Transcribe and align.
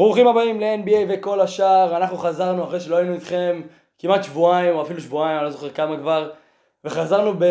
ברוכים 0.00 0.26
הבאים 0.26 0.60
ל-NBA 0.60 0.98
וכל 1.08 1.40
השאר, 1.40 1.96
אנחנו 1.96 2.16
חזרנו 2.16 2.64
אחרי 2.64 2.80
שלא 2.80 2.96
היינו 2.96 3.14
איתכם 3.14 3.62
כמעט 3.98 4.24
שבועיים 4.24 4.76
או 4.76 4.82
אפילו 4.82 5.00
שבועיים, 5.00 5.36
אני 5.36 5.44
לא 5.44 5.50
זוכר 5.50 5.70
כמה 5.70 5.96
כבר, 5.96 6.30
וחזרנו 6.84 7.34
ב... 7.38 7.44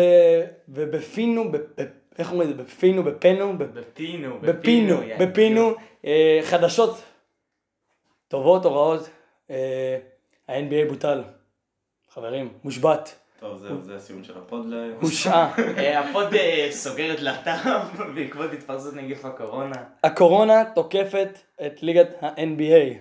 ובפינו, 0.68 1.52
ב... 1.52 1.56
ב... 1.56 1.84
איך 2.18 2.32
אומרים 2.32 2.50
את 2.50 2.56
זה? 2.56 2.62
בפינו, 2.62 3.04
בפינו, 3.04 3.58
ב... 3.58 3.62
בפינו, 3.62 4.38
בפינו, 4.40 5.02
יעני. 5.02 5.26
בפינו, 5.26 5.72
אה, 6.04 6.40
חדשות 6.42 7.02
טובות 8.28 8.64
או 8.64 8.74
רעות, 8.74 9.10
אה, 9.50 9.98
ה-NBA 10.48 10.88
בוטל, 10.88 11.22
חברים, 12.08 12.52
מושבת, 12.64 13.18
טוב, 13.40 13.58
זהו, 13.58 13.82
זה 13.82 13.96
הסיום 13.96 14.24
של 14.24 14.38
הפוד 14.38 14.66
להיום. 14.68 14.98
הושעה. 15.00 15.54
אה, 15.78 16.00
הפוד 16.00 16.34
אה, 16.34 16.68
סוגר 16.70 17.14
את 17.14 17.20
דלתיו 17.20 17.80
בעקבות 18.14 18.52
התפרצות 18.52 18.94
נגיף 18.94 19.24
הקורונה. 19.24 19.76
הקורונה 20.04 20.62
תוקפת 20.74 21.38
את 21.66 21.82
ליגת 21.82 22.22
ה-NBA. 22.22 22.94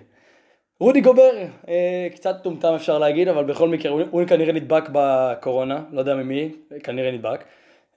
רודי 0.79 1.01
גובר, 1.01 1.31
אה, 1.67 2.07
קצת 2.15 2.35
טומטם 2.43 2.73
אפשר 2.75 2.97
להגיד, 2.99 3.27
אבל 3.27 3.43
בכל 3.43 3.69
מקרה 3.69 3.91
הוא, 3.91 4.25
כנראה 4.27 4.53
נדבק 4.53 4.83
בקורונה, 4.91 5.83
לא 5.91 5.99
יודע 5.99 6.15
ממי, 6.15 6.51
כנראה 6.83 7.11
נדבק. 7.11 7.43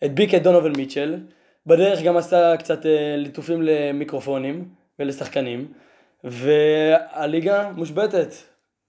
הדביק 0.03 0.35
את 0.35 0.43
דונובל 0.43 0.73
מיטשל, 0.77 1.17
בדרך 1.67 2.03
גם 2.03 2.17
עשה 2.17 2.57
קצת 2.57 2.79
ליטופים 3.17 3.63
למיקרופונים 3.63 4.69
ולשחקנים, 4.99 5.73
והליגה 6.25 7.71
מושבתת. 7.77 8.35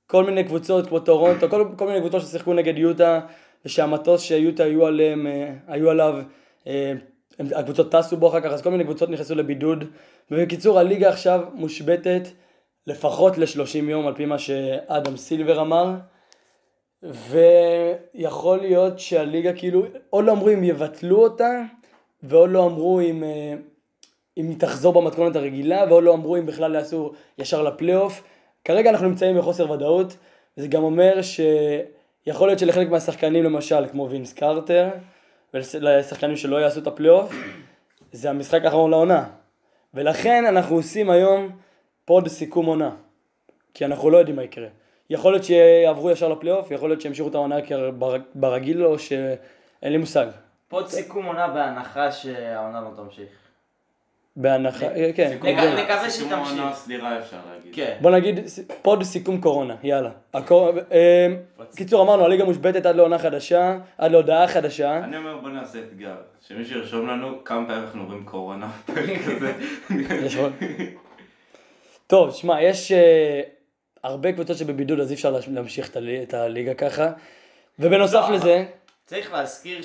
כל 0.08 0.24
מיני 0.24 0.44
קבוצות 0.44 0.88
כמו 0.88 1.00
טורונטו, 1.00 1.50
כל, 1.50 1.66
כל 1.78 1.88
מיני 1.88 2.00
קבוצות 2.00 2.22
ששיחקו 2.22 2.54
נגד 2.54 2.78
יוטה, 2.78 3.20
ושהמטוס 3.66 4.22
שיוטה 4.22 4.64
היו, 4.64 4.86
עליהם, 4.86 5.28
אה, 5.28 5.54
היו 5.68 5.90
עליו, 5.90 6.16
אה, 6.68 6.94
הקבוצות 7.40 7.92
טסו 7.92 8.18
בו 8.18 8.30
אחר 8.30 8.42
כך, 8.42 8.52
אז 8.52 8.62
כל 8.62 8.70
מיני 8.70 8.84
קבוצות 8.84 9.10
נכנסו 9.10 9.36
לבידוד. 9.36 9.84
ובקיצור, 10.32 10.80
הליגה 10.80 11.10
עכשיו 11.10 11.42
מושבתת 11.54 12.28
לפחות 12.88 13.38
ל-30 13.38 13.90
יום, 13.90 14.08
על 14.08 14.14
פי 14.16 14.26
מה 14.26 14.40
שאדם 14.40 15.18
סילבר 15.18 15.62
אמר. 15.62 15.94
ויכול 17.04 18.58
להיות 18.58 19.00
שהליגה 19.00 19.54
כאילו, 19.54 19.86
עוד 20.10 20.26
לא 20.26 20.32
אמרו 20.32 20.50
אם 20.50 20.64
יבטלו 20.64 21.24
אותה, 21.24 21.62
ועוד 22.24 22.50
לא 22.50 22.66
אמרו 22.66 23.02
אם, 23.02 23.24
אה, 23.24 23.54
אם 24.38 24.50
היא 24.50 24.60
תחזור 24.60 24.94
במתכונת 24.94 25.36
הרגילה, 25.36 25.86
ועוד 25.90 26.04
לא 26.04 26.14
אמרו 26.14 26.38
אם 26.38 26.46
בכלל 26.46 26.76
יעשו 26.76 27.12
ישר 27.38 27.64
לפלייאוף. 27.64 28.24
כרגע 28.66 28.90
אנחנו 28.90 29.08
נמצאים 29.08 29.38
בחוסר 29.38 29.72
ודאות, 29.72 30.18
וזה 30.58 30.68
גם 30.68 30.84
אומר 30.84 31.22
שיכול 32.26 32.48
להיות 32.48 32.60
שלחלק 32.60 32.90
מהשחקנים 32.90 33.44
למשל, 33.44 33.88
כמו 33.92 34.10
וינס 34.10 34.34
קרטר, 34.34 34.90
ולשחקנים 35.54 36.36
שלא 36.36 36.58
יעשו 36.58 36.80
את 36.80 36.88
הפלייאוף, 36.88 37.34
זה 38.12 38.30
המשחק 38.30 38.66
האחרון 38.66 38.92
לעונה. 38.92 39.26
ולכן 39.94 40.46
אנחנו 40.46 40.76
עושים 40.76 41.10
היום 41.10 41.50
פוד 42.06 42.28
סיכום 42.28 42.66
עונה. 42.66 42.92
כי 43.74 43.86
אנחנו 43.86 44.10
לא 44.10 44.18
יודעים 44.18 44.36
מה 44.36 44.44
יקרה. 44.44 44.68
יכול 45.10 45.34
להיות 45.34 45.44
שיעברו 45.44 46.12
ישר 46.12 46.30
לפלייאוף, 46.30 46.72
יכול 46.72 46.90
להיות 46.90 47.02
שימשיכו 47.02 47.30
את 47.30 47.36
העונה 47.36 47.56
ברגיל 48.36 48.86
או 48.86 49.00
שאין 49.00 49.92
לי 49.92 49.98
מושג. 49.98 50.28
פוד 50.68 50.88
סיכום 50.88 51.26
עונה 51.26 51.48
בהנחה 51.48 52.12
שהעונה 52.12 52.82
לא 52.82 52.90
תמשיך. 52.96 53.43
בהנחה, 54.36 54.86
כן. 55.16 55.30
סיכום 55.30 55.50
נקווה 55.50 56.10
סיכום 56.10 56.30
שתמשיך. 56.32 56.60
עונה 56.60 56.74
סבירה 56.74 57.20
אפשר 57.20 57.38
להגיד. 57.54 57.76
כן. 57.76 57.98
בוא 58.02 58.12
נגיד 58.12 58.48
ס- 58.48 58.60
פוד 58.82 59.04
סיכום 59.04 59.42
קורונה, 59.42 59.76
יאללה. 59.84 60.10
הקור... 60.34 60.70
אה, 60.92 61.28
קיצור 61.76 62.04
אמרנו, 62.04 62.26
הליגה 62.26 62.44
מושבתת 62.46 62.86
עד 62.86 62.96
לעונה 62.96 63.20
חדשה, 63.20 63.78
עד 63.98 64.12
להודעה 64.12 64.48
חדשה. 64.48 64.98
אני 65.04 65.18
אומר 65.18 65.38
בוא 65.38 65.50
נעשה 65.50 65.80
אתגר, 65.80 66.16
שמישהו 66.48 66.80
ירשום 66.80 67.08
לנו 67.08 67.44
כמה 67.44 67.66
פעמים 67.68 67.84
אנחנו 67.84 68.02
אומרים 68.02 68.26
קורונה 68.26 68.68
בפרק 68.90 69.20
הזה. 69.26 69.54
טוב, 72.08 72.32
שמע, 72.34 72.62
יש 72.62 72.92
אה, 72.92 73.42
הרבה 74.04 74.32
קבוצות 74.32 74.58
שבבידוד 74.58 75.00
אז 75.00 75.10
אי 75.12 75.16
אפשר 75.16 75.38
להמשיך 75.48 75.90
את 75.90 75.96
הלי- 75.96 76.24
את 76.24 76.34
הליגה 76.34 76.74
ככה. 76.74 77.12
ובנוסף 77.80 78.26
לא, 78.30 78.36
לזה, 78.36 78.66
צריך 79.06 79.34
להזכיר 79.34 79.82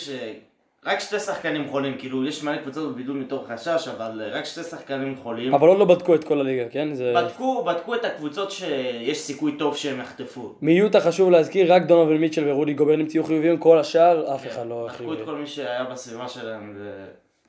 שרק 0.88 1.00
שתי 1.00 1.20
שחקנים 1.20 1.68
חולים, 1.68 1.98
כאילו 1.98 2.24
יש 2.24 2.42
מלא 2.42 2.56
קבוצות 2.56 2.92
בבידוד 2.92 3.16
מתוך 3.16 3.50
חשש, 3.52 3.88
אבל 3.88 4.22
רק 4.32 4.44
שתי 4.44 4.62
שחקנים 4.62 5.16
חולים. 5.16 5.54
אבל 5.54 5.68
עוד 5.68 5.78
לא 5.78 5.84
בדקו 5.84 6.14
את 6.14 6.24
כל 6.24 6.40
הליגה, 6.40 6.68
כן? 6.70 6.94
זה... 6.94 7.14
בדקו, 7.16 7.64
בדקו 7.64 7.94
את 7.94 8.04
הקבוצות 8.04 8.50
שיש 8.50 9.18
סיכוי 9.18 9.52
טוב 9.58 9.76
שהם 9.76 10.00
יחטפו. 10.00 10.54
מיוטה 10.62 11.00
חשוב 11.00 11.30
להזכיר, 11.30 11.72
רק 11.72 11.82
דונובל 11.82 12.16
מיטשל 12.18 12.48
ורודי 12.48 12.74
גובר 12.74 12.96
נמצאו 12.96 13.24
חיוביים, 13.24 13.58
כל 13.58 13.78
השאר 13.78 14.34
אף 14.34 14.46
אחד 14.46 14.66
לא 14.66 14.74
בדקו 14.74 14.92
את 14.92 14.96
חיובי. 14.96 15.24
כל 15.24 15.34
מי 15.34 15.46
שהיה 15.46 15.84
בסביבה 15.84 16.28
שלהם 16.28 16.78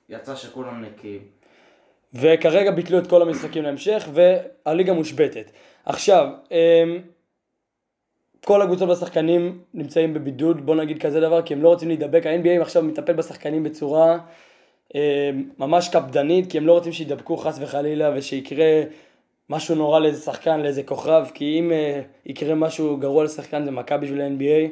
ויצא 0.09 0.35
שכולם 0.35 0.81
נקיים. 0.81 1.21
וכרגע 2.13 2.71
ביטלו 2.71 2.97
את 2.97 3.07
כל 3.07 3.21
המשחקים 3.21 3.63
להמשך, 3.63 4.09
והליגה 4.13 4.93
מושבתת. 4.93 5.51
עכשיו, 5.85 6.27
אמ, 6.51 6.99
כל 8.45 8.61
הקבוצות 8.61 8.89
והשחקנים 8.89 9.59
נמצאים 9.73 10.13
בבידוד, 10.13 10.65
בוא 10.65 10.75
נגיד 10.75 11.01
כזה 11.01 11.19
דבר, 11.19 11.41
כי 11.41 11.53
הם 11.53 11.63
לא 11.63 11.69
רוצים 11.69 11.87
להידבק. 11.87 12.25
ה-NBA 12.25 12.61
עכשיו 12.61 12.83
מטפל 12.83 13.13
בשחקנים 13.13 13.63
בצורה 13.63 14.17
אמ, 14.95 14.99
ממש 15.59 15.89
קפדנית, 15.89 16.51
כי 16.51 16.57
הם 16.57 16.67
לא 16.67 16.73
רוצים 16.73 16.91
שידבקו 16.91 17.37
חס 17.37 17.57
וחלילה, 17.61 18.11
ושיקרה 18.15 18.83
משהו 19.49 19.75
נורא 19.75 19.99
לאיזה 19.99 20.21
שחקן, 20.21 20.59
לאיזה 20.59 20.83
כוכב, 20.83 21.25
כי 21.33 21.59
אם 21.59 21.71
אה, 21.71 22.01
יקרה 22.25 22.55
משהו 22.55 22.97
גרוע 22.97 23.23
לשחקן 23.23 23.65
זה 23.65 23.71
מכה 23.71 23.97
בשביל 23.97 24.21
ה-NBA. 24.21 24.69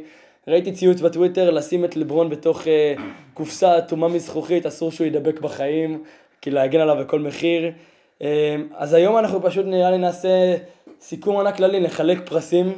ראיתי 0.48 0.72
ציוץ 0.72 1.02
בטוויטר 1.02 1.52
לשים 1.52 1.86
את 1.86 1.96
לברון 1.96 2.30
בתוך 2.30 2.68
אה, 2.68 2.94
קופסה 3.34 3.78
אטומה 3.78 4.08
מזכוכית, 4.08 4.66
אסור 4.66 4.92
שהוא 4.92 5.06
יידבק 5.06 5.40
בחיים, 5.40 6.04
כי 6.42 6.52
להגן 6.52 6.80
עליו 6.80 6.96
בכל 7.00 7.20
מחיר. 7.20 7.72
אה, 8.22 8.56
אז 8.76 8.94
היום 8.94 9.18
אנחנו 9.18 9.42
פשוט 9.42 9.66
נראה 9.66 9.92
לי 9.92 9.98
נעשה 9.98 10.56
סיכום 11.02 11.36
עונה 11.36 11.52
כללי, 11.52 11.80
נחלק 11.80 12.30
פרסים, 12.30 12.74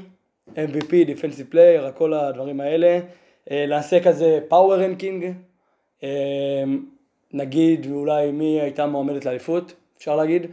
MVP, 0.55 0.91
Defensive 0.91 1.53
Player, 1.53 1.91
כל 1.97 2.13
הדברים 2.13 2.59
האלה. 2.59 2.99
אה, 3.51 3.65
נעשה 3.67 4.03
כזה 4.03 4.39
פאוור 4.47 4.75
רנקינג, 4.75 5.33
נגיד 7.33 7.91
אולי 7.91 8.31
מי 8.31 8.61
הייתה 8.61 8.85
מועמדת 8.85 9.25
לאליפות, 9.25 9.73
אפשר 9.97 10.15
להגיד, 10.15 10.51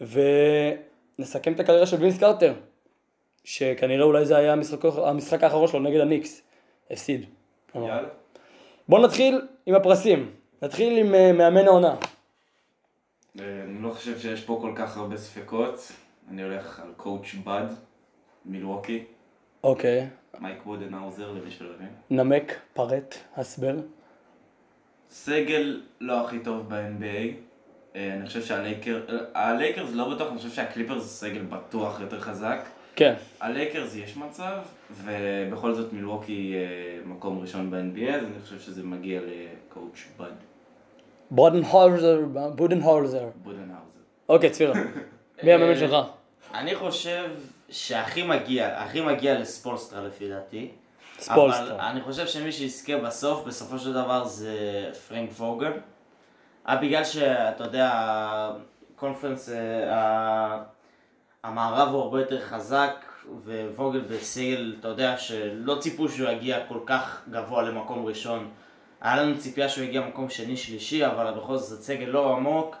ונסכם 0.00 1.52
את 1.52 1.60
הקריירה 1.60 1.86
של 1.86 1.96
וינס 1.96 2.18
קרטר, 2.18 2.54
שכנראה 3.44 4.04
אולי 4.04 4.26
זה 4.26 4.36
היה 4.36 4.52
המשחק, 4.52 4.84
המשחק 4.84 5.42
האחרון 5.42 5.68
שלו 5.68 5.80
נגד 5.80 6.00
הניקס, 6.00 6.42
הפסיד. 6.90 7.26
יאללה. 7.74 8.08
בואו 8.88 9.02
נתחיל 9.02 9.40
עם 9.66 9.74
הפרסים, 9.74 10.30
נתחיל 10.62 10.98
עם 10.98 11.14
אה, 11.14 11.32
מאמן 11.32 11.66
העונה. 11.66 11.96
אה, 13.40 13.62
אני 13.64 13.82
לא 13.82 13.90
חושב 13.90 14.18
שיש 14.18 14.44
פה 14.44 14.58
כל 14.60 14.72
כך 14.76 14.96
הרבה 14.96 15.16
ספקות. 15.16 15.92
אני 16.30 16.42
הולך 16.42 16.80
על 16.80 16.92
קואוץ' 16.96 17.34
באד, 17.44 17.66
מילווקי. 18.44 19.04
אוקיי, 19.64 20.08
מייק 20.40 20.66
בודנהאוזר 20.66 21.32
למי 21.32 21.50
שלא 21.50 21.68
הבין. 21.74 21.88
נמק, 22.10 22.54
פרט, 22.72 23.14
הסבר. 23.36 23.74
סגל 25.10 25.80
לא 26.00 26.24
הכי 26.24 26.38
טוב 26.38 26.68
ב-NBA. 26.68 27.34
אה, 27.96 28.14
אני 28.14 28.26
חושב 28.26 28.42
שהלייקר... 28.42 29.00
אה, 29.08 29.50
הלייקרס 29.50 29.90
לא 29.92 30.14
בטוח, 30.14 30.28
אני 30.30 30.36
חושב 30.36 30.50
שהקליפרס 30.50 31.02
זה 31.02 31.08
סגל 31.08 31.42
בטוח 31.42 32.00
יותר 32.00 32.20
חזק. 32.20 32.58
כן, 32.96 33.14
הלייקרס 33.40 33.96
יש 33.96 34.16
מצב, 34.16 34.58
ובכל 34.90 35.74
זאת 35.74 35.92
מילווקי 35.92 36.54
אה, 36.54 37.00
מקום 37.06 37.38
ראשון 37.40 37.70
ב-NBA, 37.70 38.10
אז 38.10 38.24
אני 38.24 38.40
חושב 38.42 38.60
שזה 38.60 38.82
מגיע 38.82 39.20
לקואוץ' 39.20 40.04
באד 40.18 40.30
בודנהולזר, 41.30 42.20
בודנהולזר. 42.54 43.28
בודנהאוזר. 43.42 44.00
אוקיי, 44.28 44.50
צפירה. 44.50 44.74
מי 45.44 45.52
המאמן 45.52 45.78
שלך? 45.78 45.96
אני 46.54 46.74
חושב 46.74 47.30
שהכי 47.70 48.22
מגיע, 48.22 48.82
הכי 48.82 49.00
מגיע 49.00 49.38
לספולסטרה 49.38 50.00
לפי 50.00 50.28
דעתי. 50.28 50.70
ספולסטרה. 51.18 51.74
אבל 51.74 51.80
אני 51.80 52.00
חושב 52.00 52.26
שמי 52.26 52.52
שיזכה 52.52 52.96
בסוף, 52.96 53.46
בסופו 53.46 53.78
של 53.78 53.92
דבר 53.92 54.24
זה 54.24 54.54
פרנק 55.08 55.30
ווגל. 55.38 55.72
אה, 56.68 56.76
בגלל 56.76 57.04
שאתה 57.04 57.64
יודע, 57.64 57.90
הקונפרנס, 58.94 59.48
אה, 59.48 60.58
המערב 61.44 61.88
הוא 61.88 62.02
הרבה 62.02 62.20
יותר 62.20 62.40
חזק, 62.40 63.04
וווגל 63.74 64.00
בסגל, 64.00 64.76
אתה 64.80 64.88
יודע, 64.88 65.16
שלא 65.16 65.76
ציפו 65.80 66.08
שהוא 66.08 66.30
יגיע 66.30 66.66
כל 66.68 66.78
כך 66.86 67.22
גבוה 67.30 67.62
למקום 67.62 68.06
ראשון. 68.06 68.50
היה 69.00 69.22
לנו 69.22 69.38
ציפייה 69.38 69.68
שהוא 69.68 69.84
יגיע 69.84 70.00
מקום 70.00 70.30
שני 70.30 70.56
שלישי, 70.56 71.06
אבל 71.06 71.34
בכל 71.34 71.56
זאת 71.56 71.82
סגל 71.82 72.06
לא 72.06 72.32
עמוק, 72.36 72.76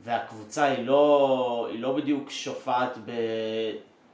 והקבוצה 0.00 0.64
היא 0.64 0.86
לא, 0.86 1.68
היא 1.72 1.80
לא 1.80 1.92
בדיוק 1.92 2.30
שופעת 2.30 2.98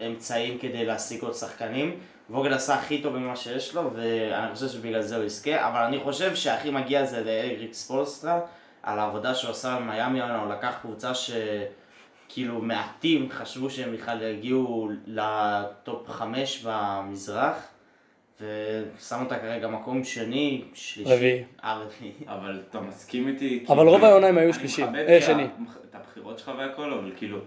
באמצעים 0.01 0.59
כדי 0.59 0.85
להשיג 0.85 1.23
עוד 1.23 1.35
שחקנים. 1.35 1.99
ווגל 2.31 2.53
עשה 2.53 2.75
הכי 2.75 3.03
טוב 3.03 3.17
ממה 3.17 3.37
שיש 3.37 3.75
לו, 3.75 3.91
ואני 3.95 4.55
חושב 4.55 4.69
שבגלל 4.69 5.03
זה 5.03 5.17
הוא 5.17 5.25
יזכה, 5.25 5.69
אבל 5.69 5.81
אני 5.81 5.99
חושב 6.01 6.35
שהכי 6.35 6.71
מגיע 6.71 7.05
זה 7.05 7.25
לאריק 7.25 7.75
ספולסטרה, 7.75 8.41
על 8.83 8.99
העבודה 8.99 9.35
שהוא 9.35 9.51
עשה 9.51 9.77
במיאמי, 9.81 10.21
הוא 10.21 10.53
לקח 10.53 10.75
קבוצה 10.83 11.13
שכאילו 11.15 12.63
מעטים 12.63 13.29
חשבו 13.31 13.71
שהם 13.71 13.93
בכלל 13.93 14.23
יגיעו 14.23 14.91
לטופ 15.07 16.09
חמש 16.11 16.67
במזרח, 16.67 17.69
ושם 18.41 19.21
אותה 19.25 19.39
כרגע 19.39 19.69
מקום 19.69 20.05
שני, 20.05 20.65
שלישי. 20.75 21.15
רביעי. 21.15 21.45
אה, 21.65 21.79
רביעי. 21.79 22.13
אבל 22.27 22.63
אתה 22.71 22.81
מסכים 22.81 23.29
איתי? 23.29 23.65
אבל 23.69 23.77
כאילו, 23.77 23.91
רוב 23.91 24.05
העונה 24.05 24.27
הם 24.27 24.39
היו 24.39 24.45
אני 24.45 24.53
שלישים. 24.53 24.87
מכבד 24.87 25.05
אה, 25.09 25.47
את 25.91 25.95
הבחירות 25.95 26.39
שלך 26.39 26.53
והכל, 26.59 26.93
אבל 26.93 27.13
כאילו, 27.17 27.39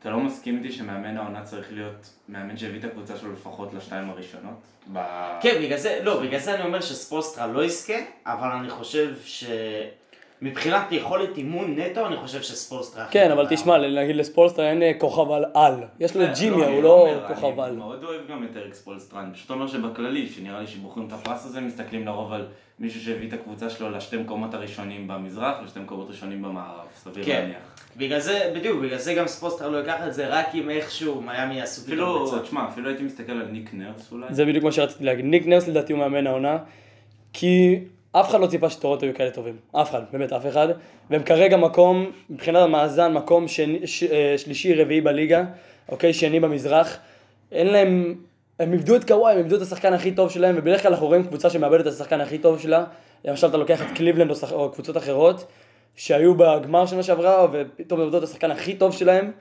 אתה 0.00 0.10
לא 0.10 0.20
מסכים 0.20 0.56
איתי 0.56 0.72
שמאמן 0.72 1.16
העונה 1.16 1.42
צריך 1.42 1.72
להיות 1.72 2.10
מאמן 2.28 2.56
שהביא 2.56 2.78
את 2.78 2.84
הקבוצה 2.84 3.16
שלו 3.16 3.32
לפחות 3.32 3.74
לשתיים 3.74 4.10
הראשונות? 4.10 4.60
ב... 4.92 4.98
כן, 5.40 5.62
בגלל 5.62 5.78
זה, 5.78 5.98
לא, 6.02 6.22
בגלל 6.22 6.40
זה 6.40 6.54
אני 6.54 6.64
אומר 6.64 6.80
שספולסטרה 6.80 7.46
לא 7.46 7.64
יזכה, 7.64 7.98
אבל 8.26 8.48
אני 8.48 8.70
חושב 8.70 9.14
ש... 9.24 9.44
מבחינת 10.42 10.92
יכולת 10.92 11.36
אימון 11.36 11.78
נטו, 11.78 12.06
אני 12.06 12.16
חושב 12.16 12.42
שספולסטרה... 12.42 13.06
כן, 13.10 13.30
אבל. 13.30 13.46
תשמע, 13.50 13.78
נגיד 13.78 14.16
לספולסטרה 14.16 14.70
אין 14.70 14.82
אה, 14.82 14.92
כוכב 14.98 15.30
על 15.30 15.44
על. 15.54 15.74
יש 16.00 16.16
לו 16.16 16.24
את 16.24 16.28
ג'ימי, 16.38 16.64
אני 16.64 16.74
הוא 16.74 16.82
לא 16.82 17.08
כוכב 17.28 17.60
על. 17.60 17.70
אני 17.70 17.76
מאוד 17.76 18.04
אוהב 18.04 18.20
גם 18.28 18.44
את 18.44 18.56
אריק 18.56 18.74
ספולסטרה, 18.74 19.22
אני 19.22 19.34
פשוט 19.34 19.50
אומר 19.50 19.66
שבכללי, 19.66 20.28
שנראה 20.28 20.60
לי 20.60 20.66
שבוחרים 20.66 21.06
את 21.06 21.12
הפרס 21.12 21.44
הזה, 21.44 21.60
מסתכלים 21.60 22.06
לרוב 22.06 22.32
על 22.32 22.46
מישהו 22.80 23.00
שהביא 23.00 23.28
את 23.28 23.32
הקבוצה 23.32 23.70
שלו 23.70 23.90
לשתי 23.90 24.16
מקומות 24.16 24.54
הראשונים 24.54 25.08
במזרח, 25.08 25.56
לשתי 25.64 25.80
מקומות 25.80 26.10
ראשונים 26.10 26.42
במערב, 26.42 26.86
סביר 26.96 27.24
כן. 27.24 27.40
להניח. 27.40 27.58
בגלל 27.96 28.20
זה, 28.20 28.52
בדיוק, 28.54 28.82
בגלל 28.82 28.98
זה 28.98 29.14
גם 29.14 29.26
ספולסטרה 29.26 29.68
לא 29.68 29.76
ייקח 29.76 29.96
את 30.06 30.14
זה, 30.14 30.28
רק 30.28 30.46
אם 30.54 30.70
איכשהו 30.70 31.20
מיאמי 31.20 31.54
יעשו 31.54 31.82
פתאום 31.82 32.24
אפילו. 32.24 32.42
תשמע, 32.42 32.68
אפילו 32.68 32.88
הייתי 32.88 33.02
מסתכל 33.02 33.32
על 33.32 33.46
ניק 33.50 33.70
נרס 33.74 34.12
אולי. 34.12 34.26
זה 34.30 34.44
בדיוק 34.44 34.64
מה 34.64 34.72
שרציתי 34.72 35.04
להגיד. 35.04 35.24
ניק 35.24 35.46
נרס 35.46 35.68
לדעתי 35.68 35.92
הוא 35.92 36.00
מאמן 36.00 36.26
העונה, 36.26 36.58
כי 37.32 37.78
אף 38.12 38.30
אחד 38.30 38.40
לא 38.40 38.46
ציפה 38.46 38.70
שטורונטו 38.70 39.04
יהיו 39.06 39.14
כאלה 39.14 39.30
טובים. 39.30 39.56
אף 39.72 39.90
אחד, 39.90 40.02
באמת 40.12 40.32
אף 40.32 40.46
אחד. 40.46 40.68
והם 41.10 41.22
כרגע 41.22 41.56
מקום, 41.56 42.10
מבחינת 42.30 42.62
המאזן, 42.62 43.12
מקום 43.12 43.48
שני, 43.48 43.86
ש, 43.86 44.02
אה, 44.02 44.34
שלישי, 44.38 44.74
רביעי 44.74 45.00
בליגה, 45.00 45.44
אוקיי, 45.88 46.12
שני 46.12 46.40
במזרח. 46.40 46.98
אין 47.52 47.66
להם, 47.66 48.14
הם 48.58 48.72
איבדו 48.72 48.96
את 48.96 49.04
קוואי, 49.04 49.32
הם 49.32 49.38
איבדו 49.38 49.56
את 49.56 49.62
השחקן 49.62 49.92
הכי 49.92 50.12
טוב 50.12 50.30
שלהם, 50.30 50.54
ובדרך 50.58 50.82
כלל 50.82 50.92
אנחנו 50.92 51.06
רואים 51.06 51.26
קבוצה 51.26 51.50
שמאבדת 51.50 51.80
את 51.80 51.92
השחקן 51.92 52.20
הכי 52.20 52.38
טוב 52.38 52.58
שלה. 52.58 52.84
למשל 53.24 53.46
אתה 53.46 53.56
לוקח 53.56 53.82
את 53.82 53.96
קליבלנד 53.96 54.30
או, 54.52 54.70
קבוצות 54.70 54.96
אחרות, 54.96 55.44
שהיו 55.96 56.34
בגמר 56.34 56.86
שנה 56.86 57.02
שעברה, 57.02 57.46
ופתאום 57.52 58.00
איבדו 58.00 58.18
את 58.18 58.22
השחקן 58.22 58.50
הכי 58.50 58.74
טוב 58.74 58.92
שלהם. 58.92 59.32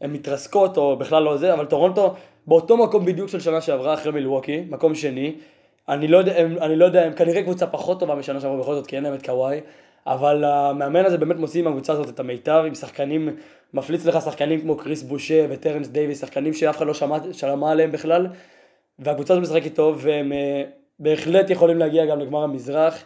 הן 0.00 0.12
מתרסקות 0.12 0.76
או 0.76 0.96
בכלל 0.96 1.22
לא 1.22 1.36
זה, 1.36 1.54
אבל 1.54 1.66
טורונטו 1.66 2.14
באותו 2.46 2.76
מקום 2.76 3.04
בדיוק 3.04 3.28
של 3.28 3.40
שנה 3.40 3.60
שעברה 3.60 3.94
אחרי 3.94 4.12
מילווקי, 4.12 4.64
מקום 4.68 4.94
שני. 4.94 5.34
אני 5.88 6.08
לא 6.08 6.18
יודע, 6.18 6.40
הם, 6.40 6.56
אני 6.60 6.76
לא 6.76 6.84
יודע, 6.84 7.04
הם 7.04 7.12
כנראה 7.12 7.42
קבוצה 7.42 7.66
פחות 7.66 8.00
טובה 8.00 8.14
משנה 8.14 8.40
שעברה 8.40 8.58
בכל 8.58 8.74
זאת, 8.74 8.86
כי 8.86 8.96
אין 8.96 9.04
להם 9.04 9.14
את 9.14 9.26
קוואי, 9.26 9.60
אבל 10.06 10.44
המאמן 10.44 11.04
הזה 11.04 11.18
באמת 11.18 11.36
מוציא 11.36 11.62
מהקבוצה 11.62 11.92
הזאת 11.92 12.08
את 12.08 12.20
המיטב, 12.20 12.62
עם 12.66 12.74
שחקנים, 12.74 13.36
מפליץ 13.74 14.06
לך 14.06 14.22
שחקנים 14.24 14.60
כמו 14.60 14.76
קריס 14.76 15.02
בושה 15.02 15.46
וטרנס 15.50 15.88
דייוויס, 15.88 16.20
שחקנים 16.20 16.54
שאף 16.54 16.76
אחד 16.76 16.86
לא 16.86 16.94
שמע, 16.94 17.18
שמע 17.32 17.70
עליהם 17.70 17.92
בכלל, 17.92 18.26
והקבוצה 18.98 19.34
הזאת 19.34 19.42
משחקת 19.42 19.74
טוב, 19.74 19.98
והם 20.00 20.32
אה, 20.32 20.62
בהחלט 20.98 21.50
יכולים 21.50 21.78
להגיע 21.78 22.06
גם 22.06 22.20
לגמר 22.20 22.42
המזרח. 22.42 23.04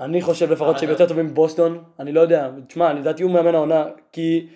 אני 0.00 0.22
חושב 0.22 0.50
לפחות 0.52 0.78
שהם 0.78 0.88
יותר 0.88 1.08
טובים 1.08 1.26
מבוסטון, 1.26 1.84
אני 2.00 2.12
לא 2.12 2.20
יודע, 2.20 2.50
תשמע, 2.68 2.92
לדעתי 2.92 3.22
הוא 3.22 3.32
מאמן 3.32 3.54
העונה, 3.54 3.84
כי 4.12 4.46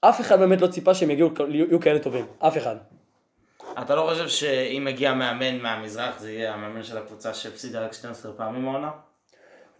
אף 0.00 0.20
אחד 0.20 0.38
באמת 0.38 0.60
לא 0.60 0.66
ציפה 0.66 0.94
שהם 0.94 1.10
יגיעו, 1.10 1.30
יהיו 1.48 1.80
כאלה 1.80 1.98
טובים, 1.98 2.26
אף 2.38 2.56
אחד. 2.56 2.76
אתה 3.82 3.94
לא 3.94 4.10
חושב 4.10 4.28
שאם 4.28 4.84
מגיע 4.84 5.14
מאמן 5.14 5.58
מהמזרח, 5.58 6.18
זה 6.18 6.32
יהיה 6.32 6.54
המאמן 6.54 6.82
של 6.82 6.98
הקבוצה 6.98 7.34
שהפסידה 7.34 7.84
רק 7.84 7.92
12 7.92 8.32
פעמים 8.32 8.68
העונה? 8.68 8.90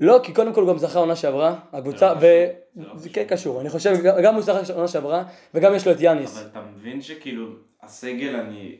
לא, 0.01 0.21
כי 0.23 0.33
קודם 0.33 0.53
כל 0.53 0.61
הוא 0.61 0.69
גם 0.69 0.79
זכה 0.79 0.99
עונה 0.99 1.17
שעברה, 1.17 1.55
הקבוצה, 1.73 2.15
זה 2.21 2.53
לא 2.77 2.87
ו... 2.87 2.87
קשור, 2.87 2.99
זה 2.99 3.09
לא 3.09 3.15
כן 3.15 3.25
קשור, 3.25 3.61
אני 3.61 3.71
חושב, 3.71 4.03
גם 4.05 4.23
גם 4.23 4.35
הוא 4.35 4.43
זכה 4.43 4.73
עונה 4.75 4.89
שעברה, 4.89 5.25
וגם 5.55 5.75
יש 5.75 5.87
לו 5.87 5.93
את 5.93 6.01
יאניס. 6.01 6.39
אבל 6.39 6.47
אתה 6.47 6.61
מבין 6.61 7.01
שכאילו, 7.01 7.47
הסגל 7.83 8.37
אני, 8.37 8.77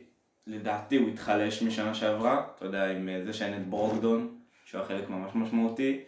לדעתי 0.49 0.97
הוא 0.97 1.09
התחלש 1.09 1.63
משנה 1.63 1.93
שעברה, 1.93 2.43
אתה 2.55 2.65
יודע, 2.65 2.91
עם 2.91 3.09
אה, 3.09 3.21
זה 3.21 3.33
שאין 3.33 3.53
את 3.53 3.67
ברוקדון, 3.67 4.35
שהוא 4.65 4.79
היה 4.79 4.87
חלק 4.87 5.09
ממש 5.09 5.31
משמעותי, 5.35 5.99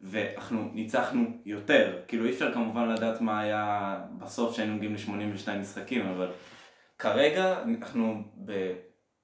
ואנחנו 0.00 0.68
ניצחנו 0.72 1.24
יותר, 1.44 1.98
כאילו 2.08 2.24
אי 2.24 2.30
אפשר 2.30 2.52
כמובן 2.52 2.88
לדעת 2.88 3.20
מה 3.20 3.40
היה 3.40 3.96
בסוף 4.18 4.56
שהיינו 4.56 4.74
מגיעים 4.74 4.94
ל-82 4.94 5.50
משחקים, 5.50 6.06
אבל 6.06 6.28
כרגע 6.98 7.56
אנחנו 7.64 8.22
ב... 8.44 8.72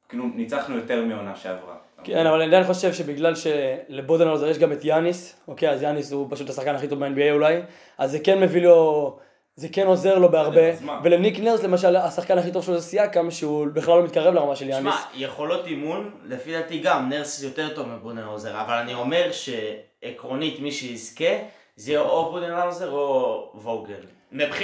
כאילו 0.08 0.24
ניצחנו 0.34 0.76
יותר 0.76 1.04
מעונה 1.04 1.36
שעברה. 1.36 1.76
כן, 2.04 2.26
אבל 2.26 2.36
אני 2.36 2.48
עדיין 2.48 2.64
חושב 2.64 2.92
שבגלל 2.92 3.32
שלבודנהאוזר 3.34 4.48
יש 4.48 4.58
גם 4.58 4.72
את 4.72 4.84
יאניס, 4.84 5.40
אוקיי, 5.48 5.70
אז 5.70 5.82
יאניס 5.82 6.12
הוא 6.12 6.26
פשוט 6.30 6.50
השחקן 6.50 6.74
הכי 6.74 6.88
טוב 6.88 7.04
ב-NBA 7.04 7.32
אולי, 7.32 7.60
אז 7.98 8.10
זה 8.10 8.18
כן 8.18 8.40
מביא 8.40 8.62
לו, 8.62 9.18
זה 9.56 9.68
כן 9.68 9.86
עוזר 9.86 10.18
לו 10.18 10.28
בהרבה? 10.28 10.60
ולניק 11.02 11.38
נרס 11.38 11.62
למשל, 11.62 11.96
השחקן 11.96 12.38
הכי 12.38 12.52
טוב 12.52 12.64
שלו 12.64 12.74
זה 12.74 12.86
סיאקם, 12.86 13.30
שהוא 13.30 13.66
בכלל 13.66 13.98
לא 13.98 14.04
מתקרב 14.04 14.34
לרמה 14.34 14.56
של 14.56 14.64
שמע, 14.64 14.74
יאניס. 14.74 14.94
יכולות 15.14 15.66
אימון, 15.66 16.10
לפי 16.24 16.52
דעתי 16.52 16.78
גם, 16.78 17.08
נרס 17.08 17.42
יותר 17.42 17.74
טוב 17.74 17.88
מבודנהאוזר, 17.88 18.60
אבל 18.60 18.74
אני 18.74 18.94
אומר 18.94 19.30
שעקרונית 19.32 20.60
מי 20.60 20.72
שיזכה, 20.72 21.34
זה 21.76 21.90
יהיה 21.92 22.00
או 22.00 22.30
בודנהאוזר 22.32 22.90
או 22.90 23.50
ווגל. 23.54 24.00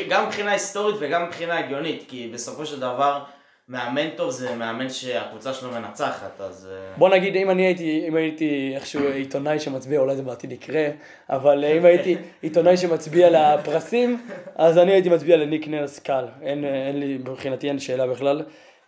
גם 0.09 0.27
מבחינה 0.27 0.53
היסטורית 0.53 0.97
וגם 0.99 1.27
מבחינה 1.27 1.59
הגיונית, 1.59 2.05
כי 2.09 2.31
בסופו 2.35 2.67
של 2.67 2.81
דבר, 2.81 3.23
מאמן 3.71 4.11
טוב 4.17 4.31
זה 4.31 4.55
מאמן 4.55 4.89
שהקבוצה 4.89 5.55
שלו 5.55 5.71
מנצחת, 5.71 6.41
אז... 6.41 6.69
אה, 6.73 6.97
בוא 6.97 7.09
נגיד, 7.09 7.37
אם 7.37 7.51
אני 7.51 7.63
הייתי, 7.67 8.05
אם 8.09 8.17
הייתי 8.17 8.73
איכשהו 8.75 9.09
עיתונאי 9.09 9.61
שמצביע, 9.61 10.01
אולי 10.01 10.17
זה 10.17 10.23
בעתיד 10.23 10.53
יקרה, 10.53 10.89
אבל 11.31 11.65
אם 11.65 11.85
הייתי 11.85 12.17
עיתונאי 12.43 12.77
שמצביע 12.77 13.31
לפרסים, 13.31 14.27
אז 14.55 14.79
אני 14.79 14.93
הייתי 14.93 15.09
מצביע 15.09 15.37
לניק 15.37 15.69
נרס 15.69 15.99
קל. 15.99 16.25
אין, 16.43 16.65
אין 16.65 17.01
לי, 17.01 17.19
מבחינתי 17.19 17.69
אין 17.69 17.79
שאלה 17.79 18.07
בכלל. 18.07 18.43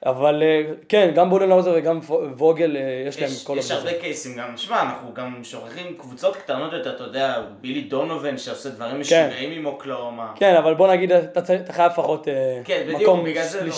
אבל 0.06 0.42
אה, 0.42 0.62
כן, 0.88 1.10
גם 1.14 1.30
בודנהאוזר 1.30 1.72
וגם 1.76 2.00
ווגל, 2.36 2.76
אה, 2.76 3.04
יש 3.08 3.20
להם 3.20 3.30
יש, 3.30 3.44
כל 3.44 3.56
יש 3.58 3.70
הבדל. 3.70 3.88
הרבה 3.88 4.00
קייסים 4.00 4.36
גם, 4.36 4.56
שמע, 4.56 4.82
אנחנו 4.82 5.14
גם 5.14 5.44
שוכחים 5.44 5.94
קבוצות 5.98 6.36
קטנות 6.36 6.72
יותר, 6.72 6.94
אתה 6.94 7.04
יודע, 7.04 7.42
בילי 7.60 7.80
דונובן 7.80 8.38
שעושה 8.38 8.68
דברים 8.68 9.00
משוגעים 9.00 9.50
עם 9.52 9.66
אוקלאומה. 9.66 10.32
כן, 10.36 10.54
אבל 10.54 10.74
בוא 10.74 10.92
נגיד, 10.92 11.12
אתה, 11.12 11.40
אתה 11.54 11.72
חייב 11.72 11.92
לפחות 11.92 12.28
אה, 12.28 12.60
כן, 12.64 12.82
בדיוק, 12.86 13.02
מקום 13.02 13.24
בגלל 13.24 13.44
זה 13.44 13.64
לא. 13.64 13.72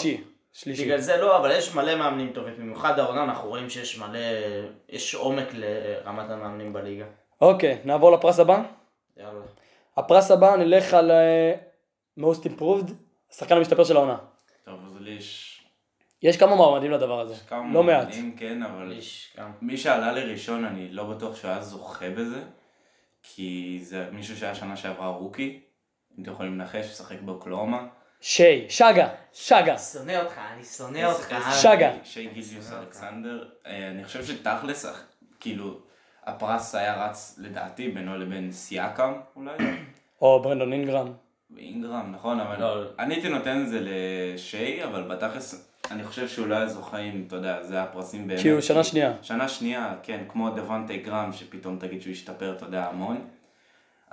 שלישי. 0.55 0.85
בגלל 0.85 1.01
זה 1.01 1.17
לא, 1.17 1.37
אבל 1.39 1.51
יש 1.51 1.75
מלא 1.75 1.97
מאמנים 1.97 2.33
טובים, 2.33 2.55
במיוחד 2.59 2.99
העונה 2.99 3.25
אנחנו 3.25 3.49
רואים 3.49 3.71
שיש 3.71 3.99
מלא, 3.99 4.19
יש 4.89 5.15
עומק 5.15 5.49
לרמת 5.53 6.31
המאמנים 6.31 6.73
בליגה. 6.73 7.05
אוקיי, 7.41 7.79
נעבור 7.85 8.13
לפרס 8.13 8.39
הבא. 8.39 8.63
יאללה. 9.17 9.41
הפרס 9.97 10.31
הבא, 10.31 10.57
נלך 10.57 10.95
על 10.95 11.11
אה, 11.11 11.55
most 12.21 12.45
improved, 12.45 12.93
השחקן 13.31 13.57
המשתפר 13.57 13.85
של 13.85 13.97
העונה. 13.97 14.17
טוב, 14.65 14.81
אז 14.85 14.97
לי 15.01 15.11
יש 15.11 15.51
יש 16.23 16.37
כמה 16.37 16.57
מועמדים 16.57 16.91
לדבר 16.91 17.21
הזה, 17.21 17.35
כמה 17.49 17.73
לא 17.73 17.83
מעט. 17.83 18.03
מועמדים, 18.03 18.37
כן, 18.37 18.63
אבל 18.63 18.93
יש 18.93 19.37
גם. 19.39 19.53
מי 19.61 19.77
שעלה 19.77 20.13
לראשון, 20.13 20.65
אני 20.65 20.89
לא 20.89 21.05
בטוח 21.05 21.37
שהוא 21.37 21.51
היה 21.51 21.63
זוכה 21.63 22.11
בזה, 22.11 22.43
כי 23.23 23.79
זה 23.83 24.09
מישהו 24.13 24.37
שהיה 24.37 24.55
שנה 24.55 24.77
שעברה 24.77 25.09
רוקי, 25.09 25.61
אם 26.19 26.23
אתם 26.23 26.33
יכולים 26.33 26.59
לנחש, 26.59 26.87
משחק 26.87 27.21
באוקלאומה. 27.21 27.87
שי, 28.27 28.65
שגה, 28.69 29.09
שגה. 29.33 29.73
אני 29.73 29.79
שונא 29.79 30.13
אותך, 30.23 30.39
אני 30.55 30.65
שונא 30.65 31.05
אותך. 31.07 31.35
שגה. 31.63 31.93
שי 32.05 32.27
גיליוס 32.27 32.73
אלכסנדר. 32.73 33.45
אה, 33.67 33.89
אני 33.91 34.05
חושב 34.05 34.25
שתכלס, 34.25 34.87
כאילו, 35.41 35.79
הפרס 36.27 36.75
היה 36.75 37.05
רץ 37.07 37.35
לדעתי 37.39 37.89
בינו 37.89 38.17
לבין 38.19 38.53
סיאקם 38.53 39.13
אולי, 39.37 39.53
או 40.23 40.43
ברנדון 40.43 40.73
אינגרם. 40.73 41.13
ואינגרם, 41.57 42.13
נכון, 42.15 42.41
אבל 42.41 42.61
לא. 42.61 42.83
אני 42.99 43.15
הייתי 43.15 43.29
נותן 43.29 43.63
את 43.63 43.69
זה 43.69 43.79
לשי, 43.83 44.85
אבל 44.85 45.03
בתכלס, 45.03 45.69
אני 45.91 46.05
חושב 46.05 46.29
שהוא 46.29 46.47
לא 46.47 46.55
היה 46.55 46.67
זוכה 46.67 46.99
אם, 46.99 47.25
אתה 47.27 47.37
יודע, 47.37 47.63
זה 47.63 47.83
הפרסים 47.83 48.27
באמת. 48.29 48.41
כי 48.43 48.49
הוא 48.49 48.61
שנה 48.61 48.85
שנייה. 48.85 49.13
שנה 49.23 49.49
שנייה, 49.49 49.95
כן, 50.03 50.21
כמו 50.29 50.51
דוונטי 50.51 50.97
גרם, 50.99 51.33
שפתאום 51.33 51.79
תגיד 51.79 52.03
שהוא 52.03 52.13
השתפר, 52.13 52.55
אתה 52.57 52.65
יודע, 52.65 52.85
המון. 52.87 53.27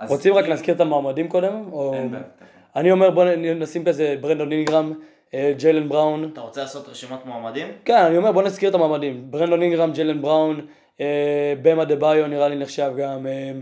רוצים 0.08 0.34
רק 0.34 0.44
אם- 0.44 0.50
להזכיר 0.50 0.74
את 0.74 0.80
המועמדים 0.80 1.28
קודם? 1.28 1.54
אין 1.94 2.10
בעיה. 2.10 2.22
אני 2.76 2.92
אומר 2.92 3.10
בוא 3.10 3.24
נשים 3.56 3.84
כזה 3.84 4.16
ברנדון 4.20 4.52
אינגרם, 4.52 4.92
אה, 5.34 5.52
ג'יילן 5.56 5.88
בראון. 5.88 6.30
אתה 6.32 6.40
רוצה 6.40 6.60
לעשות 6.60 6.88
רשימת 6.88 7.26
מועמדים? 7.26 7.68
כן, 7.84 7.96
אני 7.96 8.16
אומר 8.16 8.32
בוא 8.32 8.42
נזכיר 8.42 8.68
את 8.68 8.74
המועמדים. 8.74 9.30
ברנדון 9.30 9.62
אינגרם, 9.62 9.92
ג'יילן 9.92 10.22
בראון, 10.22 10.66
אה, 11.00 11.54
באם 11.62 11.84
אדבאיו 11.84 12.26
נראה 12.26 12.48
לי 12.48 12.56
נחשב 12.56 12.92
גם, 12.96 13.26
אה, 13.26 13.52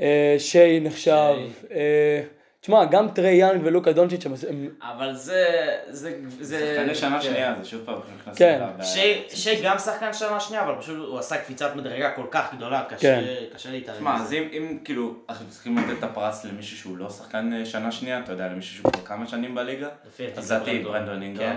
אה, 0.00 0.34
שי 0.38 0.80
נחשב. 0.80 1.34
אה, 1.70 2.20
תשמע, 2.60 2.84
גם 2.84 3.08
טריי 3.08 3.30
יאנג 3.30 3.60
ולוקה 3.64 3.92
דונצ'יץ' 3.92 4.26
הם- 4.26 4.68
אבל 4.82 5.14
זה... 5.14 5.46
זה... 5.88 6.20
זה... 6.40 6.74
שחקני 6.76 6.94
שנה 6.94 7.20
כן. 7.20 7.24
שנייה, 7.24 7.54
זה 7.58 7.68
שוב 7.68 7.82
פעם 7.84 7.98
נכנס 8.20 8.38
כן. 8.38 8.60
לבעיה. 8.62 8.84
שי, 8.84 9.22
שי 9.28 9.62
גם 9.64 9.78
שחקן 9.78 10.12
שנה 10.12 10.40
שנייה, 10.40 10.62
אבל 10.62 10.74
פשוט 10.80 10.96
הוא 11.08 11.18
עשה 11.18 11.38
קפיצת 11.38 11.76
מדרגה 11.76 12.10
כל 12.10 12.26
כך 12.30 12.54
גדולה, 12.54 12.84
קשה, 12.88 12.98
כן. 12.98 13.24
קשה 13.54 13.70
להתערב. 13.70 13.98
תשמע. 13.98 14.16
אז 14.16 14.32
אם, 14.32 14.48
אם 14.52 14.78
כאילו, 14.84 15.14
אנחנו 15.28 15.46
צריכים 15.48 15.78
לתת 15.78 15.98
את 15.98 16.02
הפרס 16.02 16.44
למישהו 16.44 16.76
שהוא 16.76 16.98
לא 16.98 17.10
שחקן 17.10 17.52
אה, 17.52 17.64
שנה 17.66 17.92
שנייה, 17.92 18.18
אתה 18.20 18.32
יודע, 18.32 18.48
למישהו 18.48 18.76
שהוא 18.76 18.92
כבר 18.92 19.02
כמה 19.04 19.26
שנים 19.26 19.54
בליגה, 19.54 19.88
אז 20.36 20.44
זה 20.46 20.54
לדעתי 20.54 20.78
ברנדון. 20.78 21.22
אינגרם. 21.22 21.56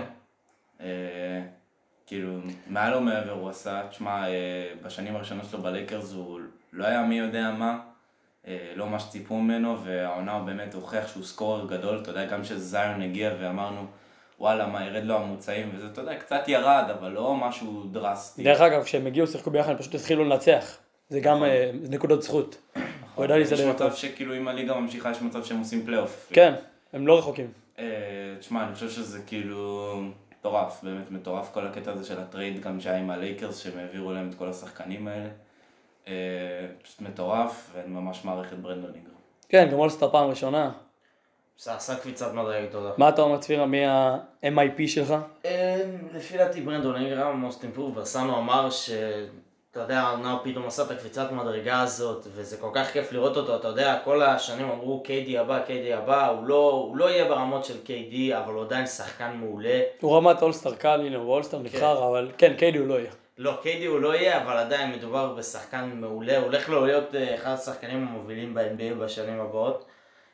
אה, 0.80 1.42
כאילו, 2.06 2.38
מעל 2.66 2.94
ומעבר 2.94 3.32
הוא 3.32 3.50
עשה, 3.50 3.82
תשמע, 3.90 4.28
אה, 4.28 4.32
בשנים 4.82 5.16
הראשונות 5.16 5.44
שלו 5.50 5.62
בלייקרס 5.62 6.12
הוא 6.12 6.40
לא 6.72 6.84
היה 6.84 7.02
מי 7.02 7.18
יודע 7.18 7.50
מה, 7.50 7.78
לא 8.76 8.88
מה 8.88 9.00
שציפו 9.00 9.36
ממנו, 9.36 9.84
והעונה 9.84 10.32
הוא 10.32 10.46
באמת 10.46 10.74
הוכיח 10.74 11.08
שהוא 11.08 11.24
סקורר 11.24 11.66
גדול, 11.66 11.98
אתה 12.02 12.10
יודע, 12.10 12.24
גם 12.24 12.42
כשזיון 12.42 13.02
הגיע 13.02 13.30
ואמרנו, 13.40 13.86
וואלה, 14.40 14.66
מה, 14.66 14.86
ירד 14.86 15.04
לו 15.04 15.16
הממוצעים, 15.16 15.70
וזה, 15.74 15.86
אתה 15.86 16.00
יודע, 16.00 16.14
קצת 16.14 16.42
ירד, 16.46 16.84
אבל 16.98 17.10
לא 17.10 17.34
משהו 17.34 17.84
דרסטי. 17.92 18.42
דרך 18.42 18.60
אגב, 18.60 18.84
כשהם 18.84 19.06
הגיעו, 19.06 19.26
שיחקו 19.26 19.50
ביחד, 19.50 19.70
הם 19.70 19.78
פשוט 19.78 19.94
התחילו 19.94 20.24
לנצח. 20.24 20.78
זה 21.08 21.20
גם 21.20 21.44
אה, 21.44 21.70
נקודות 21.74 22.22
זכות. 22.22 22.56
הוא 23.14 23.24
ידע 23.24 23.38
יש 23.38 23.50
להסתדר 23.50 23.70
מצב 23.70 23.88
טוב. 23.88 23.94
שכאילו 23.94 24.36
אם 24.36 24.48
הליגה 24.48 24.74
ממשיכה, 24.74 25.10
יש 25.10 25.22
מצב 25.22 25.44
שהם 25.44 25.58
עושים 25.58 25.86
פלייאוף. 25.86 26.28
כן, 26.32 26.54
הם 26.92 27.06
לא 27.06 27.18
רחוקים. 27.18 27.46
אה, 27.78 27.84
תשמע, 28.38 28.64
אני 28.66 28.74
חושב 28.74 28.90
שזה 28.90 29.20
כאילו 29.26 30.02
מטורף, 30.38 30.80
באמת 30.82 31.10
מטורף 31.10 31.50
כל 31.52 31.66
הקטע 31.66 31.92
הזה 31.92 32.04
של 32.04 32.20
הטרייד 32.20 32.60
גם 32.60 32.80
שהיה 32.80 32.98
עם 32.98 33.10
הלייקרס, 33.10 33.58
שהם 33.58 33.78
העבירו 33.78 34.12
להם 34.12 34.28
את 34.28 34.34
כל 34.34 34.48
השחקנים 34.48 35.08
האלה. 35.08 35.28
אה, 36.08 36.12
פשוט 36.82 37.00
מטורף, 37.00 37.70
ואני 37.74 37.88
ממש 37.88 38.24
מעריך 38.24 38.52
את 38.52 38.58
ברנדון 38.58 38.90
אינגרם. 38.94 39.12
כן, 39.48 39.68
גם 39.72 39.78
אולסטאר 39.78 40.10
פעם 40.10 40.30
ראשונה. 40.30 40.70
זה 41.58 41.74
עשה 41.74 41.96
קפיצת 41.96 42.32
מדרגה 42.32 42.66
גדולה. 42.66 42.90
מה 42.96 43.08
אתה 43.08 43.22
אומר 43.22 43.38
צפירה, 43.38 43.66
מי 43.66 43.86
ה- 43.86 44.26
MIP 44.26 44.86
שלך? 44.86 45.14
אה, 45.44 45.82
לפי 46.14 46.38
דעתי 46.38 46.60
ברנדון 46.60 46.96
אינגרם, 46.96 47.40
most 47.40 47.64
improved, 47.64 47.96
ורסנו 47.96 48.38
אמר 48.38 48.70
ש... 48.70 48.90
אתה 49.72 49.80
יודע, 49.80 50.00
העונה 50.00 50.38
פתאום 50.44 50.66
עשה 50.66 50.82
את 50.82 50.90
הקפיצת 50.90 51.32
מדרגה 51.32 51.80
הזאת, 51.80 52.26
וזה 52.34 52.56
כל 52.56 52.70
כך 52.74 52.92
כיף 52.92 53.12
לראות 53.12 53.36
אותו, 53.36 53.56
אתה 53.56 53.68
יודע, 53.68 53.98
כל 54.04 54.22
השנים 54.22 54.70
אמרו 54.70 55.02
קיידי 55.02 55.38
הבא, 55.38 55.60
קיידי 55.66 55.92
הבא, 55.92 56.28
הוא 56.28 56.44
לא, 56.46 56.70
הוא 56.70 56.96
לא 56.96 57.10
יהיה 57.10 57.28
ברמות 57.28 57.64
של 57.64 57.80
קיידי, 57.84 58.36
אבל 58.36 58.52
הוא 58.52 58.62
עדיין 58.62 58.86
שחקן 58.86 59.32
מעולה. 59.36 59.80
הוא 60.00 60.16
רמת 60.16 60.42
אולסטאר 60.42 60.74
קל, 60.74 61.00
הנה 61.06 61.16
הוא 61.16 61.32
אולסטאר 61.32 61.58
נבחר, 61.58 62.08
אבל 62.08 62.30
כן, 62.38 62.54
קיידי 62.58 62.78
הוא 62.78 62.86
לא 62.86 62.94
יהיה. 62.94 63.10
לא, 63.38 63.58
קיידי 63.62 63.86
הוא 63.86 64.00
לא 64.00 64.14
יהיה, 64.14 64.42
אבל 64.42 64.56
עדיין 64.56 64.92
מדובר 64.92 65.34
בשחקן 65.34 65.90
מעולה, 65.94 66.36
הוא 66.36 66.44
הולך 66.44 66.68
לו 66.68 66.86
להיות 66.86 67.14
אה, 67.14 67.34
אחד 67.34 67.50
השחקנים 67.50 68.08
המובילים 68.08 68.54
ב-NBA 68.54 68.94
בשנים 68.94 69.40
הבאות. 69.40 69.84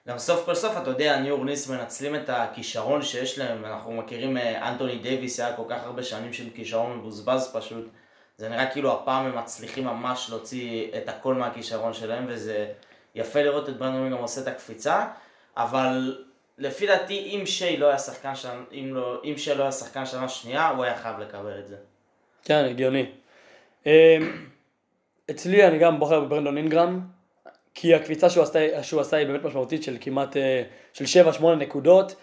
גם 0.09 0.19
סוף 0.19 0.45
כל 0.45 0.55
סוף, 0.55 0.77
אתה 0.77 0.91
יודע, 0.91 1.21
ניו 1.21 1.35
אורלינס 1.35 1.69
מנצלים 1.69 2.15
את 2.15 2.29
הכישרון 2.29 3.03
שיש 3.03 3.39
להם, 3.39 3.65
אנחנו 3.65 3.93
מכירים 3.93 4.37
אה, 4.37 4.69
אנתוני 4.69 4.99
דייוויס, 4.99 5.41
היה 5.41 5.57
כל 5.57 5.63
כך 5.69 5.85
הרבה 5.85 6.03
שנים 6.03 6.33
של 6.33 6.51
כישרון 6.55 6.99
מבוזבז 6.99 7.51
פשוט. 7.53 7.85
זה 8.37 8.49
נראה 8.49 8.71
כאילו 8.71 8.93
הפעם 8.93 9.27
הם 9.27 9.39
מצליחים 9.39 9.85
ממש 9.85 10.31
להוציא 10.31 10.89
את 10.97 11.09
הכל 11.09 11.35
מהכישרון 11.35 11.93
שלהם, 11.93 12.25
וזה 12.29 12.73
יפה 13.15 13.43
לראות 13.43 13.69
את 13.69 13.77
ברנדון 13.77 14.11
גם 14.11 14.19
עושה 14.19 14.41
את 14.41 14.47
הקפיצה, 14.47 15.07
אבל 15.57 16.25
לפי 16.59 16.87
דעתי, 16.87 17.19
אם 17.19 17.47
שי 17.47 17.77
לא 17.77 17.87
היה 17.87 17.99
שחקן 17.99 18.35
שנה, 18.35 18.63
אם, 18.73 18.91
לא, 18.95 19.21
אם 19.25 19.35
שי 19.37 19.55
לא 19.55 19.63
היה 19.63 19.73
שחקן 19.73 20.07
שנה 20.07 20.29
שנייה, 20.29 20.69
הוא 20.69 20.85
היה 20.85 20.99
חייב 20.99 21.19
לקבל 21.19 21.59
את 21.59 21.67
זה. 21.67 21.77
כן, 22.49 22.65
הגיוני. 22.65 23.07
אמ, 23.87 23.93
אצלי 25.31 25.67
אני 25.67 25.79
גם 25.79 25.99
בוחר 25.99 26.21
בברנדון 26.21 26.57
אינגרם, 26.57 27.01
כי 27.75 27.95
הקפיצה 27.95 28.31
שהוא 28.31 28.43
עשה, 28.43 28.83
שהוא 28.83 29.01
עשה 29.01 29.17
היא 29.17 29.27
באמת 29.27 29.45
משמעותית 29.45 29.83
של 29.83 29.97
כמעט, 30.01 30.37
אה, 30.37 30.63
של 30.93 31.23
7-8 31.41 31.55
נקודות, 31.59 32.15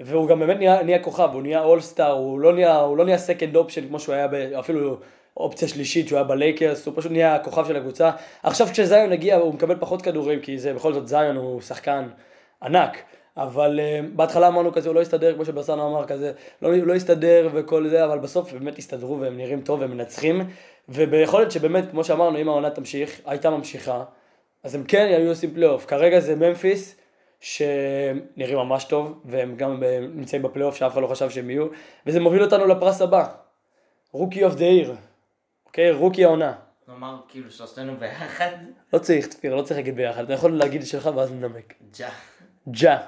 והוא 0.00 0.28
גם 0.28 0.40
באמת 0.40 0.56
נהיה, 0.56 0.82
נהיה 0.82 0.98
כוכב, 0.98 1.28
הוא 1.32 1.42
נהיה 1.42 1.62
אולסטאר, 1.62 2.12
הוא 2.12 2.40
לא 2.40 2.52
נהיה, 2.52 2.76
הוא 2.76 2.96
לא 2.96 3.04
נהיה 3.04 3.18
second 3.18 3.56
option 3.56 3.88
כמו 3.88 4.00
שהוא 4.00 4.14
היה, 4.14 4.28
ב, 4.28 4.34
אפילו 4.34 4.96
אופציה 5.36 5.68
שלישית 5.68 6.08
שהוא 6.08 6.16
היה 6.16 6.24
בלייקרס, 6.24 6.86
הוא 6.86 6.94
פשוט 6.96 7.12
נהיה 7.12 7.34
הכוכב 7.34 7.66
של 7.66 7.76
הקבוצה. 7.76 8.10
עכשיו 8.42 8.66
כשזיון 8.72 9.12
הגיע 9.12 9.36
הוא 9.36 9.54
מקבל 9.54 9.76
פחות 9.80 10.02
כדורים, 10.02 10.40
כי 10.40 10.58
זה 10.58 10.74
בכל 10.74 10.92
זאת 10.92 11.08
זיון 11.08 11.36
הוא 11.36 11.60
שחקן 11.60 12.08
ענק. 12.62 13.02
אבל 13.36 13.80
אה, 13.80 14.06
בהתחלה 14.16 14.48
אמרנו 14.48 14.72
כזה, 14.72 14.88
הוא 14.88 14.94
לא 14.94 15.00
יסתדר, 15.00 15.34
כמו 15.34 15.44
שבסנו 15.44 15.88
אמר 15.88 16.06
כזה, 16.06 16.32
לא, 16.62 16.76
לא 16.76 16.92
יסתדר 16.92 17.48
וכל 17.52 17.88
זה, 17.88 18.04
אבל 18.04 18.18
בסוף 18.18 18.52
באמת 18.52 18.78
הסתדרו 18.78 19.20
והם 19.20 19.36
נראים 19.36 19.60
טוב 19.60 19.80
והם 19.80 19.90
מנצחים. 19.90 20.40
ויכול 20.88 21.40
להיות 21.40 21.52
שבאמת, 21.52 21.90
כמו 21.90 22.04
שאמרנו, 22.04 22.38
אם 22.38 22.48
העונה 22.48 22.70
תמשיך, 22.70 23.20
הייתה 23.26 23.50
ממשיכה, 23.50 24.04
אז 24.62 24.74
הם 24.74 24.84
כן 24.84 25.06
היו 25.06 25.28
עושים 25.28 25.54
פלייאוף. 25.54 25.86
כרגע 25.86 26.20
זה 26.20 26.36
ממפיס, 26.36 26.96
שנראים 27.40 28.56
ממש 28.56 28.84
טוב, 28.84 29.20
והם 29.24 29.56
גם 29.56 29.82
נמצאים 30.14 30.42
בפלייאוף 30.42 30.76
שאף 30.76 30.92
אחד 30.92 31.02
לא 31.02 31.06
חשב 31.06 31.30
שהם 31.30 31.50
יהיו, 31.50 31.66
וזה 32.06 32.20
מוביל 32.20 32.42
אותנו 32.42 32.66
לפרס 32.66 33.02
הבא, 33.02 33.26
rookie 34.12 34.44
of 34.44 34.54
the 34.54 34.64
year. 34.64 34.94
אוקיי? 35.66 35.92
רוקי 35.92 36.24
העונה. 36.24 36.52
נאמר 36.88 37.16
כאילו 37.28 37.50
שלושתנו 37.50 37.96
ביחד. 37.96 38.50
לא 38.92 38.98
צריך, 38.98 39.26
צפיר, 39.26 39.54
לא 39.54 39.62
צריך 39.62 39.76
להגיד 39.76 39.96
ביחד. 39.96 40.24
אתה 40.24 40.32
יכול 40.32 40.58
להגיד 40.58 40.86
שלך 40.86 41.10
ואז 41.16 41.32
ננמק. 41.32 41.74
ג'ה. 41.98 42.08
ג'ה. 42.70 42.98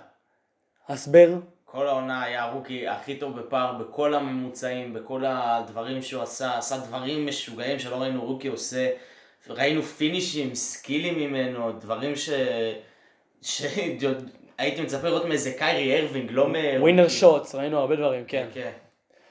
הסבר. 0.89 1.29
כל 1.65 1.89
העונה 1.89 2.23
היה 2.23 2.45
הרוקי 2.45 2.89
הכי 2.89 3.17
טוב 3.17 3.41
בפער 3.41 3.73
בכל 3.73 4.15
הממוצעים, 4.15 4.95
בכל 4.95 5.25
הדברים 5.27 6.03
שהוא 6.03 6.23
עשה, 6.23 6.59
עשה 6.59 6.77
דברים 6.79 7.27
משוגעים 7.27 7.79
שלא 7.79 7.97
ראינו 7.97 8.25
רוקי 8.25 8.49
עושה, 8.49 8.91
ראינו 9.49 9.83
פינישים, 9.83 10.55
סקילים 10.55 11.19
ממנו, 11.19 11.73
דברים 11.73 12.17
ש... 12.17 12.31
שהייתי 13.43 14.83
מצפה 14.85 15.09
לראות 15.09 15.25
מאיזה 15.25 15.53
קיירי 15.59 16.01
ארווינג, 16.01 16.31
לא 16.31 16.49
מ... 16.49 16.55
ווינר 16.81 17.09
שוטס, 17.09 17.55
ראינו 17.55 17.79
הרבה 17.79 17.97
דברים, 17.97 18.25
כן. 18.25 18.49
כן. 18.55 18.73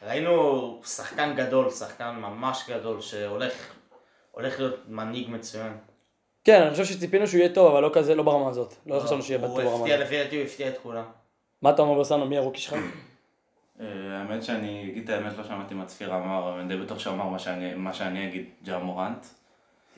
ראינו 0.07 0.81
שחקן 0.85 1.33
גדול, 1.35 1.69
שחקן 1.69 2.15
ממש 2.15 2.63
גדול, 2.69 3.01
שהולך 3.01 4.59
להיות 4.59 4.79
מנהיג 4.87 5.29
מצוין. 5.29 5.77
כן, 6.43 6.61
אני 6.61 6.71
חושב 6.71 6.85
שציפינו 6.85 7.27
שהוא 7.27 7.39
יהיה 7.39 7.49
טוב, 7.49 7.71
אבל 7.71 7.81
לא 7.81 7.89
כזה, 7.93 8.15
לא 8.15 8.23
ברמה 8.23 8.49
הזאת. 8.49 8.73
לא 8.85 8.99
חשבנו 8.99 9.23
שיהיה 9.23 9.39
בטוח 9.39 9.49
ברמה 9.49 9.61
הזאת. 9.63 9.79
הוא 9.79 9.87
הפתיע, 9.87 9.97
לפי 9.97 10.23
דעתי 10.23 10.35
הוא 10.35 10.45
הפתיע 10.45 10.67
את 10.67 10.77
כולם. 10.83 11.05
מה 11.61 11.69
אתה 11.69 11.81
אומר 11.81 11.99
בסנו, 11.99 12.25
מי 12.25 12.37
הרוקי 12.37 12.59
שלך? 12.59 12.75
אה, 13.79 13.85
האמת 14.19 14.43
שאני 14.43 14.89
אגיד 14.91 15.03
את 15.03 15.09
האמת, 15.09 15.37
לא 15.37 15.43
שמעתי 15.43 15.73
מה 15.73 15.85
צפיר 15.85 16.15
אמר, 16.15 16.59
אני 16.59 16.67
די 16.67 16.77
בטוח 16.77 16.99
שהוא 16.99 17.13
אמר 17.13 17.29
מה 17.75 17.93
שאני 17.93 18.27
אגיד, 18.27 18.45
ג'ה 18.63 18.79
מורנט. 18.79 19.25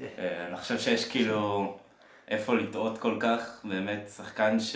אה, 0.01 0.47
אני 0.47 0.57
חושב 0.57 0.79
שיש 0.79 1.09
כאילו 1.09 1.73
איפה 2.27 2.55
לטעות 2.55 2.97
כל 2.97 3.17
כך, 3.19 3.61
באמת 3.63 4.09
שחקן 4.15 4.59
ש... 4.59 4.75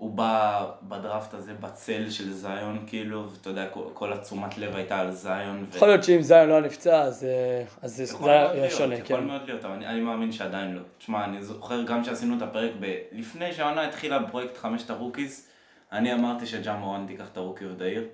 הוא 0.00 0.10
בא 0.10 0.66
בדראפט 0.82 1.34
הזה 1.34 1.54
בצל 1.54 2.10
של 2.10 2.32
זיון, 2.32 2.84
כאילו, 2.86 3.30
ואתה 3.32 3.48
יודע, 3.48 3.66
כל, 3.94 4.12
התשומת 4.12 4.58
לב 4.58 4.76
הייתה 4.76 4.98
על 4.98 5.10
זיון. 5.10 5.66
יכול 5.74 5.88
להיות 5.88 6.04
שאם 6.04 6.22
זיון 6.22 6.48
לא 6.48 6.60
נפצע, 6.60 7.02
אז, 7.02 7.24
אה, 7.24 7.62
אז 7.82 7.96
זה 7.96 8.32
היה 8.52 8.70
שונה, 8.70 8.96
כן. 8.96 9.02
יכול 9.02 9.20
מאוד 9.20 9.42
להיות, 9.46 9.64
אבל 9.64 9.74
אני, 9.74 10.00
מאמין 10.00 10.32
שעדיין 10.32 10.74
לא. 10.74 10.80
תשמע, 10.98 11.24
אני 11.24 11.42
זוכר 11.42 11.82
גם 11.82 12.04
שעשינו 12.04 12.36
את 12.36 12.42
הפרק. 12.42 12.72
לפני 13.12 13.52
שהעונה 13.52 13.88
התחילה 13.88 14.18
בפרויקט 14.18 14.56
חמשת 14.56 14.90
ה 14.90 14.96
rookies, 14.96 15.48
אני 15.92 16.14
אמרתי 16.14 16.46
שג'ה 16.46 16.76
מוראנט 16.76 17.06
ייקח 17.06 17.28
את 17.32 17.36
ה 17.36 17.40
rookie 17.40 17.64
of 17.64 17.80
the 17.80 17.90
year, 17.90 18.08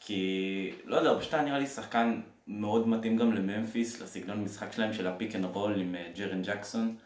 כי, 0.00 0.72
לא 0.84 0.96
יודע, 0.96 1.20
פשוט 1.20 1.34
נראה 1.34 1.58
לי 1.58 1.66
שחקן 1.66 2.20
מאוד 2.46 2.88
מתאים 2.88 3.16
גם 3.16 3.32
לממפיס, 3.32 4.02
לסגנון 4.02 4.44
משחק 4.44 4.72
שלהם 4.72 4.92
של 4.92 5.06
ה 5.06 5.12
pick 5.12 5.36
and 5.36 5.44
roll 5.44 5.80
עם 5.80 5.94
אה, 5.94 6.08
ג'רן 6.16 6.42
ג'קסון. 6.42 6.96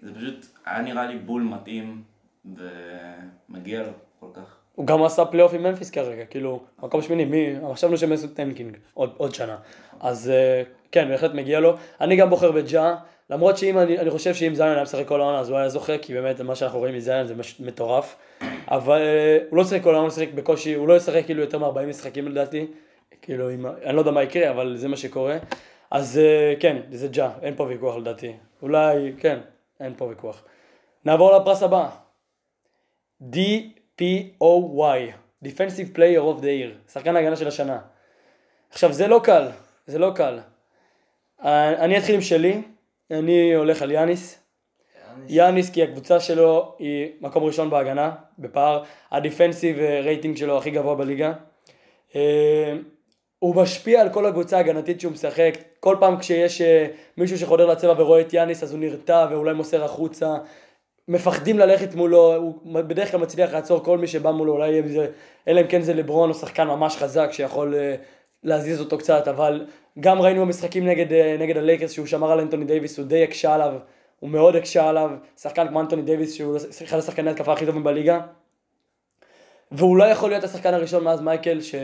זה 0.00 0.14
פשוט 0.14 0.46
היה 0.64 0.82
נראה 0.82 1.06
לי 1.06 1.18
בול 1.18 1.42
מתאים. 1.42 2.02
ומגיע 2.44 3.82
לו 3.82 3.92
כל 4.20 4.26
כך. 4.34 4.56
הוא 4.74 4.86
גם 4.86 5.04
עשה 5.04 5.24
פלייאוף 5.24 5.54
עם 5.54 5.62
ממפיס 5.62 5.90
כרגע, 5.90 6.24
כאילו, 6.24 6.60
מקום 6.82 7.02
שמיני, 7.02 7.24
מי, 7.24 7.54
חשבנו 7.72 7.96
שהם 7.96 8.10
יעשו 8.10 8.28
tanking 8.28 8.76
עוד, 8.94 9.14
עוד 9.16 9.34
שנה. 9.34 9.56
אז 10.00 10.30
אה, 10.30 10.62
כן, 10.92 11.08
בהחלט 11.08 11.34
מגיע 11.34 11.60
לו. 11.60 11.76
אני 12.00 12.16
גם 12.16 12.30
בוחר 12.30 12.52
בג'ה, 12.52 12.96
למרות 13.30 13.58
שאם 13.58 13.78
אני, 13.78 13.98
אני 13.98 14.10
חושב 14.10 14.34
שאם 14.34 14.54
זיון 14.54 14.68
היה 14.68 14.82
משחק 14.82 15.06
כל 15.06 15.20
העונה 15.20 15.38
אז 15.38 15.48
הוא 15.48 15.58
היה 15.58 15.68
זוכה, 15.68 15.98
כי 15.98 16.14
באמת 16.14 16.40
מה 16.40 16.54
שאנחנו 16.54 16.78
רואים 16.78 16.94
מזיון 16.94 17.26
זה 17.26 17.34
מטורף. 17.60 18.16
אבל 18.68 19.00
אה, 19.00 19.38
הוא 19.50 19.56
לא 19.56 19.64
שיחק 19.64 19.82
כל 19.82 19.94
העונה, 19.94 20.08
הוא 20.08 20.14
שיחק 20.14 20.32
בקושי, 20.34 20.74
הוא 20.74 20.88
לא 20.88 20.96
ישחק 20.96 21.24
כאילו 21.26 21.40
יותר 21.40 21.58
מ-40 21.58 21.86
משחקים 21.86 22.28
לדעתי. 22.28 22.66
כאילו, 23.22 23.48
עם, 23.48 23.66
אני 23.66 23.96
לא 23.96 24.00
יודע 24.00 24.10
מה 24.10 24.22
יקרה, 24.22 24.50
אבל 24.50 24.76
זה 24.76 24.88
מה 24.88 24.96
שקורה. 24.96 25.38
אז 25.90 26.18
אה, 26.18 26.54
כן, 26.60 26.76
זה 26.90 27.08
ג'ה, 27.08 27.30
אין 27.42 27.54
פה 27.56 27.62
ויכוח 27.62 27.96
לדעתי. 27.96 28.32
אולי, 28.62 29.12
כן, 29.18 29.38
אין 29.80 29.94
פה 29.96 30.04
ויכוח. 30.04 30.44
נעבור 31.04 31.36
לפרס 31.36 31.62
הבא. 31.62 31.88
DPOY, 33.22 35.12
Defensive 35.44 35.96
Player 35.96 36.20
of 36.20 36.40
the 36.40 36.44
Year, 36.44 36.92
שחקן 36.92 37.16
ההגנה 37.16 37.36
של 37.36 37.48
השנה. 37.48 37.78
עכשיו 38.70 38.92
זה 38.92 39.08
לא 39.08 39.20
קל, 39.24 39.48
זה 39.86 39.98
לא 39.98 40.12
קל. 40.14 40.38
אני 41.44 41.98
אתחיל 41.98 42.14
עם 42.14 42.20
שלי, 42.20 42.62
אני 43.10 43.54
הולך 43.54 43.82
על 43.82 43.90
יאניס. 43.90 44.41
יאניס 45.28 45.70
כי 45.70 45.82
הקבוצה 45.82 46.20
שלו 46.20 46.74
היא 46.78 47.08
מקום 47.20 47.44
ראשון 47.44 47.70
בהגנה, 47.70 48.10
בפער, 48.38 48.82
הדיפנסיב 49.10 49.78
רייטינג 49.78 50.36
שלו 50.36 50.58
הכי 50.58 50.70
גבוה 50.70 50.94
בליגה. 50.94 51.32
אה, 52.16 52.74
הוא 53.38 53.56
משפיע 53.56 54.00
על 54.00 54.08
כל 54.08 54.26
הקבוצה 54.26 54.56
ההגנתית 54.56 55.00
שהוא 55.00 55.12
משחק, 55.12 55.54
כל 55.80 55.96
פעם 56.00 56.18
כשיש 56.18 56.60
אה, 56.60 56.86
מישהו 57.16 57.38
שחודר 57.38 57.66
לצבע 57.66 57.94
ורואה 57.98 58.20
את 58.20 58.32
יאניס 58.34 58.62
אז 58.62 58.72
הוא 58.72 58.80
נרתע 58.80 59.26
ואולי 59.30 59.54
מוסר 59.54 59.84
החוצה, 59.84 60.34
מפחדים 61.08 61.58
ללכת 61.58 61.94
מולו, 61.94 62.34
הוא 62.34 62.54
בדרך 62.64 63.10
כלל 63.10 63.20
מצליח 63.20 63.52
לעצור 63.52 63.84
כל 63.84 63.98
מי 63.98 64.06
שבא 64.06 64.30
מולו, 64.30 64.52
אולי 64.52 64.80
אם 64.80 64.88
זה, 64.88 65.06
אלא 65.48 65.60
אם 65.60 65.66
כן 65.66 65.82
זה 65.82 65.94
לברון 65.94 66.28
או 66.28 66.34
שחקן 66.34 66.66
ממש 66.66 66.96
חזק 66.96 67.28
שיכול 67.32 67.74
להזיז 68.42 68.80
אותו 68.80 68.98
קצת, 68.98 69.28
אבל 69.28 69.66
גם 70.00 70.22
ראינו 70.22 70.40
במשחקים 70.40 70.86
נגד, 70.86 71.06
נגד 71.38 71.56
הלייקרס 71.56 71.90
שהוא 71.90 72.06
שמר 72.06 72.32
על 72.32 72.40
אנטוני 72.40 72.64
דייוויס, 72.64 72.98
הוא 72.98 73.06
די 73.06 73.24
הקשה 73.24 73.54
עליו, 73.54 73.74
הוא 74.22 74.30
מאוד 74.30 74.56
הקשה 74.56 74.88
עליו, 74.88 75.10
שחקן 75.36 75.68
כמו 75.68 75.80
אנטוני 75.80 76.02
דייוויס 76.02 76.34
שהוא 76.34 76.56
אחד 76.84 76.98
השחקני 76.98 77.30
התקפה 77.30 77.52
הכי 77.52 77.66
טובים 77.66 77.84
בליגה, 77.84 78.20
והוא 79.72 79.96
לא 79.96 80.04
יכול 80.04 80.30
להיות 80.30 80.44
השחקן 80.44 80.74
הראשון 80.74 81.04
מאז 81.04 81.20
מייקל 81.20 81.60
ש, 81.60 81.74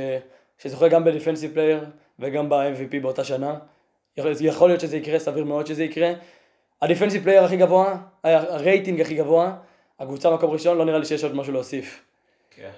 שזוכה 0.58 0.88
גם 0.88 1.04
ב 1.04 1.09
defensive 1.09 1.54
player 1.54 1.84
וגם 2.18 2.48
ב-MVP 2.48 3.00
באותה 3.02 3.24
שנה, 3.24 3.58
יכול 4.40 4.68
להיות 4.68 4.80
שזה 4.80 4.96
יקרה, 4.96 5.18
סביר 5.18 5.44
מאוד 5.44 5.66
שזה 5.66 5.84
יקרה. 5.84 6.12
ה 6.82 6.86
defensive 6.86 7.22
player 7.22 7.44
הכי 7.44 7.56
גבוה, 7.56 7.96
הרייטינג 8.24 9.00
הכי 9.00 9.14
גבוה, 9.14 9.56
הקבוצה 9.98 10.34
מקום 10.34 10.50
ראשון, 10.50 10.78
לא 10.78 10.84
נראה 10.84 10.98
לי 10.98 11.06
שיש 11.06 11.24
עוד 11.24 11.34
משהו 11.34 11.52
להוסיף. 11.52 12.04
כן. 12.50 12.70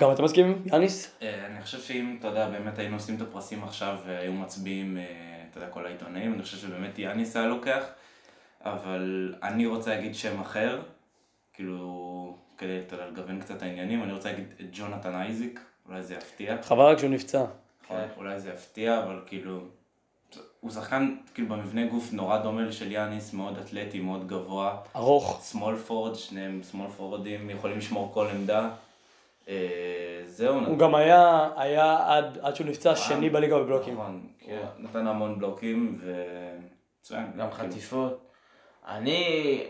גם 0.00 0.12
אתה 0.12 0.22
מסכים 0.22 0.62
יאניס? 0.66 1.16
אה, 1.22 1.46
אני 1.46 1.60
חושב 1.62 1.80
שאם, 1.80 2.16
אתה 2.18 2.28
יודע, 2.28 2.48
באמת 2.48 2.78
היינו 2.78 2.96
עושים 2.96 3.16
את 3.16 3.20
הפרסים 3.20 3.64
עכשיו 3.64 3.96
והיו 4.06 4.32
מצביעים, 4.32 4.98
אה, 4.98 5.04
אתה 5.50 5.58
יודע, 5.58 5.70
כל 5.70 5.86
העיתונאים, 5.86 6.34
אני 6.34 6.42
חושב 6.42 6.56
שבאמת 6.56 6.98
יאניס 6.98 7.36
היה 7.36 7.46
לוקח, 7.46 7.84
אבל 8.64 9.34
אני 9.42 9.66
רוצה 9.66 9.90
להגיד 9.90 10.14
שם 10.14 10.40
אחר, 10.40 10.80
כאילו, 11.52 12.36
כדי 12.58 12.80
לגוון 13.08 13.40
קצת 13.40 13.56
את 13.56 13.62
העניינים, 13.62 14.02
אני 14.02 14.12
רוצה 14.12 14.30
להגיד 14.30 14.54
את 14.60 14.66
ג'ונתן 14.72 15.14
אייזיק, 15.14 15.60
אולי 15.88 16.02
זה 16.02 16.14
יפתיע. 16.14 16.62
חבל 16.62 16.84
רק 16.84 16.98
שהוא 16.98 17.10
נפצע. 17.10 17.44
נכון, 17.84 17.96
אולי 18.16 18.40
זה 18.40 18.50
יפתיע, 18.50 18.98
אבל 18.98 19.20
כאילו, 19.26 19.60
הוא 20.60 20.70
שחקן 20.70 21.16
כאילו 21.34 21.48
במבנה 21.48 21.86
גוף 21.86 22.12
נורא 22.12 22.38
דומה 22.38 22.72
של 22.72 22.92
יאניס, 22.92 23.32
מאוד 23.32 23.58
אתלטי, 23.58 24.00
מאוד 24.00 24.28
גבוה. 24.28 24.76
ארוך. 24.96 25.38
סמול 25.42 25.76
פורד, 25.76 26.14
שניהם 26.14 26.62
סמול 26.62 26.88
פורדים, 26.88 27.50
יכולים 27.50 27.78
לשמור 27.78 28.10
כל 28.14 28.26
עמדה. 28.26 28.70
אה, 29.48 30.22
זהו, 30.26 30.60
הוא 30.60 30.78
גם 30.78 30.94
היה, 30.94 31.50
היה 31.56 31.98
עד, 32.06 32.38
עד 32.42 32.56
שהוא 32.56 32.66
נפצע 32.66 32.96
שני 32.96 33.30
בליגה 33.30 33.58
בבלוקים. 33.58 33.94
נכון, 33.94 34.26
הוא 34.42 34.54
נתן 34.78 35.06
המון 35.06 35.38
בלוקים, 35.38 35.98
ו... 36.00 36.24
מצוין. 37.00 37.24
גם 37.36 37.50
כאילו, 37.50 37.70
חטיפות. 37.70 38.29
אני, 38.88 39.62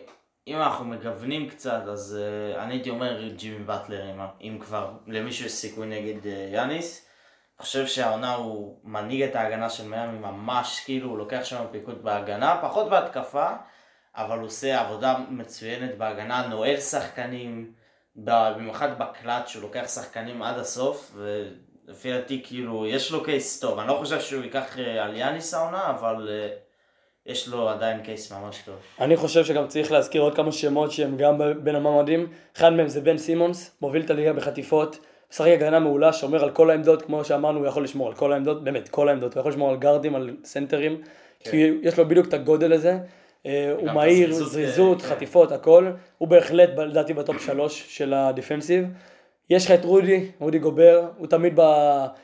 אם 0.46 0.56
אנחנו 0.56 0.84
מגוונים 0.84 1.48
קצת, 1.48 1.82
אז 1.86 2.18
uh, 2.18 2.58
אני 2.58 2.74
הייתי 2.74 2.90
אומר 2.90 3.28
ג'ימי 3.28 3.64
באטלר, 3.64 4.10
אם, 4.10 4.20
אם 4.40 4.58
כבר 4.60 4.90
למישהו 5.06 5.46
יש 5.46 5.52
סיכוי 5.52 5.86
נגד 5.86 6.22
uh, 6.22 6.54
יאניס. 6.54 7.06
אני 7.58 7.66
חושב 7.66 7.86
שהעונה 7.86 8.34
הוא 8.34 8.80
מנהיג 8.84 9.22
את 9.22 9.36
ההגנה 9.36 9.70
של 9.70 9.88
מיאמי 9.88 10.18
ממש, 10.18 10.80
כאילו 10.84 11.10
הוא 11.10 11.18
לוקח 11.18 11.40
שם 11.44 11.64
פיקוד 11.70 12.02
בהגנה, 12.02 12.58
פחות 12.62 12.90
בהתקפה, 12.90 13.48
אבל 14.14 14.38
הוא 14.38 14.46
עושה 14.46 14.80
עבודה 14.80 15.16
מצוינת 15.30 15.98
בהגנה, 15.98 16.46
נועל 16.46 16.76
שחקנים, 16.76 17.72
במיוחד 18.16 18.98
בקלאץ' 18.98 19.54
הוא 19.54 19.62
לוקח 19.62 19.88
שחקנים 19.88 20.42
עד 20.42 20.58
הסוף, 20.58 21.14
ולפי 21.14 22.12
דעתי 22.12 22.42
כאילו 22.46 22.86
יש 22.86 23.10
לו 23.10 23.24
קייס 23.24 23.60
טוב, 23.60 23.78
אני 23.78 23.88
לא 23.88 23.94
חושב 23.94 24.20
שהוא 24.20 24.42
ייקח 24.42 24.78
אה, 24.78 25.04
על 25.04 25.16
יאניס 25.16 25.54
העונה, 25.54 25.90
אבל 25.90 26.28
אה, 26.30 26.56
יש 27.30 27.48
לו 27.48 27.68
עדיין 27.68 28.00
case 28.00 28.32
ממש 28.32 28.58
טוב. 28.64 28.74
אני 29.00 29.16
חושב 29.16 29.44
שגם 29.44 29.68
צריך 29.68 29.92
להזכיר 29.92 30.22
עוד 30.22 30.34
כמה 30.34 30.52
שמות 30.52 30.92
שהם 30.92 31.16
גם 31.16 31.40
בין 31.62 31.74
המועמדים. 31.74 32.26
אחד 32.56 32.70
מהם 32.72 32.88
זה 32.88 33.00
בן 33.00 33.18
סימונס, 33.18 33.70
מוביל 33.82 34.02
את 34.02 34.10
הליגה 34.10 34.32
בחטיפות, 34.32 34.98
משחק 35.32 35.48
הגנה 35.48 35.78
מעולה, 35.78 36.12
שומר 36.12 36.44
על 36.44 36.50
כל 36.50 36.70
העמדות, 36.70 37.02
כמו 37.02 37.24
שאמרנו, 37.24 37.58
הוא 37.58 37.66
יכול 37.66 37.84
לשמור 37.84 38.08
על 38.08 38.14
כל 38.14 38.32
העמדות, 38.32 38.64
באמת, 38.64 38.88
כל 38.88 39.08
העמדות, 39.08 39.34
הוא 39.34 39.40
יכול 39.40 39.52
לשמור 39.52 39.70
על 39.70 39.76
גארדים, 39.76 40.14
על 40.14 40.36
סנטרים, 40.44 41.00
כן. 41.40 41.50
כי 41.50 41.70
יש 41.82 41.98
לו 41.98 42.08
בדיוק 42.08 42.28
את 42.28 42.34
הגודל 42.34 42.72
הזה. 42.72 42.98
אה, 43.46 43.72
הוא 43.78 43.90
מהיר, 43.90 44.32
זריזות, 44.32 45.02
כן. 45.02 45.08
חטיפות, 45.08 45.52
הכל. 45.52 45.90
הוא 46.18 46.28
בהחלט, 46.28 46.70
לדעתי, 46.78 47.14
ב 47.14 47.22
top 47.22 47.46
שלוש 47.46 47.84
של 47.88 48.14
ה 48.14 48.21
defensive. 48.21 48.84
יש 49.50 49.66
לך 49.66 49.70
את 49.70 49.84
רודי, 49.84 50.30
רודי 50.38 50.58
גובר, 50.58 51.08
הוא 51.18 51.26
תמיד, 51.26 51.52
ב... 51.60 51.62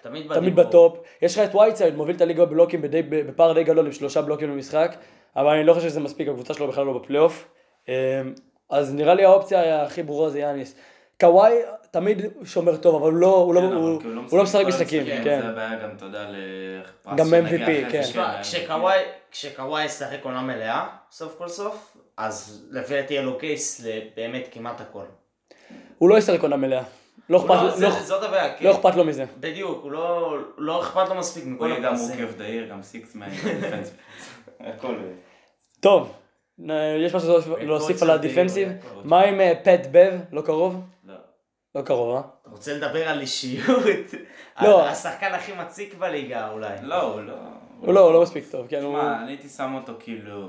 תמיד 0.03 0.35
תמיד. 0.35 0.57
ב 0.57 0.65
top. 0.65 0.99
יש 1.23 1.39
לך 1.39 1.51
את 1.51 1.55
וייטסייד, 1.55 1.95
מוביל 1.95 2.17
את 2.17 2.21
הליגה 2.21 2.45
בבלוקים 2.45 2.83
בדי, 2.83 3.03
בפער 3.03 3.53
די 3.53 3.65
גדול 3.65 3.87
עם 3.87 3.93
שלושה 3.93 4.23
בלוקים 4.23 4.53
במשחק, 4.53 4.97
אבל 5.37 5.55
אני 5.55 5.65
לא 5.65 5.75
חושב 5.75 5.89
שזה 5.89 6.01
מספיק, 6.01 6.29
הקבוצה 6.29 6.55
שלו 6.55 6.69
בכלל 6.69 6.87
לא 6.87 6.99
בפלייאוף. 6.99 7.49
אה, 7.89 8.23
אז 8.71 8.95
נראה 8.95 9.15
לי 9.15 9.25
האופציה 9.25 9.83
הכי 9.83 10.03
ברורה 10.03 10.31
זה 10.31 10.39
יאניס. 10.39 10.75
קוואי 11.21 11.55
תמיד 11.91 12.23
שומר 12.45 12.77
טוב, 12.77 13.03
אבל 13.03 13.13
לא, 13.13 13.37
הוא 13.37 13.55
לא, 13.55 13.61
כן, 13.61 13.67
אבל 13.67 13.75
הוא, 13.75 14.01
כאילו 14.01 14.23
הוא 14.31 14.39
לא 14.39 14.45
משחק 14.45 14.65
משחקים, 14.67 15.01
המשחקים, 15.01 15.25
כן. 15.25 15.41
זה 15.43 15.49
הבעיה 15.49 15.77
גם, 15.83 15.91
אתה 15.97 16.05
יודע, 16.05 16.27
לפרס 16.31 17.19
גם 17.19 17.27
MVP, 17.27 17.93
כן. 17.93 18.03
כשקוואי, 18.43 18.99
כשקוואי 19.31 19.85
ישחק 19.85 20.19
עונה 20.23 20.43
מלאה, 20.43 20.87
סוף 21.11 21.35
כל 21.39 21.49
סוף, 21.49 21.97
אז 22.17 22.69
לפי 22.71 22.95
דעתי 22.95 23.15
יהיה 23.15 23.23
לו 23.23 23.39
קייס 23.39 23.85
לבאמת 23.85 24.49
כמעט 24.51 24.81
הכל. 24.81 25.05
הוא 25.99 26.09
לא 26.09 26.19
ישחק 26.19 26.43
עונה 26.43 26.57
מלאה. 26.57 26.83
לא 27.31 27.39
לא- 27.39 27.45
אכפת 27.45 27.63
לו- 27.63 27.71
זה- 27.77 27.87
לא- 27.89 28.03
זאת 28.03 28.23
הבעיה, 28.23 28.55
כן. 28.59 28.65
לא 28.65 28.71
אכפת 28.73 28.95
לו 28.97 29.05
מזה. 29.05 29.25
בדיוק, 29.41 29.83
הוא 29.83 29.93
לא, 29.93 30.37
לא 30.59 30.83
אכפת 30.83 31.09
לו 31.09 31.15
מספיק 31.15 31.45
הוא 31.45 31.53
מכל 31.53 31.69
יהיה 31.69 31.81
גם 31.81 31.95
הפרסים. 31.95 32.25
רוקי 32.25 32.39
דהיר, 32.39 32.67
גם 32.71 32.83
סיקסמן. 32.83 33.29
הכל. 34.61 34.95
טוב, 35.81 36.13
יש 36.99 37.15
משהו 37.15 37.29
להוסיף- 37.61 38.03
על 38.03 38.11
ה 38.11 38.16
defensive? 38.16 38.69
די- 38.69 38.75
מה 39.05 39.21
עם 39.23 39.41
אה, 39.41 39.53
פט 39.63 39.87
בב? 39.93 40.21
לא 40.33 40.41
קרוב? 40.41 40.81
לא. 41.05 41.15
לא 41.75 41.83
קרוב, 41.83 42.15
אה? 42.17 42.21
אתה 42.43 42.51
רוצה 42.51 42.73
לדבר 42.75 43.09
על 43.09 43.21
אישיות? 43.21 43.67
לא. 44.63 44.87
השחקן 44.89 45.35
הכי 45.35 45.53
מציק 45.53 45.95
בליגה 45.95 46.51
אולי. 46.51 46.69
לא, 46.83 47.03
הוא 47.03 47.21
לא. 47.21 47.33
הוא 47.81 47.95
לא, 47.95 48.01
הוא 48.01 48.13
לא 48.13 48.23
מספיק 48.23 48.45
טוב, 48.51 48.67
כן. 48.69 48.79
תשמע, 48.81 49.23
אני 49.23 49.31
הייתי 49.33 49.49
שם 49.49 49.75
אותו 49.75 49.93
כאילו, 50.01 50.49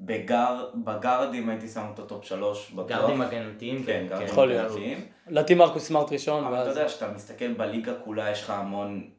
בגר, 0.00 0.66
בגרדים 0.84 1.48
הייתי 1.48 1.68
שם 1.68 1.86
אותו 1.90 2.04
top 2.04 2.24
שלוש 2.24 2.70
בטוח. 2.70 2.88
גרדים 2.88 3.20
הגנתיים. 3.20 3.84
כן, 3.84 4.06
גרדים 4.08 4.26
יכול 4.26 4.48
להיות. 4.48 4.66
הגנתיים. 4.70 5.06
לדעתי 5.26 5.54
מרקוס 5.54 5.84
סמארט 5.88 6.12
ראשון, 6.12 6.44
אבל 6.44 6.54
אתה 6.56 6.68
ואז... 6.68 6.76
יודע, 6.76 6.88
כשאתה 6.88 7.08
מסתכל 7.08 7.52
בליגה 7.52 7.92
כולה, 8.04 8.30
יש 8.30 8.42
לך 8.42 8.50
המון 8.50 9.10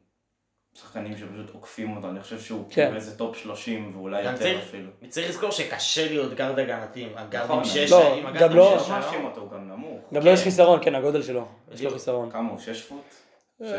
שחקנים 0.74 1.16
שפשוט 1.16 1.50
עוקפים 1.54 1.96
אותו, 1.96 2.08
אני 2.10 2.20
חושב 2.20 2.40
שהוא 2.40 2.64
כן. 2.68 2.74
כאילו 2.74 2.96
איזה 2.96 3.18
top 3.18 3.36
30 3.36 3.96
ואולי 3.96 4.22
יותר 4.22 4.36
צריך- 4.38 4.58
אפילו. 4.68 4.90
צריך 5.08 5.28
לזכור 5.28 5.50
שקשה 5.50 6.08
להיות 6.08 6.34
guard 6.34 6.58
הגנתי, 6.58 7.08
הגרדים 7.16 7.50
נכון, 7.50 7.64
שיש, 7.64 7.90
לא, 7.92 8.14
עם 8.14 8.20
גם 8.26 8.26
הגרדים 8.36 8.56
לא- 8.56 8.72
לא 8.74 8.78
שיש 8.78 8.88
מאשים. 8.90 9.24
אותו, 9.24 9.40
הוא 9.40 9.50
גם 9.50 9.68
נמוך. 9.68 10.00
גם 10.14 10.22
לו 10.24 10.30
יש 10.30 10.42
חיסרון, 10.42 10.78
כן, 10.82 10.94
הגודל 10.94 11.22
שלו. 11.22 11.46
יש 11.72 11.82
לו. 11.82 11.90
חיסרון. 11.90 12.30
כמה 12.30 12.50
הוא? 12.50 12.58
6 12.58 12.82
foot? 12.82 13.14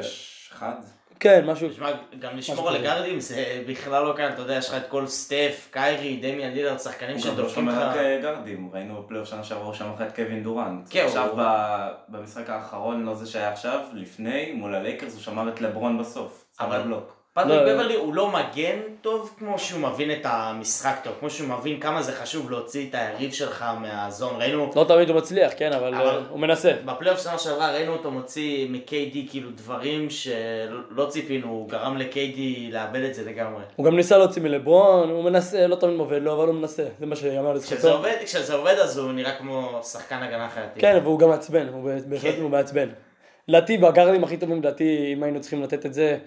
6 0.01 0.49
אחד? 0.53 0.75
כן, 1.19 1.45
משהו... 1.45 1.69
תשמע, 1.69 1.89
גם 2.19 2.38
לשמור 2.38 2.69
על 2.69 2.77
כזה. 2.77 2.91
הגרדים 2.93 3.19
זה 3.19 3.36
בכלל 3.67 4.03
לא 4.06 4.13
קל, 4.17 4.27
אתה 4.30 4.41
יודע, 4.41 4.53
יש 4.56 4.69
לך 4.69 4.75
את 4.75 4.88
כל 4.88 5.08
סטף, 5.08 5.67
קיירי, 5.71 6.17
דמיאן 6.21 6.51
לילארד, 6.53 6.80
שחקנים 6.80 7.15
הוא 7.17 7.25
גם 7.25 7.30
לא 7.30 7.36
שדופקים 7.36 7.56
שומר 7.69 7.89
לך. 7.89 7.95
רק 7.97 8.21
גרדים, 8.21 8.69
ראינו 8.73 9.01
בפלייאוף 9.01 9.30
שנה 9.30 9.43
שעברה 9.43 9.65
הוא 9.65 9.73
שמר 9.73 9.93
לך 9.95 10.01
את 10.01 10.15
קווין 10.15 10.43
דורנט. 10.43 10.88
כן, 10.89 11.06
עכשיו 11.06 11.30
הוא- 11.30 11.39
ב- 11.41 11.88
במשחק 12.10 12.49
האחרון, 12.49 13.06
לא 13.06 13.13
זה 13.15 13.25
שהיה 13.32 13.51
עכשיו, 13.51 13.80
לפני, 13.93 14.51
מול 14.51 14.75
הלייקרס 14.75 15.13
הוא 15.13 15.21
שמר 15.21 15.49
את 15.49 15.62
לברון 15.62 15.97
בסוף. 15.97 16.45
אבל- 16.60 16.75
אבל 16.75 16.84
בלוק. 16.84 17.16
פטריק 17.38 17.50
לא, 17.50 17.65
לא. 17.65 17.73
בברלי 17.73 17.95
הוא 17.95 18.13
לא 18.13 18.32
מגן 18.32 18.80
טוב 19.02 19.36
כמו 19.39 19.60
שהוא 19.60 19.82
מבין 19.82 20.12
את 20.12 20.21
המשחק 20.23 20.95
טוב, 21.04 21.13
כמו 21.19 21.30
שהוא 21.30 21.50
מבין 21.50 21.80
כמה 21.80 22.02
זה 22.02 22.12
חשוב 22.12 22.52
להוציא 22.52 22.89
את 22.89 22.95
היריב 22.95 23.32
שלך 23.32 23.65
מהזון. 23.82 24.41
ראינו, 24.41 24.71
לא 24.76 24.84
תמיד 24.88 25.10
הוא 25.10 25.17
מצליח, 25.17 25.52
כן, 25.58 25.73
אבל 25.73 25.95
אבל- 25.95 26.08
אה, 26.08 26.19
הוא 26.30 26.39
מנסה. 26.39 26.71
בפלייאוף 26.86 27.23
שנה 27.23 27.38
שעברה 27.38 27.71
ראינו 27.71 27.93
אותו 27.93 28.12
מוציא 28.12 28.67
מ-KD 28.69 29.17
כאילו 29.30 29.50
דברים 29.56 30.10
שלא 30.10 31.06
ציפינו, 31.10 31.47
הוא 31.47 31.69
גרם 31.69 31.97
ל-KD 31.97 32.39
לאבד 32.71 33.02
את 33.02 33.13
זה 33.15 33.26
לגמרי. 33.26 33.63
הוא 33.76 33.86
גם 33.86 33.95
ניסה 33.95 34.17
להוציא 34.17 34.41
מלברון, 34.41 35.10
הוא 35.10 35.23
מנסה, 35.23 35.67
לא 35.67 35.76
תמיד 35.76 36.00
עובד 36.00 36.21
לו, 36.21 36.34
אבל 36.34 36.47
הוא 36.47 36.56
מנסה. 36.56 36.84
זה 37.00 37.06
מה 37.06 37.15
שיאמר 37.15 37.60
כשזה 37.60 37.76
לזכותו. 37.76 38.04
כשזה 38.26 38.54
עובד 38.56 38.76
אז 38.84 38.97
הוא 38.97 39.12
נראה 39.12 39.32
כמו 39.38 39.80
שחקן 39.84 40.23
הגנה 40.23 40.50
חייתי. 40.50 40.80
כן, 40.80 41.00
והוא 41.04 41.19
גם 41.19 41.30
מעצבן, 41.30 41.67
הוא 41.73 41.89
בהחלט 42.08 42.36
כן. 42.36 42.43
מעצבן. 42.43 42.89
לדעתי, 43.47 43.78
בגארדים 43.78 44.23
הכי 44.23 44.38
טובים, 44.38 44.58
לדעתי, 44.60 45.13
אם 45.13 45.23
היינו 45.23 45.41
צריכים 45.41 45.63
לתת 45.63 45.86
את 45.86 45.93
זה, 45.93 46.17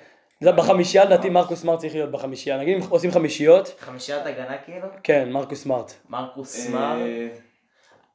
זה 0.41 0.53
בחמישייה, 0.53 1.05
לדעתי 1.05 1.29
מרקוס 1.31 1.61
סמארט 1.61 1.79
צריך 1.79 1.95
להיות 1.95 2.11
בחמישייה. 2.11 2.59
נגיד 2.59 2.77
אם 2.83 2.89
עושים 2.89 3.11
חמישיות, 3.11 3.75
חמישיית 3.79 4.27
הגנה 4.27 4.57
כאילו? 4.65 4.87
כן, 5.03 5.33
מרקוס 5.33 5.63
סמארט. 5.63 5.93
מרקוס 6.09 6.57
אה, 6.57 6.63
סמארט, 6.63 7.01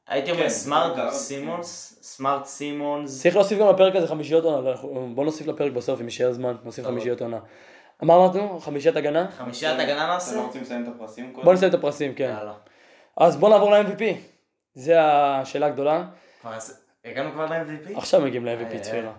הייתי 0.08 0.30
אומר 0.30 0.42
כן, 0.42 0.48
סמארט 0.48 1.10
סימונס, 1.12 1.98
סמארט 2.02 2.44
סימונס, 2.44 3.22
צריך 3.22 3.34
להוסיף 3.36 3.58
גם 3.58 3.68
לפרק 3.68 3.96
הזה 3.96 4.06
חמישיות 4.08 4.44
עונה, 4.44 4.70
אנחנו- 4.70 5.12
בוא 5.14 5.24
נוסיף 5.24 5.46
לפרק 5.46 5.72
בסוף, 5.72 6.00
אם 6.00 6.04
יישאר 6.04 6.32
זמן, 6.32 6.56
נוסיף. 6.64 6.84
חמישיות 6.86 7.22
עונה. 7.22 7.38
מה 8.02 8.14
אמרנו? 8.14 8.60
חמישיית 8.60 8.96
הגנה? 8.96 9.26
חמישיית 9.30 9.80
הגנה 9.80 10.06
נעשה? 10.06 10.30
אתם 10.30 10.40
לא 10.40 10.44
רוצים 10.46 10.62
לסיים 10.62 10.82
את 10.82 10.88
הפרסים 10.96 11.32
קודם? 11.32 11.44
בוא 11.44 11.52
נסיים 11.54 11.68
את 11.70 11.74
הפרסים, 11.74 12.14
כן. 12.14 12.34
אז 13.16 13.36
בוא 13.36 13.48
נעבור 13.48 13.70
ל-MVP. 13.70 14.02
זה 14.74 14.94
השאלה 15.00 15.66
הגדולה. 15.66 16.04
הגענו 17.04 17.32
כבר 17.32 17.46
ל-MVP? 17.46 17.98
עכשיו 17.98 18.20
מגיעים 18.20 18.46
ל-MVP 18.46 18.80
צפירה. 18.80 19.12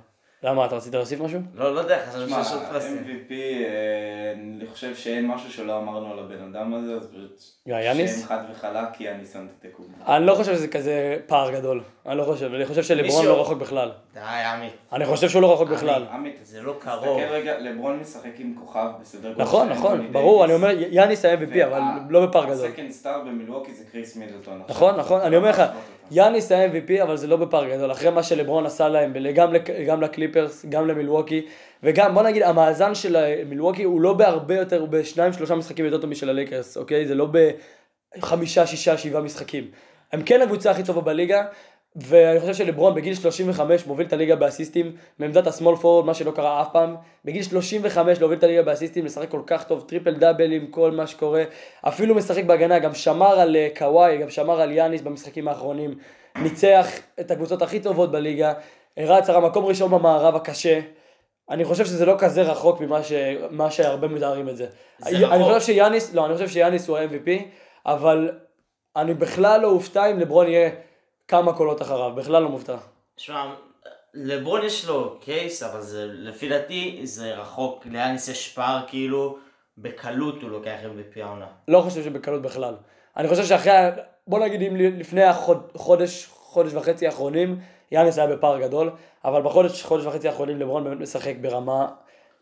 למה, 0.44 0.66
אתה 0.66 0.76
רצית 0.76 0.94
להוסיף 0.94 1.22
משהו? 1.22 1.40
לא, 1.56 1.76
לא 1.76 1.80
יודע, 1.80 2.00
חשבתי 2.10 2.30
שיש 2.30 2.54
עוד 2.54 2.62
פרסים. 2.70 2.98
MVP, 2.98 3.32
אה, 3.32 4.34
אני 4.34 4.66
חושב 4.66 4.96
שאין 4.96 5.28
משהו 5.28 5.52
שלא 5.52 5.78
אמרנו 5.78 6.12
על 6.14 6.20
הבן 6.20 6.54
אדם 6.54 6.74
הזה, 6.74 6.94
אז 6.94 7.08
פשוט... 7.08 7.42
יא, 7.66 7.76
יאניס? 7.76 8.22
שם 8.22 8.28
חד 8.28 8.40
וחלק, 8.52 9.02
יאניס 9.02 9.36
אנטטקו. 9.36 9.84
אני 10.08 10.26
לא 10.26 10.36
חושב 10.36 10.54
שזה 10.54 10.68
כזה 10.68 11.18
פער 11.28 11.52
גדול. 11.52 11.84
אני 12.06 12.18
לא 12.18 12.24
חושב, 12.24 12.54
אני 12.54 12.66
חושב 12.66 12.84
שלברון 12.84 13.26
לא 13.26 13.42
רחוק 13.42 13.58
בכלל. 13.58 13.92
די, 14.14 14.20
עמית. 14.20 14.74
אני 14.94 15.06
חושב 15.06 15.30
שהוא 15.30 15.42
לא 15.42 15.54
רחוק 15.54 15.70
בכלל. 15.70 16.06
עמית, 16.12 16.40
זה 16.44 16.62
לא 16.62 16.74
תסתכל 16.74 16.90
קרוב. 16.90 17.20
רגע, 17.20 17.60
לברון 17.60 18.00
משחק 18.00 18.32
עם 18.38 18.56
כוכב 18.60 18.88
בסדר 19.02 19.30
גודל 19.30 19.44
נכון, 19.44 19.70
נכון, 19.70 20.12
ברור, 20.12 20.46
אני. 20.46 20.54
אומר, 20.54 20.70
יאניס 20.90 21.26
ה-MVP, 21.26 21.66
אבל 21.66 21.82
לא 22.10 22.26
בפער 22.26 22.46
גדול. 22.46 22.68
ה 22.68 22.71
second 22.71 22.92
star 22.92 23.22
במילווקי 23.22 23.74
זה 23.74 23.84
קריס 23.92 24.16
מידלטון. 24.16 24.62
נכון, 24.70 24.96
נכון, 24.96 25.22
אני 25.22 25.36
אומר 25.36 25.50
לך, 25.50 25.64
יאניס 26.12 26.52
ה-MVP, 26.52 27.04
אבל 27.04 27.18
זה 27.18 27.28
לא 27.28 27.36
בפער 27.38 27.70
גדול. 27.70 27.92
אחרי 27.92 28.10
מה 28.10 28.24
שלברון 28.24 28.66
עשה 28.66 28.90
להם, 28.90 29.14
גם 29.36 29.54
לק- 29.54 29.70
גם 29.88 30.02
לקליפרס, 30.02 30.66
גם 30.70 30.88
למילווקי, 30.88 31.46
וגם, 31.84 32.14
בוא 32.14 32.24
נגיד, 32.24 32.44
המאזן 32.44 32.96
של 32.96 33.18
מילווקי 33.46 33.84
הוא 33.84 34.02
לא 34.02 34.14
בהרבה 34.14 34.56
יותר, 34.56 34.80
הוא 34.80 34.88
בשניים, 34.88 35.34
שלושה 35.34 35.56
משחקים 35.56 35.86
יותר 35.86 35.98
טוב 35.98 36.10
משל 36.10 36.30
הלייקרס, 36.30 36.78
אוקיי? 36.78 37.08
זה 37.08 37.16
לא 37.16 37.28
בחמישה, 38.18 38.68
שישה, 38.68 38.98
שבעה 38.98 39.22
משחקים. 39.22 39.72
הם 40.14 40.22
כן 40.24 40.42
הקבוצה 40.42 40.72
הכי 40.72 40.84
טובה 40.84 41.02
בליגה, 41.02 41.46
ואני 41.96 42.40
חושב 42.40 42.54
שלברון 42.54 42.96
בגיל 42.96 43.14
35 43.14 43.86
מוביל 43.86 44.08
את 44.08 44.14
הליגה 44.14 44.36
באסיסטים, 44.36 44.96
מעמדת 45.20 45.48
ה 45.48 45.53
small 45.53 45.76
forward, 45.76 46.06
מה 46.06 46.14
שלא 46.14 46.32
קרה 46.32 46.62
אף 46.62 46.68
פעם. 46.72 46.96
בגיל 47.26 47.44
35 47.44 48.20
להוביל 48.20 48.38
את 48.38 48.44
הליגה 48.44 48.64
באסיסטים, 48.64 49.06
לשחק 49.06 49.30
כל 49.30 49.42
כך 49.48 49.64
טוב, 49.64 49.86
triple 49.88 50.14
double 50.14 50.52
עם 50.52 50.68
כל 50.68 50.92
מה 50.92 51.08
שקורה. 51.08 51.44
אפילו 51.88 52.16
משחק 52.16 52.44
בהגנה, 52.44 52.80
גם 52.80 52.94
שמר 52.94 53.40
על 53.40 53.56
אה, 53.56 53.68
קוואי, 53.78 54.18
גם 54.18 54.30
שמר 54.30 54.62
על 54.62 54.72
יאניס 54.72 55.02
במשחקים 55.02 55.48
האחרונים. 55.48 55.96
ניצח 56.42 56.88
את 57.20 57.32
הקבוצות 57.32 57.62
הכי 57.62 57.80
טובות 57.80 58.12
בליגה, 58.12 58.54
רץ 59.00 59.30
על 59.30 59.36
המקום 59.36 59.66
ראשון 59.66 59.92
במערב 59.92 60.36
הקשה. 60.36 60.80
אני 61.50 61.66
חושב 61.66 61.86
שזה 61.86 62.06
לא 62.06 62.16
כזה 62.20 62.42
רחוק 62.42 62.82
ממה 62.82 63.04
ש... 63.04 63.14
מה 63.52 63.72
שהרבה 63.72 64.08
מתארים 64.08 64.50
את 64.50 64.58
זה. 64.58 64.66
זה 65.00 65.18
אני 65.18 65.24
רחוק. 65.24 65.42
חושב 65.42 65.66
שיאניס, 65.66 66.14
לא, 66.14 66.26
אני 66.26 66.34
חושב 66.34 66.48
שיאניס 66.48 66.88
הוא 66.88 66.98
ה-MVP, 66.98 67.30
אבל 67.86 68.32
אני 68.96 69.14
בכלל 69.14 69.62
לא 69.62 69.68
אופתע 69.68 70.12
אם 70.12 70.20
לברון 70.20 70.48
יהיה 70.48 70.70
כמה 71.28 71.54
קולות 71.54 71.82
אחריו, 71.82 72.16
בכלל 72.16 72.44
לא 72.44 72.50
מופתע. 72.50 72.78
שמע, 73.18 73.54
לברון 74.14 74.64
יש 74.64 74.86
לו 74.86 75.18
קייס, 75.22 75.64
אבל 75.64 75.82
זה, 75.82 76.06
לפי 76.10 76.50
דעתי, 76.50 77.02
זה 77.04 77.36
רחוק. 77.36 77.86
ליאניס 77.86 78.28
יש 78.28 78.54
פער 78.54 78.84
כאילו, 78.88 79.38
בקלות 79.78 80.42
הוא 80.42 80.50
לוקח 80.50 80.78
MVP 80.84 81.22
העונה. 81.22 81.48
לא 81.68 81.82
חושב 81.82 82.04
שבקלות 82.04 82.42
בכלל. 82.42 82.76
אני 83.18 83.28
חושב 83.28 83.46
שאחרי, 83.46 83.72
בוא 84.28 84.40
נגיד 84.40 84.62
אם 84.62 84.76
לפני 84.76 85.24
החודש, 85.24 86.26
חודש 86.26 86.74
וחצי 86.74 87.06
האחרונים, 87.06 87.60
יאניס 87.92 88.18
היה 88.18 88.28
בפער 88.28 88.60
גדול, 88.62 88.92
אבל 89.26 89.42
בחודש, 89.42 89.84
חודש 89.84 90.06
וחצי 90.06 90.28
האחרונים 90.28 90.60
לברון 90.60 90.84
באמת 90.84 91.00
משחק 91.00 91.36
ברמה 91.42 91.88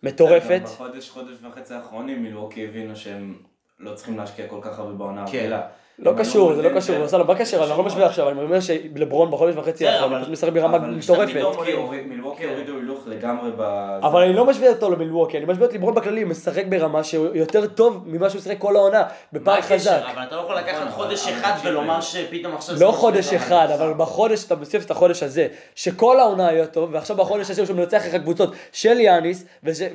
מטורפת. 0.04 0.62
בחודש, 0.64 1.10
חודש 1.10 1.36
וחצי 1.42 1.74
האחרונים 1.74 2.24
מילווקי 2.24 2.66
הבינו 2.66 2.96
שהם 2.96 3.38
לא 3.80 3.94
צריכים 3.94 4.18
להשקיע 4.18 4.48
כל 4.48 4.60
כך 4.62 4.80
הרבה 4.80 4.94
בעונה 4.94 5.26
כן. 5.32 5.60
לא 6.00 6.14
קשור, 6.18 6.56
זה 6.56 6.62
לא 6.62 6.70
קשור, 6.76 6.96
אמסלם, 6.96 7.28
מה 7.28 7.34
הקשר? 7.34 7.64
אני 7.64 7.70
לא 7.70 7.84
משווה 7.84 8.06
עכשיו, 8.06 8.30
אני 8.30 8.42
אומר 8.42 8.60
שלברון 8.60 9.32
בחודש 9.32 9.56
וחצי 9.56 9.88
האחרון, 9.88 10.22
הוא 10.22 10.32
משחק 10.32 10.50
ברמה 10.50 10.78
מטורפת. 10.78 11.34
לא 11.36 11.92
מילווקי 12.08 12.44
כן. 12.44 12.50
הורידו 12.50 12.76
הילוך 12.76 13.00
לגמרי 13.08 13.52
ב... 13.58 13.62
אבל 14.04 14.22
אני 14.22 14.34
לא 14.34 14.46
משווה 14.46 14.70
אותו 14.70 14.90
למילווקי, 14.90 15.38
אני 15.38 15.46
משווה 15.46 15.68
את 15.68 15.74
לברון 15.74 15.96
בכללי, 15.96 16.22
הוא 16.22 16.30
משחק 16.30 16.66
ברמה 16.66 17.04
שיותר 17.04 17.68
טוב 17.68 18.04
ממה 18.06 18.30
שהוא 18.30 18.40
משחק 18.40 18.58
כל 18.60 18.76
העונה, 18.76 19.04
בפער 19.34 19.62
חזק. 19.62 20.02
אבל 20.14 20.24
אתה 20.24 20.36
לא 20.36 20.42
יכול 20.42 20.56
לקחת 20.56 20.88
נכון, 20.88 20.92
חודש 20.92 21.28
אחד 21.28 21.54
ולומר 21.64 21.96
אה, 21.96 22.02
שפתאום 22.02 22.56
עכשיו... 22.56 22.76
לא 22.80 22.92
חודש 22.92 23.34
אחד, 23.34 23.68
אבל 23.80 23.94
בחודש, 23.98 24.46
אתה 24.46 24.56
מוסיף 24.56 24.86
את 24.86 24.92
החודש 24.92 25.24
הזה, 25.24 25.48
שכל 25.76 26.20
העונה 26.20 26.48
היה 26.48 26.68
טוב, 26.68 26.90
ועכשיו 26.94 27.16
בחודש 27.16 27.50
הזה 27.50 27.62
הוא 27.62 27.76
מנצח 27.76 28.04
לך 28.08 28.16
קבוצות 28.16 28.54
של 28.72 29.00
יאניס 29.00 29.46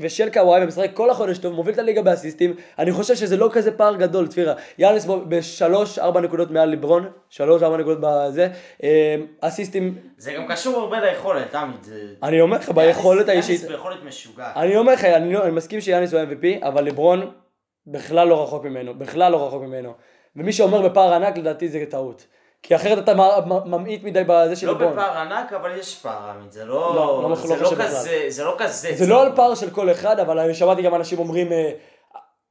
ושל 0.01 0.31
קוואי, 0.31 0.65
ומשחק 0.65 0.91
כל 0.95 1.11
החודש 1.11 1.39
טוב, 1.39 1.55
מוביל 1.55 1.75
את 1.75 1.79
הליגה 1.79 2.03
באסיסטים, 2.03 2.55
אני 2.79 2.93
חושב 2.93 3.15
שזה 3.15 3.37
לא 3.37 3.49
כזה 3.53 3.71
פער 3.71 3.97
גדול, 3.97 4.27
צפירה. 4.27 4.55
יאניס 4.79 5.07
בשלוש 5.29 5.90
3, 5.91 5.99
4 5.99 6.21
נקודות 6.21 6.51
מעל 6.51 6.71
לברון, 6.71 7.11
3, 7.29 7.63
4 7.63 7.77
נקודות 7.77 7.99
בזה, 8.01 8.49
אמ, 8.83 8.89
אסיסטים. 9.41 9.99
זה 10.19 10.33
גם 10.33 10.47
קשור 10.49 10.81
הרבה 10.81 11.01
ליכולת, 11.01 11.51
תמיד. 11.51 11.89
אני 12.23 12.41
אומר 12.41 12.57
לך, 12.57 12.71
ביכולת 12.71 13.29
האישית. 13.29 13.61
יאניס 13.61 13.71
ביכולת 13.77 14.03
משוגעת. 14.05 14.57
אני 14.57 14.77
אומר 14.77 14.93
לך, 14.93 15.05
אני, 15.05 15.33
לא- 15.33 15.43
אני 15.43 15.51
מסכים 15.51 15.81
שיאניס 15.81 16.15
הוא 16.15 16.21
MVP, 16.21 16.67
אבל 16.67 16.85
לברון 16.85 17.31
בכלל 17.87 18.29
לא 18.29 18.43
רחוק 18.43 18.65
ממנו, 18.65 18.99
בכלל 18.99 19.33
לא 19.33 19.47
רחוק 19.47 19.63
ממנו. 19.63 19.93
ומי 20.37 20.53
שאומר 20.53 20.89
בפער 20.89 21.15
ענק, 21.15 21.37
לדעתי 21.39 21.69
זה 21.69 21.85
טעות. 21.91 22.27
כי 22.63 22.77
אחרת 22.77 22.99
אתה 22.99 23.15
ממעיט 23.65 24.05
מדי 24.05 24.23
בזה 24.27 24.57
של 24.57 24.67
לא 24.67 24.73
לברון. 24.73 24.97
לא 24.97 25.03
בפער 25.03 25.19
ענק, 25.19 25.53
אבל 25.53 25.71
יש 25.79 25.99
פער 26.03 26.31
עמית, 26.31 26.53
זה 26.53 26.65
לא... 26.65 26.93
לא, 26.95 27.29
לא, 27.31 27.37
זה 27.37 27.57
לא 27.63 27.71
כזה, 27.79 28.25
זה 28.29 28.45
לא 28.45 28.55
כזה. 28.59 28.89
זה 28.95 29.07
לא 29.07 29.23
על 29.23 29.37
פער 29.37 29.55
של 29.55 29.71
כל 29.71 29.91
אחד, 29.91 30.21
אבל 30.21 30.39
אני 30.39 30.55
שמעתי 30.55 30.83
גם 30.83 30.95
אנשים 30.95 31.19
אומרים... 31.19 31.53
אה, 31.53 31.71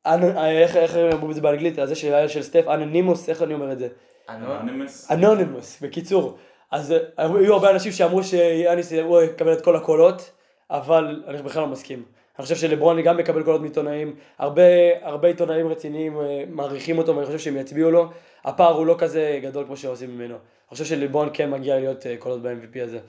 איך 0.06 0.76
איך 0.76 0.96
הם 0.96 1.12
אמרו 1.12 1.30
את 1.30 1.36
זה 1.36 1.42
באנגלית, 1.42 1.80
הזה 1.80 1.96
של 1.96 2.28
של 2.28 2.42
סטף, 2.42 2.68
אנונימוס, 2.68 3.30
איך 3.30 3.42
אני 3.44 3.54
אומר 3.54 3.72
את 3.72 3.80
זה? 3.80 3.88
אנונימוס. 4.30 5.12
אנונימוס, 5.12 5.82
בקיצור. 5.82 6.38
אז 6.72 6.92
אה, 6.92 6.98
היו 7.18 7.54
הרבה 7.54 7.70
אנשים 7.72 7.92
שאמרו 7.92 8.24
שיאניס 8.24 8.94
הוא 8.94 9.22
יקבל 9.22 9.54
את 9.54 9.62
כל 9.62 9.76
הקולות, 9.76 10.32
אבל 10.70 11.24
אני 11.28 11.42
בכלל 11.42 11.62
לא 11.62 11.68
מסכים. 11.68 12.04
אני 12.38 12.44
חושב 12.44 12.56
שלברון 12.56 13.02
גם 13.02 13.18
מקבל 13.18 13.44
קולות 13.44 13.62
מעיתונאים, 13.62 14.16
הרבה, 14.38 14.62
הרבה 15.02 15.28
עיתונאים 15.28 15.68
רציניים 15.68 16.20
אה, 16.20 16.44
מעריכים 16.50 16.98
אותו 16.98 17.16
ואני 17.16 17.26
חושב 17.26 17.40
שהם 17.40 17.58
יצביעו 17.58 17.92
לו. 17.92 18.10
הפער 18.46 18.74
הוא 18.74 18.86
לא 18.86 18.96
כזה 18.98 19.40
גדול 19.44 19.66
כמו 19.66 19.78
שעושים 19.78 20.10
ממנו. 20.16 20.34
אני 20.36 20.40
חושב 20.70 20.86
שלברון 20.86 21.30
כן 21.34 21.50
מגיע 21.50 21.80
להיות 21.80 22.08
אה, 22.08 22.16
קולות 22.20 22.42
ב-MVP 22.42 22.84
הזה. 22.84 23.00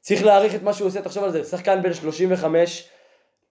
צריך 0.00 0.24
להעריך 0.24 0.54
את 0.54 0.62
מה 0.62 0.72
שהוא 0.72 0.88
עושה, 0.88 1.02
תחשוב 1.02 1.24
על 1.24 1.30
זה, 1.30 1.44
שחקן 1.44 1.82
בן 1.82 1.94
35, 1.94 2.88
מת- 2.88 3.01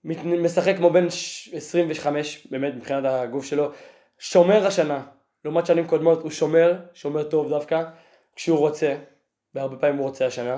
משחק 0.04 0.78
כמו 0.78 0.90
בן 0.90 1.10
ש- 1.10 1.50
25, 1.54 2.48
באמת 2.52 2.74
מבחינת 2.76 3.04
הגוף 3.06 3.46
שלו, 3.46 3.72
שומר 4.20 4.68
השנה, 4.68 5.02
לעומת 5.46 5.66
שנים 5.66 5.88
קודמות 5.88 6.22
הוא 6.24 6.32
שומר, 6.32 6.74
שומר 6.94 7.24
טוב 7.24 7.50
דווקא, 7.50 7.84
כשהוא 8.36 8.60
רוצה, 8.60 8.96
והרבה 9.56 9.78
פעמים 9.78 9.98
הוא 9.98 10.08
רוצה 10.08 10.26
השנה, 10.26 10.58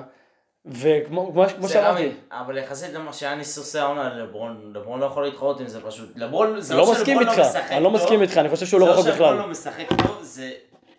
וכמו 0.66 1.34
שאמרתי, 1.70 2.12
אבל 2.32 2.58
יחסית 2.58 2.94
למה 2.94 3.14
שיאניס 3.14 3.58
עושה 3.58 3.82
העונה 3.82 4.14
לברון, 4.14 4.72
לברון 4.76 5.00
לא 5.00 5.06
יכול 5.06 5.24
להתחרות 5.24 5.60
עם 5.60 5.68
זה 5.68 5.82
פשוט. 5.82 6.10
לברון, 6.16 6.60
זה 6.60 6.74
לא 6.74 6.80
לא 6.80 6.92
מסכים 6.92 7.20
שלברון 7.20 7.28
איתך, 7.30 7.38
לא 7.38 7.46
משחק 7.50 7.72
אני 7.72 7.84
לא 7.84 7.90
טוב, 7.90 7.98
מסכים 7.98 8.22
איתך, 8.22 8.38
אני 8.38 8.50
חושב 8.50 8.66
שהוא 8.66 8.80
לא 8.80 8.86
זה 8.86 8.92
רחוק 8.92 9.06
שלברון 9.06 9.34
בכלל. 9.34 9.46
לא 9.46 9.52
משחק 9.52 9.88
טוב, 10.08 10.18
זה 10.22 10.52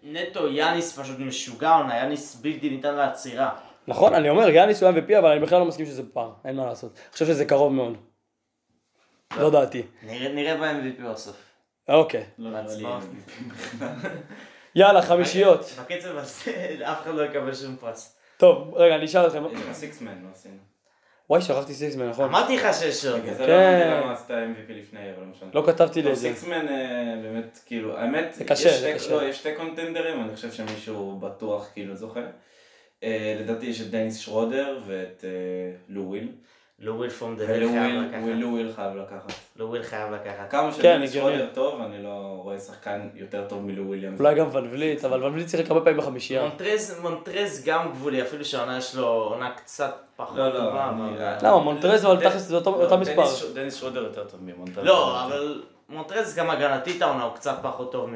נטו 0.02 0.48
יאניס 0.48 0.98
פשוט 0.98 1.18
משוגע 1.18 1.70
עונה, 1.70 1.96
יאניס 1.96 2.34
בלתי 2.34 2.70
ניתן 2.70 2.94
לעצירה. 2.94 3.50
נכון, 3.88 4.14
אני 4.14 4.30
אומר, 4.30 4.48
יאניס 4.48 4.82
הוא 4.82 4.90
MVP, 4.92 5.18
אבל 5.18 5.30
אני 5.30 5.40
בכלל 5.40 5.58
לא 5.58 5.64
מסכים 5.64 5.86
שזה 5.86 6.02
פער, 6.12 6.32
אין 6.44 6.56
מה 6.56 6.66
לעשות. 6.66 6.92
אני 6.94 7.12
חושב 7.12 7.26
שזה 7.26 7.44
קרוב 7.44 7.72
מאוד. 7.72 7.96
לא 9.40 9.50
דעתי. 9.50 9.82
נראה 10.02 10.56
ב-MVP 10.56 11.02
בסוף. 11.02 11.36
אוקיי. 11.88 12.24
לא. 12.38 12.50
MVP 12.60 12.84
בכלל. 13.50 13.88
יאללה, 14.74 15.02
חמישיות. 15.02 15.60
בקצב 15.80 16.16
הזה 16.16 16.52
אף 16.92 17.02
אחד 17.02 17.14
לא 17.14 17.22
יקבל 17.24 17.54
שום 17.54 17.76
פרס. 17.76 18.16
טוב, 18.36 18.74
רגע, 18.74 18.94
אני 18.96 19.04
אשאל 19.04 19.26
אתכם. 19.26 19.42
יש 19.52 19.60
לך 19.60 19.72
סיקסמן, 19.72 20.22
לא 20.22 20.28
עשינו. 20.32 20.54
וואי, 21.30 21.42
שכחתי 21.42 21.74
סיקסמן, 21.74 22.08
נכון. 22.08 22.24
אמרתי 22.24 22.56
לך 22.56 22.66
שיש 22.80 23.04
עוד. 23.06 23.20
בגלל 23.22 23.34
זה 23.34 23.44
כן. 23.46 23.50
לא 23.50 23.54
הבנתי 23.54 24.00
למה 24.04 24.12
עשית 24.12 24.30
MVP 24.30 24.72
לפני, 24.72 25.00
אבל 25.12 25.20
לא 25.20 25.26
משנה. 25.26 25.48
לא 25.54 25.62
כתבתי 25.66 25.98
לי 25.98 26.08
טוב, 26.08 26.12
את 26.12 26.18
זה. 26.18 26.28
סיקסמן 26.28 26.68
אה, 26.68 27.14
באמת, 27.22 27.58
כאילו, 27.66 27.96
האמת, 27.98 28.34
זה 28.34 28.44
קשה, 28.44 28.68
יש 28.68 28.74
זה 28.74 28.88
שתי- 28.88 28.94
קשה. 28.98 29.14
לא, 29.16 29.22
יש 29.28 29.36
שתי 29.38 29.54
קונטנדרים, 29.56 30.20
אני 30.24 30.36
חושב 30.36 30.52
שמישהו 30.52 31.18
בטוח 31.20 31.70
כאילו 31.72 31.96
זוכה. 31.96 32.20
אה, 33.02 33.36
לדעתי 33.40 33.66
יש 33.66 33.80
את 33.80 33.90
דניס 33.90 34.18
שרודר 34.18 34.80
ואת 34.86 35.24
אה, 35.24 35.30
לו 35.88 36.02
וויל. 36.02 36.28
לו 36.78 36.94
וויל 36.96 37.10
פום 37.10 37.36
דה 37.36 37.44
ולו 37.48 37.68
חייב 37.68 38.02
לקחת. 38.02 38.20
לו 38.38 38.48
וויל 38.50 38.72
חייב 38.76 38.96
לקחת. 38.96 39.32
לו 39.56 39.68
וויל 39.68 39.82
חייב 39.82 40.12
לקחת. 40.12 40.50
כמה 40.50 40.72
כן, 40.72 41.00
הגיוני. 41.02 41.08
שרודר 41.08 41.46
טוב, 41.54 41.80
אני 41.80 42.02
לא 42.02 42.40
רואה 42.42 42.58
שחקן 42.58 43.08
יותר 43.14 43.44
טוב 43.48 43.62
מלו 43.64 43.86
וויליאמס. 43.86 44.20
אולי 44.20 44.34
גם 44.34 44.46
ון 44.52 44.68
וליט, 44.72 45.04
אבל 45.04 45.24
ון 45.24 45.32
וליט 45.34 45.48
שיחק 45.48 45.70
הרבה 45.70 45.80
פעמים 45.84 45.98
בחמישייה. 46.00 46.42
מונטרז, 46.42 46.98
מונטרז 47.02 47.62
גם 47.66 47.90
גבולי, 47.92 48.22
אפילו 48.22 48.44
שהעונה 48.44 48.78
יש 48.78 48.94
לו 48.94 49.06
עונה 49.06 49.50
קצת 49.56 49.94
פחות 50.16 50.36
לא, 50.38 50.48
לא, 50.48 50.58
טובה. 50.60 50.92
למה, 51.42 51.58
מונטרז 51.58 52.04
אבל 52.06 52.16
תכלס 52.28 52.42
זה 52.42 52.56
אותו- 52.56 52.82
לא, 52.90 52.96
מספר. 52.96 53.24
דניס 53.54 53.74
שרודר 53.74 54.02
יותר 54.02 54.24
טוב 54.24 54.40
ממונטרז. 54.42 54.86
לא, 54.86 55.24
אבל 55.24 55.62
מונטרז 55.88 56.34
גם 56.34 56.50
הגנתית 56.50 57.02
העונה 57.02 57.22
הוא 57.24 57.34
קצת 57.34 57.58
פחות 57.62 57.92
טוב. 57.92 58.10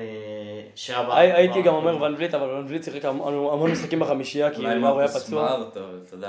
הי- 0.88 1.32
הייתי 1.32 1.62
גם 1.62 1.74
אומר 1.74 2.02
ון 2.02 2.14
וליט, 2.14 2.34
אבל 2.34 2.50
ון 2.50 2.66
וליט 2.68 2.84
שיחק 2.84 3.04
המ- 3.04 3.22
המון 3.22 3.70
משחקים 3.70 3.98
בחמישייה, 4.00 4.50
כי 4.50 4.56
אולי 4.60 4.76
הוא 4.76 4.98
היה 4.98 5.08
פצוע. 5.08 5.20
סמארט, 5.20 5.76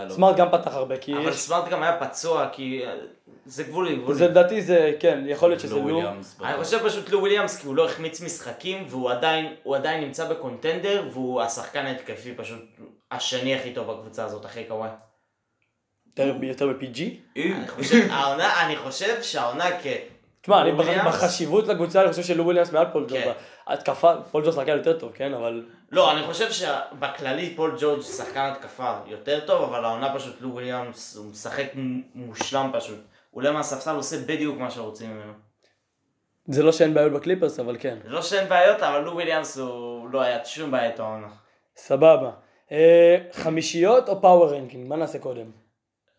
לא. 0.09 0.33
גם 0.37 0.47
פתח 0.51 0.73
הרבה, 0.73 0.97
כי 0.97 1.13
אבל 1.17 1.29
יש... 1.29 1.35
סמארט 1.35 1.69
גם 1.69 1.83
היה 1.83 1.97
פצוע, 1.99 2.49
כי 2.51 2.81
אה, 2.85 2.93
זה 3.45 3.63
גבולי, 3.63 3.95
גבולי. 3.95 4.17
זה 4.17 4.27
לדעתי 4.27 4.61
זה, 4.61 4.93
כן, 4.99 5.23
יכול 5.27 5.49
להיות 5.49 5.59
שזה 5.61 5.75
לו 5.75 5.81
לו. 5.81 5.95
וויליאמס. 5.95 6.37
אני 6.43 6.63
חושב 6.63 6.85
פשוט 6.85 7.09
לו 7.09 7.19
וויליאמס, 7.19 7.59
כי 7.61 7.67
הוא 7.67 7.75
לא 7.75 7.85
החמיץ 7.85 8.21
משחקים, 8.21 8.85
והוא 8.89 9.09
עדיין, 9.11 9.53
הוא 9.63 9.75
עדיין 9.75 10.03
נמצא 10.03 10.29
ב 10.29 10.37
contender, 10.37 11.07
והוא 11.13 11.41
השחקן 11.41 11.85
ההתקפי 11.85 12.33
פשוט 12.35 12.61
השני 13.11 13.55
הכי 13.55 13.73
טוב 13.73 13.91
בקבוצה 13.91 14.25
הזאת, 14.25 14.45
אחרי 14.45 14.63
קוואי. 14.67 14.89
יותר- 16.07 16.35
יותר 16.43 16.67
מ-PG? 16.67 16.99
אני 17.35 17.67
חושב, 17.67 18.07
העונה, 18.11 18.65
אני 18.65 18.75
חושב 18.77 19.21
שהעונה 19.21 19.65
כ... 19.83 19.87
תשמע, 20.41 20.61
אני 20.61 20.71
בחשיבות 21.05 21.67
לקבוצה, 21.67 22.01
אני 22.01 22.09
חושב 22.09 22.23
שלו 22.23 22.43
וויליאמס 22.43 22.71
מעל 22.71 22.85
פול 22.91 23.05
ג'ורג'. 23.09 23.23
כן. 23.23 23.31
התקפה, 23.67 24.13
פול 24.31 24.43
ג'ורג' 24.43 24.55
שחקן 24.55 24.77
יותר 24.77 24.99
טוב, 24.99 25.11
כן, 25.13 25.33
אבל... 25.33 25.65
לא, 25.91 26.11
אני 26.11 26.23
חושב 26.23 26.51
שבכללי 26.51 27.55
פול 27.55 27.75
ג'ורג' 27.79 28.01
שחקן 28.01 28.51
התקפה 28.53 28.93
יותר 29.07 29.39
טוב, 29.45 29.63
אבל 29.63 29.85
העונה 29.85 30.15
פשוט 30.15 30.41
לו 30.41 30.49
וויליאמס, 30.49 31.17
הוא 31.17 31.31
משחק 31.31 31.65
מושלם 32.15 32.71
פשוט. 32.73 32.99
הוא 33.29 33.41
עולה 33.41 33.51
מהספסל, 33.51 33.91
הוא 33.91 33.99
עושה 33.99 34.17
בדיוק 34.27 34.57
מה 34.57 34.71
שרוצים 34.71 35.09
ממנו. 35.09 35.33
זה 36.47 36.63
לא 36.63 36.71
שאין 36.71 36.93
בעיות 36.93 37.13
בקליפרס, 37.13 37.59
אבל 37.59 37.77
כן. 37.79 37.97
זה 38.03 38.09
לא 38.09 38.21
שאין 38.21 38.49
בעיות, 38.49 38.83
אבל 38.83 38.99
לו 38.99 39.11
וויליאמס 39.13 39.57
הוא 39.57 40.09
לא 40.09 40.21
היה 40.21 40.45
שום 40.45 40.71
בעיה 40.71 40.91
איתו 40.91 41.03
העונה. 41.03 41.27
סבבה. 41.75 42.31
אה, 42.71 43.17
חמישיות 43.33 44.09
או 44.09 44.21
power 44.21 44.53
ranking? 44.53 44.87
מה 44.87 44.95
נעשה 44.95 45.19
קודם? 45.19 45.51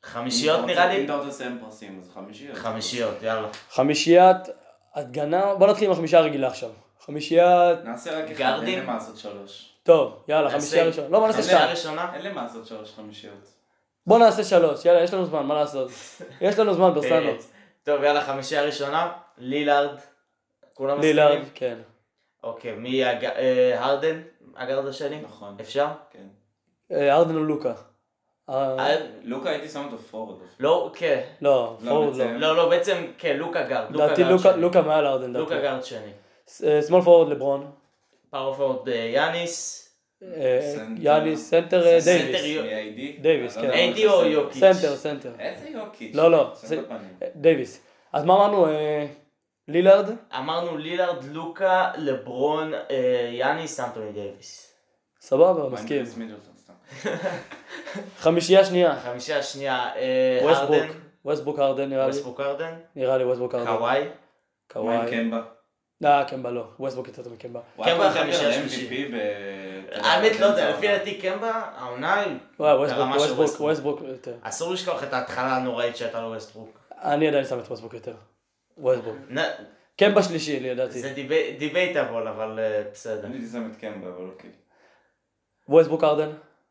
חמישיות 0.04 0.64
נראה 0.66 0.92
אם 0.92 0.98
לי? 0.98 1.04
אתה 1.04 1.14
רוצה 1.14 1.28
לסיים 1.28 1.58
פרסים, 1.60 2.00
אז 2.02 2.10
חמישיות. 2.14 2.56
חמישיות, 2.56 3.22
יאללה. 3.22 3.48
חמישיית 3.70 4.36
הגנה, 4.94 5.54
בוא 5.54 5.66
נתחיל 5.66 5.86
עם 5.86 5.92
החמישייה 5.92 6.22
הרגילה 6.22 6.46
עכשיו. 6.46 6.70
חמישיית... 7.00 7.84
נעשה 7.84 8.18
רק 8.18 8.30
אחד? 8.30 8.60
אין 8.62 8.80
למה 8.82 8.94
לעשות 8.94 9.16
שלוש. 9.16 9.72
טוב, 9.82 10.22
יאללה, 10.28 10.50
חמישייה 10.50 10.84
ראשונה. 10.84 11.08
לא, 11.08 11.18
בוא 11.18 11.26
נעשה 11.26 11.42
שתיים. 11.42 11.98
אין 12.14 12.22
למה 12.22 12.42
לעשות 12.42 12.66
שלוש 12.66 12.94
חמישיות. 12.96 13.48
בוא 14.06 14.18
נעשה 14.18 14.44
שלוש, 14.44 14.84
יאללה, 14.84 15.02
יש 15.02 15.14
לנו 15.14 15.24
זמן, 15.24 15.46
מה 15.46 15.54
לעשות? 15.54 15.90
יש 16.40 16.58
לנו 16.58 16.74
זמן, 16.74 16.94
ברסנו. 16.94 17.10
פרץ. 17.10 17.50
טוב, 17.84 18.02
יאללה, 18.02 18.20
חמישייה 18.20 18.62
ראשונה. 18.62 19.12
לילארד. 19.38 19.98
כולם 20.74 20.98
מסכימים? 20.98 21.16
לילארד, 21.16 21.42
כן. 21.54 21.78
אוקיי, 22.42 22.72
מי. 22.72 23.04
אה, 23.04 23.84
הרדן? 23.84 24.20
הגרד 24.56 24.86
השני? 24.86 25.20
נכון. 25.20 25.56
אפשר? 25.60 25.86
כן. 26.10 26.26
אה, 26.92 27.16
ארדן 27.16 27.34
או 27.34 27.44
לוקה? 27.44 27.72
אה, 28.48 28.78
אה, 28.78 28.96
לוקה 29.22 29.50
הייתי 29.50 29.68
שם 29.68 29.84
אותו 29.84 29.98
פורוד. 29.98 30.40
לא, 30.60 30.90
כן. 30.94 31.20
לא, 31.40 31.76
לא, 31.80 31.90
פורוד 31.90 32.16
לא. 32.16 32.24
בעצם. 32.24 32.36
לא, 32.38 32.56
לא, 32.56 32.68
בעצם, 32.68 33.06
כן, 33.18 33.36
לוקה 33.36 33.62
גרד. 33.62 33.94
לדעתי 33.94 34.24
לוקה- 34.56 34.82
מעל 34.82 35.06
הארדן, 35.06 35.32
לוקה. 35.32 35.58
guard 35.60 35.84
שני. 35.84 36.12
small 36.80 37.02
forward 37.02 37.28
לברון. 37.28 37.70
power 38.30 38.55
forward 38.55 38.88
אה, 38.88 38.94
יאניס. 38.94 39.76
אה, 40.22 40.60
center. 40.76 41.02
יאניס, 41.02 41.50
center 41.50 41.86
אה, 41.86 41.98
דייוויס. 42.04 43.20
דייוויס, 43.20 43.56
לא 43.56 43.62
כן. 43.62 43.68
יודע, 43.68 44.08
AD 44.08 44.10
או. 44.12 44.24
יוקיץ'? 44.24 44.60
center, 44.60 44.96
center. 44.96 45.30
איזה 45.38 45.68
יוקיץ'? 45.68 46.14
לא, 46.14 46.30
לא. 46.30 46.52
אה, 47.22 47.28
דייוויס. 47.36 47.82
אז 48.12 48.24
מה 48.24 48.34
אמרנו? 48.34 48.66
אה, 48.66 49.06
לילארד? 49.68 50.10
אמרנו 50.38 50.76
לילארד, 50.76 51.24
לוקה, 51.24 51.90
לברון, 51.98 52.74
אה, 52.74 53.30
יאניס, 53.32 53.80
אנטוני 53.80 54.12
דייוויס. 54.12 54.74
סבבה, 55.20 55.68
מסכים. 55.68 56.04
חמישייה 58.24 58.64
שנייה. 58.64 59.00
חמישייה 59.04 59.38
השנייה, 59.38 59.90
ווסטברוק. 60.42 60.70
הרדן, 60.80 60.92
ווסטברוק 61.24 61.58
הרדן 61.58 61.88
נראה 61.88 62.02
לי. 62.06 62.10
ווסטברוק 62.12 62.40
הרדן, 62.40 62.74
נראה 62.96 63.18
לי 63.18 63.24
ווסטברוק 63.24 63.54
הרדן. 63.54 63.76
קוואי, 63.76 64.00
מה 64.84 64.92
עם 64.94 65.00
קוואי. 65.00 65.10
קמבה? 65.10 65.42
אה, 66.04 66.24
קמבה 66.24 66.50
לא. 66.50 66.64
ווסטברוק 66.78 67.08
יותר 67.08 67.22
טוב 67.22 67.32
מקמבה. 67.32 67.60
קמבה 67.76 68.10
חמישייה 68.10 68.48
יודע, 68.48 68.58
האמת 69.92 70.40
לא 70.40 70.46
יודע, 70.46 70.70
לפי. 70.70 70.88
דעתי 70.88 71.14
קמבה, 71.20 71.50
העונה 71.76 72.20
היא 72.20 72.36
ווסטברוק. 72.58 73.60
ווסטברוק 73.60 74.00
יותר. 74.08 74.34
אסור 74.42 74.72
לשכוח 74.72 75.02
את 75.02 75.12
ההתחלה 75.12 75.56
הנוראית 75.56 75.96
שהייתה 75.96 76.20
לו 76.20 76.28
ווסטברוק. 76.28 76.78
אני 77.02 77.28
עדיין 77.28 77.44
שם 77.44 77.58
את 77.58 77.66
ווסטברוק 77.68 77.94
יותר. 77.94 78.14
ווסטברוק. 78.78 79.16
נ- 79.30 79.50
קמבה 79.98 80.22
שלישי, 80.22 80.60
לי 80.60 80.70
לדעתי. 80.74 81.00
זה 81.00 81.12
debatable, 81.58 82.28
אבל 82.28 82.58
אה, 82.58 82.82
בסדר. 82.92 83.26
אני 83.26 83.34
הייתי 83.34 83.48
שם 83.52 83.70
את 83.72 83.76
קמבה, 83.76 84.08
אבל 84.08 84.24
אוקיי. 84.32 84.50
ווסטברוק 85.68 86.04
הרדן. 86.04 86.30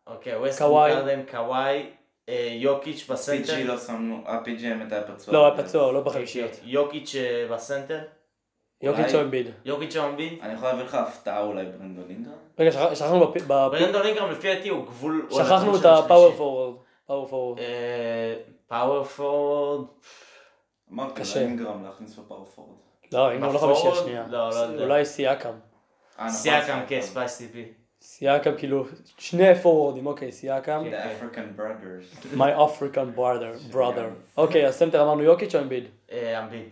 אוקיי, 0.10 0.36
ווסטברוק 0.38 0.72
קוואי. 0.72 0.92
הרדן, 0.92 1.22
קוואי, 1.32 1.90
אה, 2.30 2.50
יוקיץ' 2.60 3.10
בסנטר. 3.10 3.54
PG 3.54 3.64
לא 3.68 3.78
שמנו, 3.78 4.24
ה-PG 4.26 4.66
האמת 4.68 4.92
היה 4.92 5.04
פצוע. 5.04 5.34
לא, 5.34 5.46
היה 5.54 5.64
פצוע, 5.64 5.92
לא 5.92 6.02
בחמישיות. 6.02 6.52
אוקיי, 6.52 6.70
יוקיץ' 6.70 7.16
אה, 7.16 7.48
בסנטר. 7.54 8.00
יוקיץ' 8.82 9.14
או 9.14 9.22
אמביד. 9.22 9.48
יוקיץ' 9.66 9.96
או 9.96 10.06
אמביד. 10.06 10.40
אני 10.42 10.54
יכול 10.54 10.68
להביא 10.68 10.84
לך 10.84 10.96
הפתעה 10.96 11.42
אולי 11.42 11.66
ברנדון 11.66 12.06
אינגרם? 12.10 12.34
רגע, 12.60 12.72
שכח- 12.72 12.94
שכחנו 12.94 13.34
ברנדון 13.48 14.02
אינגרם 14.06 14.32
לפי 14.32 14.56
דעתי 14.56 14.70
הוא 14.70 14.86
גבול... 14.86 15.28
שכחנו 15.32 15.76
את 15.78 15.86
ה 15.86 16.32
power. 16.38 16.54
forward. 16.54 16.76
power 17.08 17.28
forward. 17.28 17.60
power 18.68 19.04
forward. 19.04 19.86
אמרתי 20.94 21.22
קשה. 21.22 21.40
לה 21.40 21.46
אינגרם 21.46 21.84
להכניס 21.84 22.16
ב 22.16 22.21
power 22.21 22.46
forward. 22.46 22.76
לא, 23.14 23.32
אינגרם 23.32 23.54
לא? 23.54 23.60
חמישייה 23.60 23.96
שנייה. 23.96 24.26
לא, 24.30 24.50
לא 24.50 24.56
יודע. 24.56 24.84
אולי 24.84 25.06
סיאקם. 25.06 25.50
אה, 25.50 25.56
נכון, 26.26 26.30
סיאקם, 26.30 26.80
כן, 26.88 27.02
Spicy 27.02 27.38
P. 27.38 27.66
סיאקם 28.02 28.52
כאילו, 28.58 28.86
שני 29.18 29.56
פורוורדים, 29.56 30.06
אוקיי, 30.08 30.32
סיאקם. 30.32 30.84
The 30.92 30.94
African 30.94 31.60
Brothers. 31.60 32.36
My 32.36 32.58
African 32.58 33.18
brother, 33.18 33.72
brother. 33.76 34.38
אוקיי, 34.38 34.66
הסנטר 34.66 35.04
אמרנו 35.04 35.24
יוקיץ' 35.24 35.56
או 35.56 35.60
אמביד? 35.60 35.84
אה, 36.12 36.40
אמביד. 36.44 36.70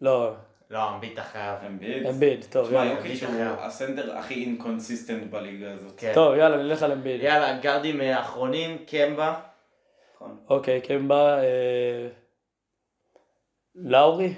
לא, 0.00 0.34
לא, 0.70 0.88
אמביד 0.94 1.20
חייב. 1.20 1.58
אמביד. 1.66 2.06
אמביד, 2.06 2.44
טוב, 2.50 2.66
תשמע, 2.66 2.78
יאללה. 2.78 2.90
יוקיץ' 2.92 3.22
הוא 3.22 3.34
הסנטר 3.58 4.16
הכי 4.16 4.34
inconsistent 4.34 5.30
בליגה 5.30 5.72
הזאת. 5.72 5.92
כן. 5.96 6.12
טוב, 6.14 6.34
יאללה, 6.34 6.56
נלך 6.56 6.82
על 6.82 6.92
אמביד. 6.92 7.22
יאללה, 7.22 7.58
גארדים 7.58 8.00
אה, 8.00 8.20
אחרונים, 8.20 8.78
קמבה. 8.86 9.34
נכון. 10.14 10.36
אוקיי, 10.50 10.80
קמבה, 10.80 11.38
אה, 11.38 12.08
לאורי? 13.74 14.34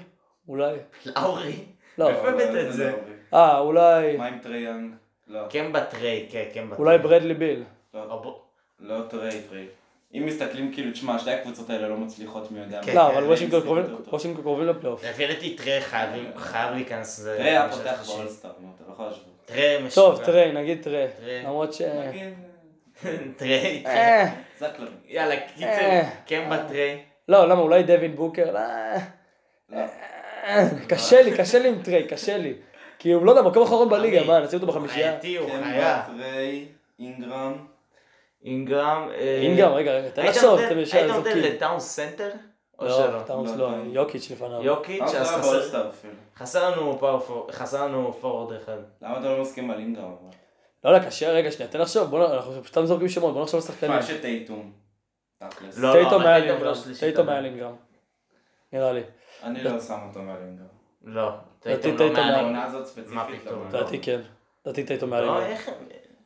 אולי? 0.47 0.75
לאורי. 1.05 1.65
לא. 1.97 2.09
איפה 2.09 2.29
הבאת 2.29 2.67
את 2.67 2.73
זה? 2.73 2.93
לא, 3.33 3.37
אה, 3.37 3.59
אולי, 3.59 4.17
מה 4.17 4.25
עם 4.27 4.39
טריי 4.39 4.59
יאנג? 4.59 4.93
לא. 5.27 5.39
קמבה 5.49 5.85
טריי, 5.85 6.27
כן, 6.31 6.43
קמבה 6.53 6.75
אולי 6.75 6.97
טריי. 6.97 7.09
ברדלי 7.09 7.33
ביל. 7.33 7.63
לא, 7.93 8.35
לא 8.79 9.01
טריי, 9.09 9.41
טריי. 9.49 9.65
אם 10.13 10.25
מסתכלים 10.25 10.73
כאילו, 10.73 10.91
תשמע, 10.91 11.19
שתי 11.19 11.31
הקבוצות 11.31 11.69
האלה 11.69 11.87
לא 11.87 11.97
מצליחות 11.97 12.51
מי 12.51 12.59
יודע 12.59 12.81
כן, 12.83 12.95
מה. 12.95 13.01
לא, 13.01 13.07
כן, 13.07 13.11
אבל 13.13 13.21
טריי 13.23 13.27
וושינגטון 13.33 13.61
קרובים- 14.43 14.67
לפלייאוף. 14.67 15.03
לפי 15.05 15.27
דעתי 15.27 15.55
טריי 15.55 15.81
חייבים- 15.81 16.31
חייב 16.37 16.73
להיכנס. 16.75 17.17
זה- 17.17 17.35
טריי 17.37 17.49
היה 17.49 17.69
פותח. 17.69 18.03
באולסטאר, 18.07 18.51
נו, 18.59 18.67
אתה 18.75 18.83
לא 18.87 18.93
יכול 18.93 19.05
להשוות. 19.05 19.23
טריי 19.45 19.77
משוגע. 19.83 19.95
טוב, 19.95 20.23
תראה, 20.25 20.51
נגיד. 20.51 20.81
תראה. 20.81 21.07
למרות 21.43 21.73
ש... 21.73 21.81
נגיד, 21.81 22.33
טריי. 23.01 23.33
טריי. 23.37 23.83
אה. 23.85 24.25
יאללה, 25.07 25.35
קיצר, 25.55 25.65
אה. 25.67 26.09
קמבה 26.27 26.63
טריי. 26.67 26.99
לא, 27.29 27.47
למה, 27.49 27.61
אולי 27.61 27.83
דווין 27.83 28.15
בוקר? 28.15 28.51
לא. 28.51 28.59
אה, 29.73 30.67
קשה 30.87 31.21
לי, 31.21 31.37
קשה 31.37 31.59
לי 31.59 31.69
עם 31.69 31.81
טריי, 31.83 32.07
קשה 32.07 32.37
לי. 32.37 32.53
כי 32.99 33.11
הוא 33.11 33.25
לא 33.25 33.31
יודע, 33.31 33.41
מקום 33.41 33.63
אחרון 33.63 33.89
בליגה, 33.89 34.23
מה, 34.27 34.39
נשים 34.39 34.59
אותו 34.61 34.71
בחמישייה? 34.71 35.07
בעייתי, 35.11 35.37
הוא 35.37 35.49
קמבה, 35.49 36.03
חיה. 36.05 36.65
אינגרם. 36.99 37.53
אינגרם. 38.45 39.09
אה, 39.13 39.39
אינגרם, 39.41 39.71
רגע, 39.73 39.91
רגע, 39.91 40.09
תן 40.09 40.25
לחשוב, 40.25 40.59
היית 40.59 41.11
נותן. 41.15 41.39
לטאונס 41.39 41.79
סנטר? 41.79 42.29
או 42.79 42.85
לא, 42.85 42.91
שלא? 42.97 43.19
טאונס 43.27 43.51
לא, 43.55 43.71
לא. 43.71 43.77
יוקיץ' 43.91 44.31
לפניו. 44.31 44.63
יוקיץ', 44.63 45.01
אז 45.01 45.13
היה 45.13 45.23
חסר- 46.37 46.69
לנו 46.71 46.97
power 46.99 47.19
for- 47.19 47.47
חסר 47.51 47.85
לנו 47.85 48.13
פורוורד 48.21 48.53
אחד. 48.53 48.77
למה 49.01 49.19
אתה 49.19 49.29
לא 49.35 49.41
מסכים 49.41 49.71
על 49.71 49.79
אינגרם? 49.79 50.11
לא 50.83 50.89
יודע, 50.89 51.05
קשה, 51.07 51.31
רגע, 51.31 51.51
שנייה, 51.51 51.71
תן 51.71 51.79
לחשוב, 51.81 52.09
בוא, 52.09 52.27
נ- 52.27 52.31
אנחנו 52.31 52.53
סתם 52.67 52.85
זורקים 52.85 53.09
שמות, 53.09 53.33
בוא 53.33 53.43
נחשוב 53.43 53.55
על 53.61 53.67
שחקנים. 53.67 53.99
יש 53.99 54.09
את 54.09 54.21
טייטום. 54.21 54.71
תכלס. 55.37 55.77
לא, 55.77 55.91
טייטום 55.93 56.21
לא. 57.25 57.27
מעל 57.27 57.45
אינגרם. 57.45 57.75
נראה 58.73 58.91
לי. 58.91 59.01
אני 59.43 59.63
לא 59.63 59.79
שם 59.81 59.99
אותו 60.07 60.19
מעל 60.21 60.37
אינגרם. 60.41 60.66
לא, 61.09 61.29
לדעתי 61.65 61.81
טייטום 61.81 61.91
לא 61.91 61.97
טייטום 61.97 62.15
מעל 62.15 62.31
מעל. 62.31 62.39
העונה 62.43 62.63
הזאת 62.65 62.85
ספציפית. 62.85 63.13
מה 63.13 63.27
לא. 63.51 63.67
לדעתי 63.69 63.99
כן. 63.99 64.19
לדעתי 64.65 64.83
טייטום 64.83 65.09
מעל 65.09 65.25
לא. 65.25 65.41
איך... 65.41 65.69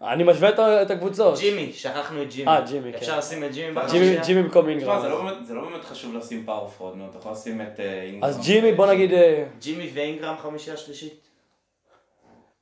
אני 0.01 0.23
משווה 0.23 0.81
את 0.81 0.91
הקבוצות. 0.91 1.39
ג'ימי, 1.39 1.73
שכחנו 1.73 2.21
את 2.21 2.29
ג'ימי. 2.29 2.47
אה, 2.51 2.61
ג'ימי, 2.61 2.91
כן. 2.91 2.97
אפשר 2.97 3.17
לשים 3.17 3.43
את 3.43 3.51
ג'ימי 3.51 3.73
בחמישייה? 3.73 4.23
ג'ימי 4.25 4.43
במקום 4.43 4.69
אינגרם. 4.69 5.01
זה 5.01 5.09
לא 5.09 5.23
באמת- 5.23 5.45
זה 5.45 5.53
לא 5.53 5.69
באמת 5.69 5.83
חשוב 5.85 6.15
לשים 6.15 6.45
power 6.45 6.67
forward, 6.67 6.95
נו, 6.97 7.09
אתה 7.09 7.17
יכול 7.17 7.31
לשים 7.31 7.61
את 7.61 7.79
אה, 7.79 8.01
אינגרם. 8.01 8.23
אז 8.23 8.41
ג'ימי, 8.45 8.71
בוא 8.71 8.87
נגיד, 8.87 9.13
אה, 9.13 9.45
ג'ימי 9.59 9.91
ואינגרם 9.93 10.37
חמישייה 10.37 10.77
שלישית? 10.77 11.27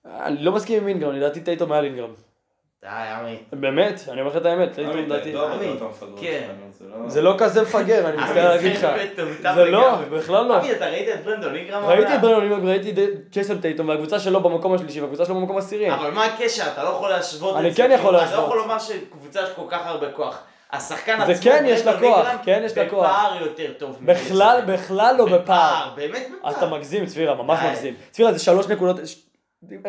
אני 0.05 0.43
לא 0.43 0.51
מסכים 0.51 0.81
עם 0.81 0.87
אינגרם, 0.87 1.13
לדעתי 1.13 1.41
טייטום 1.41 1.69
מעל 1.69 1.85
אינגרם. 1.85 2.13
די, 2.83 2.87
עמי. 2.91 3.37
באמת, 3.53 4.01
אני 4.11 4.21
אומר 4.21 4.31
לך 4.31 4.37
את 4.37 4.45
האמת, 4.45 4.77
לדעתי. 4.77 5.33
לא 5.33 5.47
בדעות 5.55 5.81
המפגרות 5.81 6.19
כן. 6.21 6.47
לא- 6.81 7.09
זה 7.09 7.21
לא 7.21 7.35
כזה 7.37 7.61
מפגר, 7.61 8.09
אני 8.09 8.17
מצטער 8.23 8.49
להגיד 8.49 8.75
לך. 8.75 8.87
זה 9.55 9.65
לא. 9.65 9.95
בכלל 10.11 10.45
לא. 10.45 10.57
עמי, 10.57 10.71
אתה 10.71 10.85
ראית 10.85 11.09
את 11.09 11.23
ברנדון 11.23 11.55
אינגרם? 11.55 11.85
ראיתי? 11.85 12.15
את 12.15 12.21
ברנון 12.21 12.41
אינגרם, 12.41 12.65
ראיתי 12.67 12.89
את 12.91 12.97
ג'ייסון 13.31 13.61
טייטום, 13.61 13.89
והקבוצה 13.89 14.19
שלו 14.19 14.41
במקום 14.41 14.73
השלישי, 14.73 15.01
והקבוצה 15.01 15.25
שלו 15.25 15.35
במקום 15.35 15.55
העשירי. 15.55 15.93
אבל 15.93 16.11
מה 16.11 16.25
הקשר? 16.25 16.63
אתה 16.73 16.83
לא 16.83 16.89
יכול 16.89 17.09
להשוות 17.09 17.49
את 17.55 17.61
זה. 17.61 17.67
אני 17.67 17.75
כן 17.75 17.91
יכול 17.91 18.05
כאילו, 18.05 18.17
אתה 18.17 18.25
להשוות. 18.25 18.39
לא 18.39 18.45
יכול 18.45 18.57
לומר 18.57 18.79
שקבוצה 18.79 19.41
יש 19.43 19.49
כל 19.55 19.61
כך 19.69 19.85
הרבה 19.87 20.11
כוח. 20.11 20.39
השחקן 20.71 21.17
זה 21.25 21.31
עצמו, 21.31 21.43
כן, 21.51 21.63
יש 21.67 21.85
לה 21.85 21.91
ברנדון 21.91 22.11
כוח, 22.13 22.27
כן, 22.43 22.61
יש 22.65 22.77
לה 22.77 22.89
כוח. 22.89 23.05
בפער 23.05 23.41
יותר 23.41 23.71
טוב. 23.77 23.97
בכלל. 24.05 24.61
בכלל 24.67 25.15
לא 25.17 25.25
בפער. 25.25 25.89
באמת 25.95 26.27
בפער. 26.39 26.51
אתה 26.51 26.67
מגזים, 26.67 27.05
צבירה, 27.05 27.35
ממש. 27.35 27.59
מגזים. 27.69 27.93
צבירה 28.11 28.33
זה 28.33 28.39
שלוש 28.39 28.67
נקודות, 28.67 29.07
ש- 29.07 29.15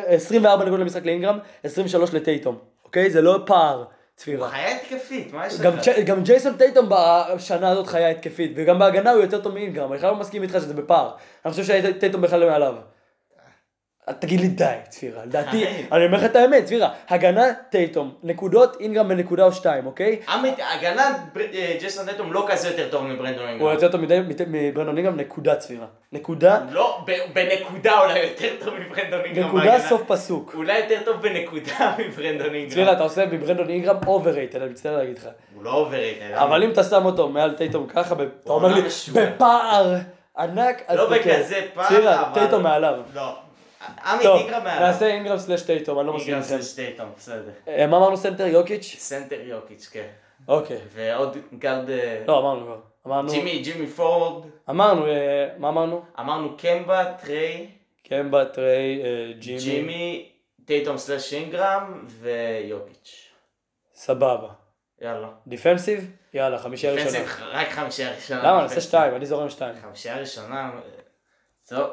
24 0.06 0.62
נקודות 0.64 0.80
למשחק 0.80 1.04
לאינגרם, 1.06 1.38
23 1.64 2.14
לטייטום. 2.14 2.58
אוקיי? 2.90 3.10
זה 3.10 3.22
לא 3.22 3.42
פער, 3.46 3.76
הוא 3.76 3.84
צבירה. 4.16 4.48
חיה 4.50 4.76
התקפית, 4.76 5.32
מה 5.32 5.46
יש 5.46 5.60
גם, 5.60 5.76
לך? 5.76 5.80
צ'- 5.82 5.98
גם 6.06 6.22
ג'ייסון 6.22 6.56
טייטום 6.56 6.88
בשנה 6.88 7.70
הזאת 7.70 7.86
חיה 7.86 8.08
התקפית, 8.10 8.52
וגם 8.56 8.78
בהגנה 8.78 9.10
הוא 9.12 9.22
יותר 9.22 9.40
טוב 9.40 9.54
מאינגרם, 9.54 9.88
אני 9.92 9.98
בכלל 9.98 10.10
לא 10.10 10.16
מסכים 10.16 10.42
איתך 10.42 10.52
שזה 10.54 10.74
בפער. 10.74 11.10
אני 11.44 11.50
חושב 11.52 11.64
שטייטום 11.64 12.20
בכלל 12.20 12.40
לא 12.40 12.46
מעליו. 12.46 12.74
תגיד 14.18 14.40
לי 14.40 14.48
די, 14.48 14.64
צבירה, 14.88 15.24
לדעתי, 15.24 15.50
די. 15.64 15.66
אני 15.92 16.04
אומר 16.06 16.18
לך 16.18 16.24
את 16.24 16.36
האמת, 16.36 16.64
צבירה, 16.64 16.88
הגנה 17.08 17.44
טייטום, 17.70 18.14
נקודות 18.22 18.76
אינגרם 18.80 19.08
בנקודה 19.08 19.44
או 19.44 19.52
שתיים, 19.52 19.86
אוקיי? 19.86 20.20
עמית, 20.28 20.54
הגנה, 20.78 21.12
אה, 21.54 21.76
ג'ייסון 21.80 22.06
טטום 22.06 22.32
לא 22.32 22.46
כזה 22.48 22.68
יותר 22.68 22.88
טוב 22.90 23.04
מברנדון 23.04 23.38
הוא 23.42 23.48
אינגרם. 23.48 23.72
יותר 23.72 23.88
טוב 23.88 24.00
מדי- 24.00 24.20
מברנדון 24.46 24.96
אינגרם, 24.96 25.16
נקודה 25.16 25.56
צבירה. 25.56 25.86
נקודה, 26.12 26.60
לא, 26.70 27.04
בנקודה 27.34 28.00
אולי 28.00 28.18
יותר 28.18 28.48
טוב 28.64 28.74
מברנדון 28.74 29.20
אינגרם. 29.24 29.48
נקודה. 29.48 29.80
סוף 29.80 30.02
פסוק. 30.06 30.52
אולי 30.54 30.78
יותר 30.78 31.00
טוב 31.04 31.22
בנקודה 31.22 31.94
מברנדון 32.08 32.54
אינגרם. 32.54 32.70
צבירה, 32.70 32.92
אתה 32.92 33.02
עושה 33.02 33.26
מברנדון 33.26 33.68
אינגרם 33.68 33.96
overrated, 34.06 34.62
אני 34.62 34.70
מצטער 34.70 34.96
להגיד 34.96 35.18
לך. 35.18 35.28
הוא 35.54 35.64
לא 35.64 35.72
overrated. 35.72 36.32
אבל 36.34 36.62
אם 36.62 36.70
אתה 36.70 36.84
שם 36.84 37.04
אותו 37.04 37.28
מעל 37.28 37.52
טייטום 37.52 37.86
ככה, 37.86 38.14
אתה 38.14 38.22
אומר 38.52 38.68
לי, 38.68 38.74
עונה 38.74 38.86
משוגע. 38.86 39.26
בפער 39.26 39.94
ענק, 40.38 40.82
אז 40.88 40.96
לא 40.98 41.08
זה. 41.08 41.18
בכזה 41.18 41.60
פער, 41.74 41.86
אבל... 42.20 42.34
טייטום 42.34 42.62
מעליו. 42.62 42.94
לא. 43.14 43.36
טוב, 44.22 44.40
אינגרם 44.40 44.64
מעליו. 44.64 44.86
נעשה 44.86 45.06
אינגרם 45.06 45.38
slash 45.38 45.62
טייטום, 45.62 45.98
אני 45.98 46.06
לא 46.06 46.12
מסכים 46.16 46.34
אינגרם 46.34 46.52
איתכם. 46.52 46.62
זה 46.62 46.70
שטייטום, 46.72 47.06
בסדר. 47.16 47.50
אה, 47.68 47.86
מה 47.86 47.96
אמרנו 47.96 48.16
סנטר 48.16 48.46
יוקיץ'? 48.46 48.96
סנטר 48.98 49.40
יוקיץ', 49.40 49.88
כן. 49.92 50.08
אוקיי. 50.48 50.78
ועוד 50.92 51.36
גארד... 51.58 51.90
אה, 51.90 52.22
לא, 52.26 52.38
אמרנו 52.38 52.64
כבר. 52.64 52.80
אמרנו, 53.06 53.30
ג'ימי, 53.30 53.58
ג'ימי 53.58 53.86
פורוורד. 53.86 54.44
אמרנו, 54.70 55.06
אה, 55.06 55.48
מה 55.58 55.68
אמרנו? 55.68 56.02
אמרנו 56.20 56.56
קמבה, 56.56 57.12
טריי, 57.12 57.66
קמבה, 58.08 58.44
טריי, 58.44 59.02
ג'ימי. 59.38 59.58
ג'ימי, 59.58 60.32
טייטום 60.64 60.98
slash 60.98 61.32
אינגרם 61.34 62.04
ויוקיץ'. 62.06 63.30
סבבה. 63.94 64.48
יאללה. 65.02 65.28
defensive? 65.46 66.10
יאללה, 66.34 66.58
חמישייה 66.58 66.92
ראשונה. 66.92 67.10
defensive, 67.10 67.44
רק 67.50 67.68
חמישייה 67.68 68.14
ראשונה. 68.14 68.42
למה? 68.42 68.62
נעשה. 68.62 68.80
שתיים, 68.80 69.14
אני 69.16 69.26
זורם 69.26 69.50
שתיים. 69.50 69.74
חמישייה 69.82 70.18
ראשונה. 70.18 70.70
טוב. 71.68 71.90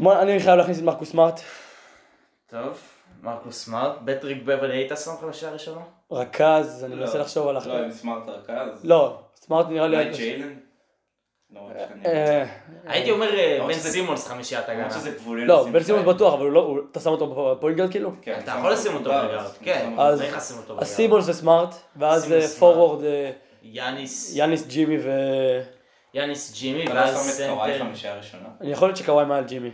אה, 0.00 0.04
בוא, 0.04 0.22
אני 0.22 0.40
חייב 0.40 0.56
להכניס 0.56 0.78
את 0.78 0.82
מרקוס 0.82 1.10
סמארט. 1.10 1.40
טוב. 2.50 2.78
מרקוס 3.22 3.64
סמארט. 3.64 3.92
פטריק 4.04 4.42
בברלי 4.42 4.70
היית 4.70 4.92
שם 5.04 5.10
חמישייה 5.20 5.50
ראשונה? 5.52 5.80
רכז, 6.12 6.84
אני 6.84 6.94
לא. 6.94 7.00
מנסה 7.00 7.18
לחשוב 7.18 7.48
על 7.48 7.54
לא, 7.54 7.58
אחר. 7.58 7.82
עם 7.84 7.90
סמארט 7.92 8.28
רכז. 8.28 8.84
לא, 8.84 9.18
סמארט 9.36 9.66
נראה 9.68 9.88
לי... 9.88 9.96
אולי 9.96 10.10
ג'יילן? 10.12 10.54
לא, 11.50 11.60
שאני- 11.88 12.04
אה, 12.06 12.44
הייתי 12.86 13.10
אומר 13.10 13.34
אה, 13.34 13.54
למרות 13.58 13.72
בן 13.72 13.78
סימונס 13.78 14.26
חמישיית 14.26 14.64
הגנה. 14.68 14.78
למרות 14.78 14.92
שזה 14.92 15.10
גבולי 15.10 15.46
לא, 15.46 15.66
בן 15.72 15.82
סימונס. 15.82 16.06
בטוח, 16.06 16.34
אבל 16.34 16.44
הוא 16.44 16.52
לא, 16.52 16.74
אתה 16.92 17.00
שם 17.00 17.10
אותו 17.10 17.54
ב 17.56 17.59
point 17.59 17.74
guard 17.74 17.90
כאילו? 17.90 18.10
כן, 18.22 18.38
אתה 18.44 18.54
יכול 18.58 18.72
לשים 18.72 18.94
אותו 18.94 19.04
בגארד, 19.10 19.30
אז 19.34 19.58
כן. 19.62 19.94
אז- 19.98 20.18
צריך 20.18 20.36
לשים 20.36 20.56
אותו 20.56 20.72
אז 20.72 20.76
בגארד. 20.78 20.84
סימונס 20.96 21.28
וסמארט, 21.28 21.74
ואז 21.96 22.22
סימונס 22.22 22.42
אה, 22.42 22.48
סמארט. 22.48 22.74
פורוורד 22.74 23.04
אה, 23.04 23.30
יאניס, 23.62 24.36
יאניס 24.36 24.66
ג'ימי 24.66 24.98
ו... 24.98 25.10
יאניס 26.14 26.54
ג'ימי, 26.58 26.84
אתה 26.84 26.94
לא 26.94 27.00
ואז 27.00 27.16
סנטר. 27.16 27.56
אני 28.60 28.70
יכול 28.72 28.88
להיות 28.88 28.96
שקוואי 28.96 29.24
מעל 29.24 29.44
ג'ימי. 29.44 29.70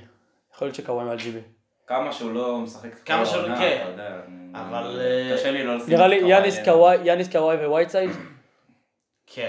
יכול 0.55 0.67
להיות 0.67 0.75
שקוואי 0.75 1.05
מעל 1.05 1.17
ג'ימי. 1.17 1.41
כמה 1.87 2.13
שהוא 2.13 2.33
לא 2.33 2.59
משחק 2.59 2.89
כמה 3.07 3.27
שהוא- 3.27 3.43
כן. 3.43 3.79
אתה 3.83 3.91
יודע. 3.91 4.17
אבל, 4.55 4.85
אני- 4.85 5.31
אה, 5.33 5.37
קשה 5.37 5.51
לי 5.51 5.63
לא 5.65 5.77
לשים 5.77 5.95
נראה 5.95 6.07
את 6.07 6.11
לי 6.11 6.21
קוואי 6.21 6.31
יאניס. 6.31 6.59
קוואי, 6.65 6.97
יאניס 7.05 7.29
קוואי 7.33 7.67
ווייטסייד. 7.67 8.11
כן. 9.27 9.49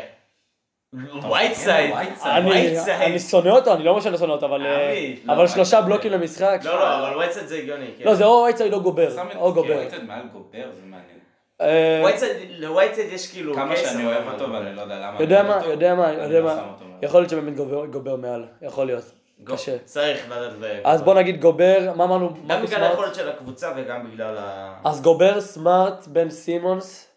אתה 1.20 1.28
וייטסייד. 1.28 1.94
מסתכל 2.12 2.30
על 2.30 2.46
וייטסייד. 2.48 2.96
אני. 2.96 3.06
אני 3.06 3.20
שונא 3.20 3.50
אותו, 3.50 3.74
אני 3.74 3.84
לא 3.84 3.89
אומר 3.89 4.02
שאני 4.02 4.18
שונא 4.18 4.32
אותו, 4.32 4.46
אבל 4.46 4.65
אה, 4.65 5.04
לא, 5.26 5.34
אבל 5.34 5.48
שלושה. 5.48 5.82
בלוקים 5.82 6.12
למשחק. 6.12 6.60
לא, 6.63 6.80
לא, 6.80 7.08
אבל 7.08 7.18
וייטסייד 7.18 7.48
זה 7.48 7.56
הגיוני. 7.58 7.88
כן. 7.98 8.04
לא, 8.06 8.15
זה 8.15 8.26
או 8.26 8.44
וייטסייד 8.44 8.74
או 8.74 8.82
גובר. 8.82 9.10
או 9.36 9.54
גובר. 9.54 9.70
וייטסייד 9.78 10.04
מעל 10.04 10.22
גובר, 10.34 10.72
זה 10.74 10.82
מעניין. 10.86 11.20
אה, 11.62 12.02
וייטסייד, 12.06 12.38
לווייטסייד 12.60 13.13
יש 13.13 13.32
כאילו... 13.32 13.54
כמה 13.54 13.76
שאני 13.78 14.04
אבל- 14.06 14.13
אוהב 14.13 14.34
אותו 14.34 14.52
ואני 14.54 14.76
לא 14.76 14.82
יודע 14.82 14.96
למה. 15.00 15.22
יודע 15.22 15.39
אני 15.39 15.48
מה, 15.50 15.60
יודע 15.65 15.96
מה, 15.96 16.10
אני 16.10 16.22
יודע 16.24 16.39
לא 16.39 16.46
מה. 16.46 16.74
יכול 17.02 17.20
להיות 17.22 17.30
שבאמת 17.30 17.56
גובר 17.91 18.15
מעל, 18.15 18.46
יכול 18.62 18.86
להיות. 18.86 19.12
קשה. 19.43 19.78
צריך 19.86 20.30
לדעת. 20.30 20.82
אז 20.84 21.02
בוא 21.02 21.13
נגיד 21.13 21.41
גובר, 21.41 21.93
מה 21.95 22.04
אמרנו? 22.04 22.30
גם 22.48 22.62
בגלל? 22.62 22.84
היכולת 22.84 23.15
של 23.15 23.30
הקבוצה 23.30 23.74
וגם 23.78 24.12
בגלל 24.12 24.38
ה... 24.38 24.76
אז 24.86 25.02
גובר, 25.02 25.41
סמארט, 25.41 26.08
בן 26.08 26.30
סימונס, 26.30 27.12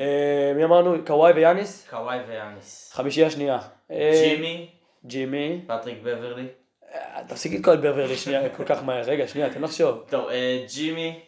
אה, 0.00 0.52
מי 0.56 0.64
אמרנו? 0.64 0.94
קוואי 1.06 1.32
ויאניס? 1.32 1.86
קוואי 1.90 2.18
ויאניס. 2.28 2.92
חמישייה 2.94 3.30
שנייה. 3.30 3.58
אה, 3.90 4.10
ג'ימי, 4.24 4.70
ג'ימי. 5.04 5.64
פטריק 5.66 5.98
בברלי. 6.02 6.46
אה, 6.94 7.20
תפסיק 7.28 7.52
לתקוע 7.52 7.74
את 7.74 7.80
בברלי 7.80 8.16
שנייה 8.16 8.48
כל 8.56 8.64
כך 8.64 8.82
מהר. 8.82 9.02
רגע, 9.02 9.28
שנייה, 9.28 9.50
תן 9.50 9.62
לחשוב. 9.62 10.04
טוב, 10.08 10.28
ג'ימי, 10.74 11.20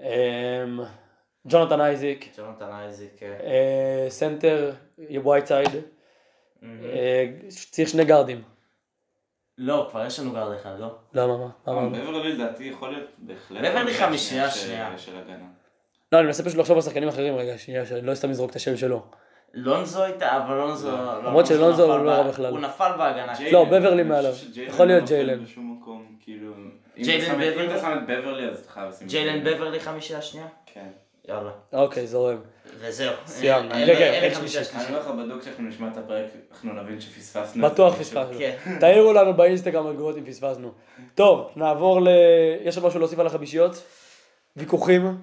אה, 0.00 0.64
ג'ונתן 1.48 1.80
אייזיק. 1.80 2.28
ג'ונתן 2.36 2.70
אייזיק. 2.72 3.22
אה, 3.22 4.06
סנטר, 4.08 4.72
וייטסייד. 5.24 5.70
צריך 7.70 7.88
שני 7.88 8.04
גארדים. 8.04 8.53
לא, 9.58 9.86
כבר 9.90 10.06
יש 10.06 10.20
לנו 10.20 10.32
גארד 10.32 10.52
אחד, 10.54 10.74
לא? 10.78 10.94
למה, 11.14 11.38
מה? 11.38 11.48
מה 11.66 11.72
אמרנו? 11.72 11.90
בברלי 11.90 12.32
לדעתי 12.32 12.64
יכול 12.64 12.90
להיות 12.92 13.10
בהחלט... 13.18 13.60
בברלי 13.64 13.94
חמישייה 13.94 14.50
של- 14.50 14.60
שנייה. 14.60 14.98
של 14.98 15.16
הגנה. 15.16 15.46
לא, 16.12 16.18
אני 16.18 16.26
מנסה 16.26 16.44
פשוט 16.44 16.58
לחשוב 16.58 16.76
על 16.76 16.82
שחקנים 16.82 17.08
אחרים 17.08 17.36
רגע, 17.36 17.58
שנייה, 17.58 17.86
שאני 17.86 18.06
לא 18.06 18.14
סתם 18.14 18.30
אזרוק 18.30 18.50
את 18.50 18.56
השם 18.56 18.76
שלו. 18.76 19.02
לונזו 19.54 20.02
הייתה, 20.02 20.36
אבל 20.36 20.54
לונזו... 20.54 20.90
לא. 20.90 20.96
לא, 21.22 21.24
למרות 21.24 21.46
שלונזו 21.46 21.92
הוא 21.92 22.04
לא 22.04 22.10
רע 22.10 22.22
בכלל. 22.22 22.52
הוא 22.52 22.60
נפל 22.60 22.90
בהגנה. 22.98 23.32
לא, 23.52 23.64
בברלי 23.64 24.02
מעליו. 24.02 24.32
יכול 24.56 24.86
להיות 24.86 25.00
לא 25.02 25.06
ג'יילן. 25.08 25.44
בשום 25.44 25.78
מקום, 25.80 26.16
כאילו... 26.20 26.52
ג'יילן 26.96 27.34
בברלי? 27.34 27.64
אם 27.64 27.70
אתה 27.70 27.78
שם 27.80 27.98
את 27.98 28.06
בברלי 28.06 28.48
אז 28.48 28.58
אתה 28.58 28.70
חייב 28.70 28.88
לשים... 28.88 29.06
את 29.06 29.12
ג'יילן 29.12 29.44
בברלי 29.44 29.80
חמישייה 29.80 30.22
שנייה? 30.22 30.46
כן. 30.66 30.88
יאללה. 31.28 31.50
אוקיי, 31.72 32.06
זורם. 32.06 32.36
וזהו. 32.80 33.12
סיימנו. 33.26 33.74
אין- 33.74 33.86
כן, 33.86 33.92
אין- 33.92 33.98
כן, 33.98 34.10
לי 34.10 34.26
אין 34.26 34.34
שלישית. 34.34 34.74
אני. 34.74 34.84
אומר 34.86 35.00
לך 35.00 35.06
בדוק 35.06 35.42
שאנחנו 35.42 35.64
נשמע 35.64 35.88
את 35.92 35.96
הפרק, 35.96 36.26
אנחנו 36.52 36.72
נבין 36.72 37.00
שפספסנו. 37.00 37.64
בטוח. 37.68 37.94
פספסנו. 37.94 38.38
כן. 38.38 38.56
תעירו 38.80 39.12
לנו 39.12 39.34
באינסטגרם 39.34 39.90
בתגובות 39.90 40.16
אם 40.16 40.24
פספסנו. 40.24 40.72
טוב, 41.14 41.50
נעבור 41.56 42.00
ל... 42.02 42.08
יש 42.64 42.76
עוד 42.76 42.86
משהו 42.86 42.98
להוסיף 43.00 43.18
על 43.18 43.26
החמישיות? 43.26 43.82
ויכוחים? 44.56 45.18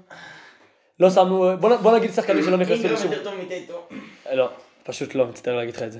לא 0.99 1.09
שמנו... 1.09 1.57
בוא 1.57 1.97
נגיד 1.97 2.11
שחקנים 2.11 2.43
שלא 2.43 2.57
נכנסו 2.57 2.73
אינגרם 2.73 2.93
לשום... 2.93 3.11
יותר 3.11 3.23
טוב 3.23 3.33
מטייטו. 3.45 3.87
לא, 4.33 4.49
פשוט 4.83 5.15
לא, 5.15 5.27
מצטער 5.27 5.55
להגיד 5.55 5.75
לך 5.75 5.83
את 5.83 5.91
זה. 5.91 5.99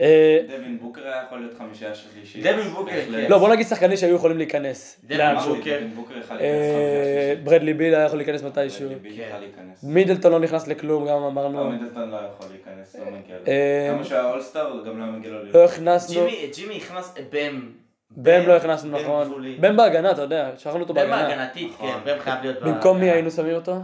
אה, 0.00 0.38
דווין 0.48 0.78
בוקר 0.78 1.06
היה 1.06 1.22
יכול 1.26 1.38
להיות 1.38 1.54
חמישייה 1.58 1.94
שלישית. 1.94 2.42
דווין 2.42 2.68
בוקר. 2.68 2.92
כן. 2.92 3.26
לא, 3.28 3.38
בוא 3.38 3.48
נגיד 3.48 3.66
שחקנים 3.66 3.96
שהיו 3.96 4.16
יכולים 4.16 4.38
להיכנס. 4.38 5.00
דווין 5.04 5.38
בוקר. 5.48 5.78
בוקר 5.94 6.18
יכול 6.18 6.36
אה, 6.36 6.42
להיכנס 6.42 6.70
חמישייה 6.72 7.24
שלישית. 7.26 7.44
ברדלי 7.44 7.74
ביל 7.74 7.94
היה 7.94 8.04
יכול 8.04 8.18
להיכנס 8.18 8.42
מתישהו. 8.42 8.88
להיכנס. 8.88 9.82
מידלטון 9.84 10.32
לא 10.32 10.40
נכנס 10.40 10.68
לכלום, 10.68 11.02
גם 11.02 11.20
לא, 11.20 11.28
אמרנו. 11.28 11.70
מידלטון 11.70 12.10
לא 12.10 12.16
יכול 12.16 12.46
להיכנס, 12.50 12.96
לא 12.96 13.04
מגיע 13.04 13.36
לו. 13.38 13.46
אה, 13.48 13.94
כמה 13.94 14.04
שהוא 14.04 14.18
היה 14.18 14.30
אולסטאר, 14.30 14.84
גם 14.86 14.98
לא 14.98 15.06
מגיע 15.06 15.30
לו 15.30 15.44
לא. 15.44 15.64
הכנסנו. 15.64 16.26
ג'ימי, 16.54 16.76
נכנס, 16.76 17.14
בם. 17.30 17.70
בם 18.16 18.42
לא 18.46 18.56
הכנסנו, 18.56 18.98
בם 18.98 19.02
נכון. 19.02 19.42
בם 19.60 19.76
בהגנה, 19.76 20.10
אתה 20.10 20.22
יודע, 20.22 20.50
שכחנו 20.58 20.80
אותו 20.80 20.94
בם 20.94 21.00
בהגנה. 21.00 21.16
ההגנתית, 21.16 21.72
כן, 21.78 21.86
נכון. 21.86 22.00
בם 22.04 22.18
חייב 22.18 22.38
להיות 22.42 22.62
במקום 22.62 22.96
מי 22.96 23.00
בהגנה. 23.00 23.12
היינו 23.12 23.30
שמים 23.30 23.54
אותו? 23.54 23.76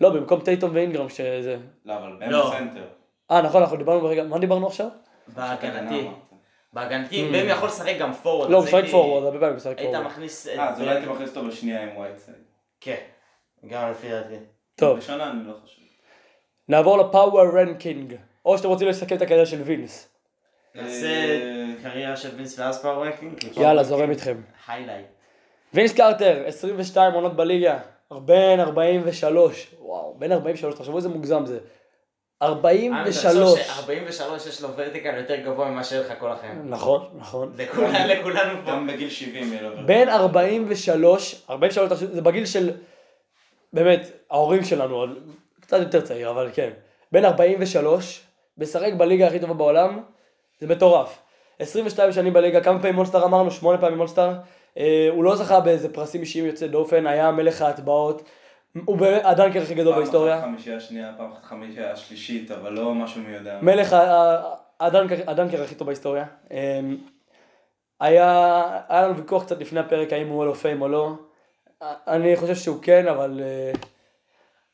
לא, 0.00 0.10
במקום 0.10 0.40
טייטום 0.40 0.70
ואינגרם 0.74 1.08
שזה... 1.08 1.56
לא, 1.86 1.98
אבל 1.98 2.12
בם 2.20 2.30
לא. 2.30 2.50
בסנטר. 2.50 2.84
אה, 3.30 3.42
נכון, 3.42 3.62
אנחנו 3.62 3.76
דיברנו 3.76 4.00
ברגע... 4.00 4.24
מה 4.24 4.38
דיברנו 4.38 4.66
עכשיו? 4.66 4.88
בהגנתי. 5.28 6.08
בהגנתי, 6.72 7.28
בם 7.32 7.48
יכול 7.48 7.68
לשחק 7.68 7.94
גם 7.98 8.12
פורוורד. 8.12 8.50
לא, 8.50 8.56
הוא 8.56 8.64
משחק 8.64 8.84
פורוורד, 8.90 9.24
הרבה 9.24 9.38
פעמים 9.38 9.56
משחק 9.56 9.78
היית 9.78 9.90
פורוורד. 9.90 10.06
מכניס... 10.06 10.46
את 10.46 10.58
אה, 10.58 10.68
אז 10.68 10.80
אולי 10.80 10.90
הייתי 10.90 11.06
מכניס 11.10 11.36
אותו 11.36 11.48
בשנייה 11.48 11.82
עם 11.82 11.96
וייטסייד. 11.96 12.36
כן, 12.80 12.96
גם 13.66 13.90
לפי 13.90 14.08
דעתי. 14.08 14.34
טוב, 14.74 14.98
בשנה 14.98 15.30
אני 15.30 15.48
לא 15.48 15.54
חושב. 15.62 15.82
נעבור 16.68 16.98
ל 16.98 17.08
power 17.08 17.58
ranking. 17.58 18.16
או 18.44 18.58
שאתם 18.58 18.68
רוצים 18.68 18.88
לסכם 18.88 19.16
את 19.16 19.22
הקריירה 19.22 19.46
של 19.46 19.62
וינס. 19.62 20.08
נעשה 20.74 21.06
אה, 21.06 21.66
קריירה 21.82 22.16
של 22.16 22.36
וינס 22.36 22.58
ואז 22.58 22.82
power 22.82 23.06
ranking? 23.06 23.44
יאללה, 23.56 23.84
זורם 23.84 24.10
איתכם. 24.10 24.40
highlight. 24.68 25.06
וינס 25.74 25.92
קרטר, 25.92 26.42
22 26.46 27.12
עונות 27.12 27.36
בליגה, 27.36 27.78
בן 28.10 28.60
43. 28.60 29.74
וואו, 29.80 30.14
בן 30.18 30.32
43, 30.32 30.74
תחשבו 30.74 30.96
איזה 30.96 31.08
מוגזם 31.08 31.46
זה. 31.46 31.58
43. 32.42 33.70
43 33.70 34.46
יש 34.46 34.62
לו 34.62 34.68
vertical 34.76 35.16
יותר 35.16 35.36
גבוה 35.36 35.68
ממה 35.70 35.84
שיהיה 35.84 36.02
לך 36.02 36.12
כל 36.18 36.32
החיים. 36.32 36.62
נכון, 36.64 37.08
נכון. 37.18 37.52
לכולנו 38.06 38.58
פה. 38.64 38.70
גם 38.70 38.86
בגיל 38.86 39.10
70 39.10 39.52
יהיה 39.52 39.62
לו 39.62 39.68
ורטיקל. 39.68 39.86
בן 39.86 40.08
43, 40.08 41.42
43, 41.50 41.92
תחשבו, 41.92 42.14
זה 42.14 42.22
בגיל 42.22 42.46
של, 42.46 42.70
באמת, 43.72 44.10
ההורים 44.30 44.64
שלנו, 44.64 45.04
קצת 45.60 45.78
יותר 45.80 46.00
צעיר, 46.00 46.30
אבל 46.30 46.50
כן. 46.54 46.70
בן 47.12 47.24
43, 47.24 48.20
משחק 48.58 48.92
בליגה 48.96 49.26
הכי 49.26 49.38
טובה 49.38 49.54
בעולם, 49.54 50.00
זה 50.60 50.66
מטורף. 50.66 51.18
22 51.58 52.12
שנים 52.12 52.32
בליגה, 52.32 52.60
כמה 52.60 52.78
פעמים 52.78 52.98
אולסטאר 52.98 53.24
אמרנו? 53.24 53.50
שמונה 53.50 53.78
פעמים 53.78 54.00
אולסטאר. 54.00 54.32
אה, 54.78 55.08
הוא 55.10 55.24
לא 55.24 55.36
זכה 55.36 55.60
באיזה 55.60 55.92
פרסים 55.92 56.20
אישיים 56.20 56.46
יוצאי 56.46 56.68
דופן, 56.68 57.06
היה 57.06 57.30
מלך 57.30 57.62
ההטבעות. 57.62 58.22
הוא 58.84 58.98
באמת 58.98 59.22
הדנקר 59.24 59.62
הכי 59.62 59.74
גדול 59.74 59.92
פעם 59.92 60.02
בהיסטוריה. 60.02 60.38
אחת 60.38 60.44
חמישייה 60.44 60.80
שנייה, 60.80 61.12
פעם 61.16 61.30
אחת 61.32 61.44
חמישייה 61.44 61.96
שלישית, 61.96 62.50
אבל 62.50 62.72
לא 62.72 62.94
משהו 62.94 63.20
מי 63.20 63.34
יודע. 63.34 63.58
מלך 63.62 63.96
הדנקר, 64.80 65.14
הדנקר 65.26 65.62
הכי 65.62 65.74
טוב 65.74 65.86
בהיסטוריה. 65.86 66.24
אמ, 66.50 66.96
היה, 68.00 68.62
היה 68.88 69.02
לנו 69.02 69.16
ויכוח 69.16 69.44
קצת 69.44 69.60
לפני 69.60 69.80
הפרק 69.80 70.12
האם 70.12 70.28
הוא 70.28 70.38
הולו 70.38 70.54
פיים 70.54 70.82
או 70.82 70.88
לא. 70.88 71.12
אני 71.82 72.36
חושב 72.36 72.54
שהוא 72.54 72.78
כן, 72.82 73.08
אבל... 73.08 73.40
אה, 73.42 73.72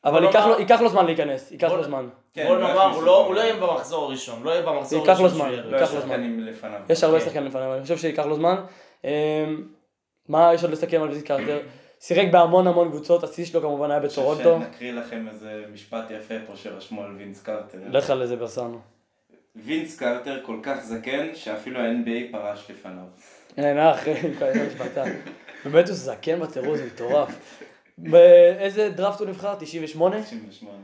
אבל 0.05 0.23
ייקח 0.23 0.45
לו, 0.45 0.59
ייקח 0.59 0.81
לו 0.81 0.89
זמן 0.89 1.05
להיכנס, 1.05 1.51
ייקח 1.51 1.71
לו 1.71 1.83
זמן. 1.83 2.09
כן, 2.33 2.47
בוא 2.47 2.57
לא 2.57 2.67
נאמר, 2.67 2.95
הוא 2.95 3.03
לא-. 3.03 3.25
הוא 3.25 3.35
לא 3.35 3.41
יהיה 3.41 3.55
במחזור 3.55 4.05
הראשון, 4.05 4.43
לא 4.43 4.51
יהיה 4.51 4.61
במחזור 4.61 4.99
ייקח 4.99 5.19
לו 5.19 5.25
הראשון. 5.25 5.39
זמן, 5.39 5.51
לא, 5.51 5.77
ייקח 5.77 5.89
יש 5.89 5.95
לו 5.95 6.01
זמן. 6.01 6.09
שחקנים 6.09 6.39
לפניו. 6.39 6.79
יש 6.89 7.03
הרבה 7.03 7.19
כן. 7.19 7.25
שחקנים 7.25 7.45
לפניו, 7.45 7.73
אני 7.73 7.81
חושב 7.81 7.97
שייקח 7.97 8.25
לו 8.25 8.35
זמן. 8.35 8.55
אמ, 9.03 9.09
מה 10.29 10.53
יש 10.53 10.63
עוד 10.63 10.71
לסכם 10.71 11.01
על 11.01 11.09
ויזית 11.09 11.27
קרטר? 11.27 11.59
שיחק 11.99 12.25
בהמון 12.31 12.67
המון 12.67 12.89
קבוצות, 12.89 13.23
השיא 13.23 13.45
שלו 13.45 13.61
כמובן 13.61 13.91
היה 13.91 13.99
אני 13.99 14.07
חושב 14.09 14.21
בטורונטו. 14.21 14.59
שנקריא 14.65 14.91
לכם 14.93 15.27
איזה 15.27 15.63
משפט 15.73 16.11
יפה 16.11 16.33
פה 16.47 16.55
שרשמו 16.55 17.03
על 17.03 17.11
וינס 17.17 17.41
קרטר. 17.41 17.77
לך 17.89 18.09
על 18.09 18.21
איזה 18.21 18.35
ברסנו. 18.35 18.79
וינס 19.55 19.99
קרטר 19.99 20.39
כל 20.45 20.59
כך 20.63 20.83
זקן 20.83 21.35
שאפילו 21.35 21.79
ה-NBA 21.79 22.31
פרש 22.31 22.71
לפניו. 22.71 23.03
אין, 23.57 23.77
משפטה. 24.67 25.03
באמת 25.65 25.87
הוא 25.87 25.95
זקן 25.95 26.39
בטירוף, 26.39 26.77
זה 26.77 26.85
מטורף. 26.85 27.61
באיזה 27.97 28.89
דראפט 28.89 29.19
הוא 29.19 29.27
נבחר? 29.27 29.55
98? 29.59 30.23
98. 30.23 30.77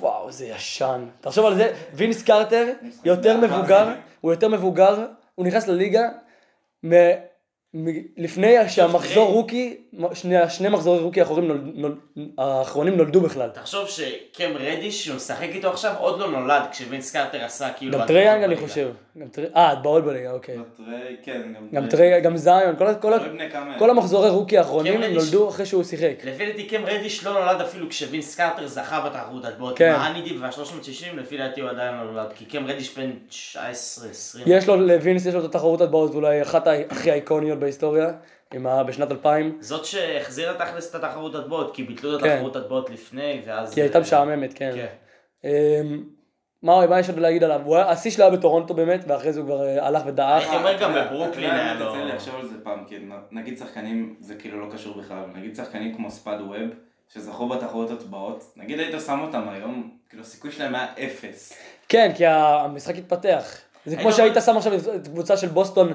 וואו, 0.00 0.32
זה 0.32 0.46
ישן. 0.46 1.04
תחשוב 1.20 1.46
על 1.46 1.54
זה, 1.54 1.74
וינס 1.94 2.22
קרטר 2.22 2.72
יותר 3.04 3.36
מבוגר. 3.36 3.88
הוא 4.20 4.32
יותר 4.32 4.48
מבוגר, 4.48 5.06
הוא 5.34 5.46
נכנס 5.46 5.68
לליגה 5.68 6.08
לפני 8.16 8.68
שהמחזור. 8.68 9.28
רוקי, 9.32 9.76
שני, 10.14 10.34
שני 10.48 10.68
מחזורי 10.68 10.98
רוקי 10.98 11.20
האחרונים 11.20 11.48
נול- 11.48 11.72
נול- 11.74 11.96
האחרונים 12.38 12.96
נולדו 12.96 13.20
בכלל. 13.20 13.48
תחשוב 13.54 13.88
שקם 13.88 14.50
רדיש, 14.58 15.04
שהוא 15.04 15.16
משחק 15.16 15.48
איתו 15.52 15.68
עכשיו, 15.70 15.94
עוד 15.98 16.20
לא 16.20 16.30
נולד 16.30 16.62
כשווינס 16.72 17.12
קרטר 17.12 17.44
עשה 17.44 17.70
כאילו... 17.72 17.98
גם 17.98 18.06
טריי 18.06 18.24
יאנג 18.24 18.42
אני. 18.42 18.56
חושב. 18.56 18.90
גם 19.18 19.26
אה, 19.56 19.72
הטבעות 19.72 20.04
בליגה, 20.04 20.32
אוקיי. 20.32 20.56
לא, 20.56 20.62
טריי, 20.76 21.16
כן, 21.22 21.42
גם 21.72 21.88
גם 22.22 22.36
זיון, 22.36 22.76
כל 23.78 23.90
המחזורי 23.90 24.30
rookie 24.30 24.58
האחרונים 24.58 25.00
כן. 25.00 25.12
נולדו 25.12 25.48
אחרי 25.48 25.66
שהוא 25.66 25.84
שיחק. 25.84 26.12
לפי 26.24 26.46
דעתי 26.46 26.64
קם 26.66 26.82
רדיש 26.86 27.24
לא 27.26 27.32
נולד 27.32 27.60
אפילו 27.60 27.88
כשווינס 27.88 28.36
קרטר 28.36 28.66
זכה 28.66 29.00
בתחרות 29.00 29.44
הטבעות. 29.44 29.78
כן. 29.78 29.92
עם 29.94 30.00
ה 30.00 30.04
honey 30.04 30.25
dip 30.25 30.38
וה-360 30.38 31.16
לפי 31.16 31.36
דעתי 31.36 31.60
הוא 31.60 31.70
עדיין 31.70 31.94
לא 31.94 32.04
נולד. 32.04 32.26
כי 32.34 32.44
קם 32.44 32.66
רדיש 32.66 32.98
בן 32.98 33.10
19-20. 33.54 33.58
יש 34.46 34.66
לו, 34.68 34.76
לווינס 34.76 35.26
יש 35.26 35.34
לו 35.34 35.40
את 35.40 35.44
התחרות 35.44 35.80
הטבעות, 35.80 36.10
ואולי 36.12 36.42
אחת 36.42 36.66
הכי 36.90 37.10
אייקוניות 37.12 37.58
בהיסטוריה, 37.68 38.08
עם 38.54 38.66
ה- 38.66 38.84
בשנת 38.84 39.10
2000. 39.10 39.56
זאת 39.60 39.84
שהחזירה 39.84 40.54
תכלס 40.54 40.90
את 40.90 41.04
התחרות 41.04 41.34
הטבעות, 41.34 41.74
כי 41.74 41.82
ביטלו 41.82 42.16
את 42.16 42.22
כן. 42.22 42.30
התחרות 42.30 42.56
הטבעות 42.56 42.90
לפני, 42.90 43.42
ואז... 43.46 43.74
כי 43.74 43.80
היא 43.80 43.84
הייתה 43.84 44.00
משעממת, 44.00 44.52
כן. 44.54 44.72
כן. 44.74 44.86
אמ, 45.44 46.04
מה 46.62 46.86
מה 46.86 47.00
יש 47.00 47.08
עוד 47.08 47.18
להגיד 47.18 47.44
עליו? 47.44 47.76
השיא 47.78 48.10
שלו 48.10 48.24
היה 48.24 48.36
בטורונטו 48.36 48.74
באמת, 48.74 49.04
ואחרי 49.08 49.32
זה 49.32 49.40
הוא 49.40 49.46
כבר 49.46 49.66
אה, 49.66 49.86
הלך 49.86 50.02
ודעך. 50.06 50.42
הייתי 50.42 50.56
אומר 50.56 50.78
גם 50.80 50.94
בברוקלין 50.94 51.50
היה 51.50 51.74
לו- 51.74 51.86
יצא 51.90 52.04
לי 52.04 52.12
לחשוב 52.12 52.34
על 52.34 52.48
זה 52.48 52.54
פעם, 52.62 52.84
כי 52.88 52.96
נגיד 53.32 53.58
שחקנים, 53.58 54.16
זה 54.20 54.34
כאילו 54.34 54.60
לא 54.60 54.72
קשור 54.72 55.00
בכלל, 55.00 55.22
נגיד 55.34 55.56
שחקנים 55.56 55.94
כמו 55.94 56.10
ספאד 56.10 56.40
ווב, 56.40 56.70
שזכו 57.08 57.48
בתחרות 57.48 57.90
הטבעות, 57.90 58.44
נגיד 58.56 58.78
היית 58.78 59.00
שם 59.06 59.20
אותם 59.20 59.48
היום, 59.48 59.90
כאילו 60.08 60.22
הסיכוי 60.22 60.52
שלהם 60.52 60.74
היה 60.74 60.86
אפס. 61.04 61.52
כן, 61.88 62.12
כי 62.16 62.26
המשחק 62.26 62.94
התפתח. 62.96 63.44
זה 63.86 63.96
כמו 63.96 64.04
היית 64.08 64.16
שהיית 64.16 64.34
שם 64.46 64.56
עכשיו 64.56 64.74
את 64.74 65.08
קבוצה 65.08 65.36
של 65.36 65.48
בוסטון 65.48 65.92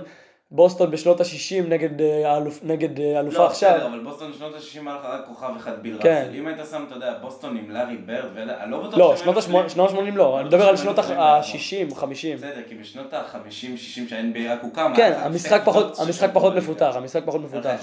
בוסטון 0.56 0.92
בשנות 0.92 1.22
ה-60 1.22 1.64
נגד 1.68 2.02
אה, 2.02 2.32
האלוף- 2.32 2.60
נגד 2.64 3.00
אה, 3.00 3.20
אלופה 3.20 3.38
לא, 3.38 3.46
עכשיו. 3.48 3.74
בסדר, 3.74 3.88
אבל 3.88 4.00
בוסטון 4.00 4.34
שנות 4.38 4.54
ה-60 4.54 4.80
היה 4.88 4.96
לך 4.96 5.06
רק 5.06 5.26
כוכב 5.28 5.50
אחד 5.58 5.72
ביל 5.82 5.98
כן. 6.02 6.24
ראסל. 6.28 6.36
אם 6.40 6.48
היית 6.48 6.58
שם, 6.72 6.84
אתה 6.88 6.96
יודע, 6.96 7.14
בוסטון 7.22 7.58
עם 7.58 7.70
לארי 7.72 7.98
ברד, 7.98 8.26
ואלה, 8.36 8.64
אני 8.64 8.72
לא 8.72 8.80
בטוח 8.80 9.00
לא, 9.00 9.16
שנות 9.18 9.38
היו 9.38 9.60
ה-80 9.62 9.82
יכולים- 9.92 10.18
לא, 10.18 10.40
אני 10.40 10.48
מדבר 10.48 10.70
על 10.70 10.78
שנות 10.78 10.96
שהם 10.96 11.06
היו 11.20 11.40
יכולים 11.42 11.92
ה-60, 11.92 11.96
50. 11.96 12.38
בסדר, 12.38 12.62
כי 12.70 12.76
בשנות 12.76 13.14
ה-50-60 13.14 13.78
שה-NBA 14.10 14.50
רק 14.52 14.60
הוקם, 14.62 14.94
כן, 14.96 15.14
המשחק 15.18 15.62
פחות, 15.66 16.00
המשחק 16.00 16.30
פחות. 16.34 16.56
מפותח, 16.56 16.94
המשחק 16.96 17.22
פחות 17.26 17.42
מפותח. 17.42 17.76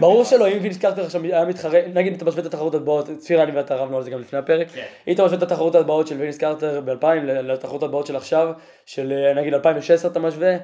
ברור 0.00 0.24
שלא. 0.24 0.48
אם 0.48 0.58
וינס 0.62 0.78
קרטר 0.78 1.04
עכשיו 1.04 1.22
היה 1.22 1.44
מתחרה, 1.44 1.80
נגיד 1.94 2.14
אתה 2.14 2.24
משווה 2.24 2.40
את 2.40 2.46
התחרות 2.46 2.74
הטבעות, 2.74 3.08
צפירה 3.18 3.42
אני 3.42 3.52
ואתה 3.52 3.74
רבנו 3.76 3.96
על 3.96 4.02
זה 4.02 4.10
גם 4.10 4.20
לפני 4.20 4.38
הפרק, 4.38 4.66
כן. 4.74 4.84
אם 5.08 5.14
אתה 5.14 5.24
משווה 5.24 5.38
את 5.38 5.42
התחרות 5.42 5.74
הטבעות 5.74 6.06
של 6.06 6.16
וינס 6.20 6.38
קרטר 6.38 6.80
ב-2000 6.84 7.06
לתחרות 7.24 7.82
הטבעות 7.82 8.06
של 8.06 8.16
עכשיו, 8.16 8.48
של 8.86 9.12
אה, 9.12 9.34
נגיד 9.34 9.54
2016 9.54 10.10
אתה 10.10 10.20
משווה, 10.20 10.56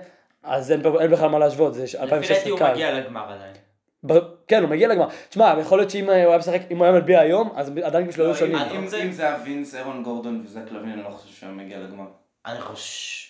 אז 0.45 0.73
אין 0.73 0.81
אין 1.01 1.11
בכלל 1.11 1.29
מה 1.29 1.39
להשוות, 1.39 1.75
זה 1.75 1.87
ש- 1.87 1.95
לפי 1.95 2.05
דעתי 2.07 2.15
2016 2.17 2.51
הוא 2.51 2.59
קל. 2.59 2.73
מגיע 2.73 2.93
לגמר 3.01 3.33
עדיין. 3.33 3.53
ב- 4.07 4.19
כן, 4.49 4.63
הוא 4.63 4.71
מגיע 4.71 4.89
לגמר. 4.89 5.07
תשמע, 5.29 5.55
יכול 5.61 5.79
להיות 5.79 5.91
שאם 5.91 6.11
אה, 6.11 6.23
הוא 6.25 6.31
היה 6.31 6.39
משחק, 6.39 6.61
אם 6.71 6.77
הוא 6.77 6.85
היה 6.85 6.93
מלביע 6.95 7.21
היום, 7.21 7.53
אז 7.57 7.69
הדנקים 7.85 8.13
שלו 8.13 8.25
היו 8.25 8.33
לא, 8.33 8.39
שונים. 8.39 8.57
אם- 8.57 8.87
זה 9.13 9.23
היה 9.23 9.37
וינס, 9.45 9.75
אירון 9.75 10.03
גורדון 10.03 10.43
וזק 10.45 10.71
לוין, 10.71 10.93
אני 10.93 11.03
לא 11.03 11.09
חושב 11.09 11.35
שהוא 11.41 11.51
מגיע 11.53 11.79
לגמר. 11.79 12.05
אני 12.47 12.61
חושב... 12.61 13.30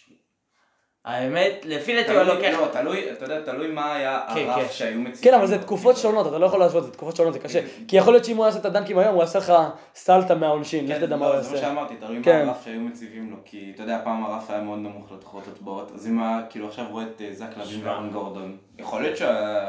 האמת, 1.04 1.64
לפי 1.64 1.96
דעתי 1.96 2.12
הוא 2.12 2.22
לוקח... 2.22 2.58
לא, 2.60 2.66
תלוי, 2.72 3.12
אתה 3.12 3.24
יודע, 3.24 3.40
תלוי 3.40 3.70
מה 3.70 3.94
היה 3.94 4.20
כן, 4.34 4.48
הרף 4.48 4.66
כן. 4.66 4.72
שהיו 4.72 5.00
מציבים. 5.00 5.32
כן, 5.32 5.38
אבל 5.38 5.46
זה. 5.46 5.58
תקופות 5.58 5.96
שונות, 5.96 6.26
אתה 6.26 6.38
לא 6.38 6.46
יכול 6.46 6.60
להשוות, 6.60 6.84
זה 6.84 6.90
תקופות 6.90 7.16
שונות, 7.16 7.32
זה 7.32 7.38
קשה. 7.38 7.60
כי 7.88 7.96
יכול 7.96 8.12
להיות 8.12 8.24
שאם 8.24 8.36
הוא 8.36 8.46
יעשה 8.46 8.58
את 8.58 8.64
הדנקים 8.64 8.98
היום, 8.98 9.14
הוא 9.14 9.22
יעשה 9.22 9.38
לך 9.38 9.52
סלטה 9.94 10.34
מהעונשין, 10.34 10.86
לך 10.88 10.98
כן, 10.98 11.06
תדע 11.06 11.16
מה 11.16 11.26
הוא 11.26 11.34
לא, 11.34 11.40
זה 11.40 11.50
מה 11.50 11.56
יעשה. 11.56 11.68
שאמרתי, 11.68 11.94
תלוי 11.96 12.22
כן. 12.22 12.46
מה 12.46 12.52
הרף 12.52 12.64
שהיו 12.64 12.80
מציבים 12.80 13.30
לו, 13.30 13.36
כי 13.44 13.72
אתה 13.74 13.82
יודע, 13.82 14.00
פעם 14.04 14.24
הרף 14.24 14.50
היה 14.50 14.60
מאוד 14.60 14.78
נמוך 14.78 15.12
לתחרות 15.12 15.48
הטבעות, 15.48 15.92
אז 15.94 16.06
אם 16.06 16.22
היה, 16.22 16.40
כאילו 16.50 16.68
עכשיו 16.68 16.84
רואה 16.90 17.04
את 17.04 17.20
אה, 17.20 17.28
זק 17.34 17.56
לוין. 17.56 17.80
ואהרון 17.84 18.10
גורדון, 18.10 18.56
יכול 18.80 19.02
להיות 19.02 19.18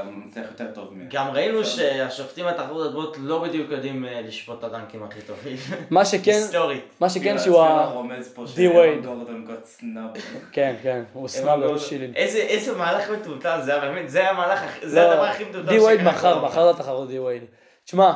מצליח 0.05 0.45
יותר 0.51 0.66
טוב 0.74 0.93
מהם. 0.93 1.07
גם 1.12 1.28
ראינו. 1.28 1.66
שהשופטים 1.66 2.45
בתחרות 2.45 2.88
הדברות 2.88 3.18
לא 3.20 3.39
בדיוק 3.43 3.72
יודעים 3.72 4.05
אה, 4.05 4.22
לשפוט 4.22 4.59
את 4.59 4.64
הדנקים 4.64 5.03
הכי 5.03 5.22
טובים. 5.22 5.57
מה 5.89 6.05
שכן, 6.05 6.32
היסטורית. 6.32 6.84
מה 6.99 7.09
שכן 7.09 7.39
שהוא 7.39 7.62
ה... 7.62 7.86
רומז 7.86 8.34
פה 8.34 8.45
וייד. 8.55 9.05
גורדון 9.05 9.47
got 9.47 9.82
snubbed. 9.82 10.20
כן, 10.51 10.76
כן, 10.84 11.03
הוא 11.14 11.28
סנאבר 11.28 11.78
שילין. 11.78 12.14
איזה 12.16 12.38
איזה 12.38 12.76
מהלך 12.76 13.09
מטומטם 13.09 13.59
זה 13.64 13.72
היה, 13.72 13.82
באמת, 13.82 14.09
זה 14.09 14.30
המהלך, 14.30 14.62
זה 14.84 15.01
לא, 15.01 15.12
הדבר 15.12 15.24
הכי 15.26 15.43
מטומטם 15.43 15.70
די 15.70 15.80
וייד 15.80 15.99
שקרה 15.99 16.14
מכר. 16.14 16.45
מכר 16.45 16.70
את 16.70 16.76
התחרות 16.76 17.07
די 17.07 17.20
וייד. 17.20 17.43
תשמע, 17.86 18.14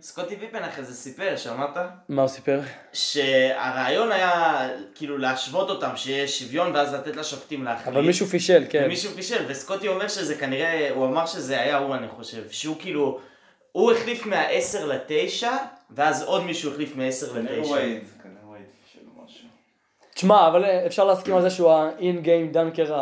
סקוטי 0.00 0.36
פיפן 0.36 0.62
אחרי 0.62 0.84
זה 0.84 0.94
סיפר, 0.94 1.36
שמעת? 1.36 1.76
מה 2.08 2.22
הוא 2.22 2.28
סיפר? 2.28 2.60
שהרעיון 2.92 4.12
היה 4.12 4.68
כאילו 4.94 5.18
להשוות 5.18 5.70
אותם, 5.70 5.90
שיש 5.96 6.38
שוויון 6.38 6.74
ואז 6.74 6.94
לתת 6.94 7.16
לשופטים 7.16 7.64
להחליט. 7.64 7.88
אבל 7.96 8.06
מישהו 8.06 8.26
פישל, 8.26 8.64
כן. 8.70 8.88
מישהו 8.88 9.10
פישל, 9.10 9.44
וסקוטי 9.48 9.88
אומר 9.88 10.08
שזה 10.08 10.34
כנראה, 10.34 10.90
הוא 10.90 11.06
אמר 11.06 11.26
שזה 11.26 11.60
היה 11.60 11.76
הוא 11.76 11.94
אני 11.94 12.08
חושב, 12.08 12.50
שהוא 12.50 12.76
כאילו, 12.78 13.18
הוא 13.72 13.92
החליף 13.92 14.26
מה-10 14.26 14.84
ל-9, 14.84 15.46
ואז 15.90 16.22
עוד 16.22 16.44
מישהו 16.44 16.72
החליף 16.72 16.96
מ-10 16.96 17.34
כנראה 17.34 17.56
ל-9. 17.56 17.66
וייד, 17.66 18.02
כנראה 18.22 18.50
וייד 18.50 18.66
של 18.92 19.00
משהו. 19.24 19.48
תשמע, 20.14 20.48
אבל 20.48 20.64
אה, 20.64 20.86
אפשר 20.86 21.04
להסכים 21.04 21.34
על 21.34 21.42
זה 21.42 21.50
שהוא 21.50 21.72
game 22.22 22.52
דנקר 22.52 22.94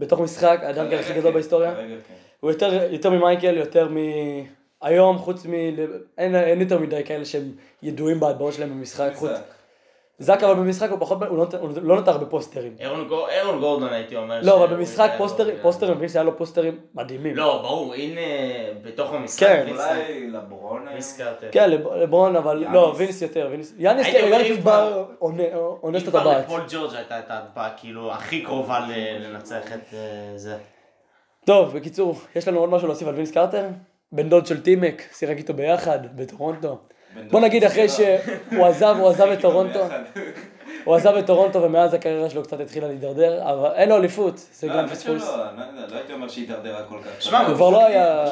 בתוך 0.00 0.20
משחק, 0.20 0.60
הדנקר 0.62 0.98
הכי 0.98 1.12
גדול 1.12 1.30
כן, 1.30 1.34
בהיסטוריה. 1.34 1.74
כן. 1.74 2.14
הוא 2.40 2.50
יותר, 2.50 2.86
יותר 2.90 3.10
ממייקל, 3.10 3.56
יותר 3.56 3.88
מ... 3.88 3.96
היום, 4.82 5.18
חוץ 5.18 5.46
מ... 5.46 5.52
אין, 6.18 6.34
אין 6.34 6.60
יותר 6.60 6.78
מדי 6.78 7.04
כאלה 7.04 7.24
שהם 7.24 7.52
ידועים 7.82 8.20
בהטבעות 8.20 8.52
שלהם 8.54 8.70
במשחק. 8.70 9.10
חוץ... 9.14 9.30
זק. 10.18 10.42
אבל 10.42 10.54
במשחק 10.54 10.90
הוא 10.90 10.98
פחות, 11.00 11.22
הוא 11.22 11.38
לא, 11.38 11.46
הוא 11.60 11.70
לא 11.82 11.96
נותר 11.96 12.18
בפוסטרים. 12.18 12.74
אירון 12.80 13.08
גור- 13.08 13.28
אירון 13.28 13.60
גורדון 13.60 13.92
הייתי 13.92 14.16
אומר. 14.16 14.40
לא, 14.42 14.64
אבל 14.64 14.74
במשחק 14.76 15.10
פוסטרים, 15.18 15.56
לו- 15.56 15.62
פוסטרים, 15.62 15.96
מבין 15.96 16.08
שהיה 16.08 16.22
לו 16.22 16.36
פוסטרים 16.36 16.78
מדהימים. 16.94 17.36
לא, 17.36 17.62
ברור, 17.62 17.94
הנה, 17.94 18.20
בתוך 18.82 19.12
המשחק, 19.12 19.46
כן. 19.46 19.66
אולי 19.70 20.30
לברון. 20.30 20.86
כן, 21.52 21.70
לב- 21.70 21.86
לברון, 21.92 22.36
אבל. 22.36 22.64
לא, 22.72 22.94
וינס 22.96 23.22
יותר, 23.22 23.48
וינס, 23.50 23.74
יאניס, 23.78 24.06
אומר, 24.06 24.18
יאניס 24.18 24.58
בא, 24.58 24.62
כבר- 24.62 25.04
אונ- 25.20 25.54
אונס 25.82 26.02
אם 26.02 26.08
את 26.08 26.10
כבר 26.10 26.18
הטבעת. 26.20 26.44
לפול 26.44 26.60
ג'ורג' 26.70 26.94
הייתה 26.94 27.18
את 27.18 27.30
ההטבעה, 27.30 27.70
כאילו, 27.76 28.12
הכי 28.12 28.42
קרובה 28.44 28.80
לנצח 29.20 29.72
את 29.72 29.94
אה, 29.94 29.98
זה. 30.36 30.56
טוב, 31.46 31.76
בקיצור, 31.76 32.14
יש 32.36 32.48
לנו 32.48 32.60
עוד 32.60 32.70
משהו 32.70 32.86
להוסיף 32.88 33.08
על 33.08 33.14
וינס 33.14 33.30
קרטר? 33.30 33.64
בן 34.12 34.28
דוד 34.28 34.46
של 34.46 34.62
טימק, 34.62 35.02
שיחק 35.12 35.36
איתו 35.36 35.54
ביחד, 35.54 35.98
בטורונטו. 36.16 36.78
בוא 37.30 37.40
נגיד 37.40 37.64
אחרי. 37.64 37.88
שהוא 37.88 38.66
עזב, 38.66 38.96
הוא 38.98 39.08
עזב 39.08 39.28
את 39.28 39.40
טורונטו. 39.40 39.80
הוא 40.84 40.94
עזב 40.94 41.16
את 41.16 41.26
טורונטו 41.26 41.62
ומאז 41.62 41.94
הקריירה 41.94 42.30
שלו 42.30 42.42
קצת 42.42 42.60
התחילה 42.60 42.88
להידרדר, 42.88 43.42
אבל 43.42 43.70
אין 43.74 43.88
לו 43.88 43.96
אליפות, 43.96 44.34
זה 44.52 44.66
לא, 44.66 44.76
גם 44.76 44.88
פספוס. 44.88 45.22
לא 45.22 45.32
יודע, 45.32 45.86
לא 45.88 45.96
הייתי 45.96 46.12
אומר 46.12 46.28
שהיא 46.28 46.48
הידרדרה 46.48 46.82
כל 46.82 46.98
כך. 47.04 47.22
שמע, 47.22 47.46
הוא 47.46 47.54
כבר 47.54 47.70
לא 47.70 47.86
היה... 47.86 48.24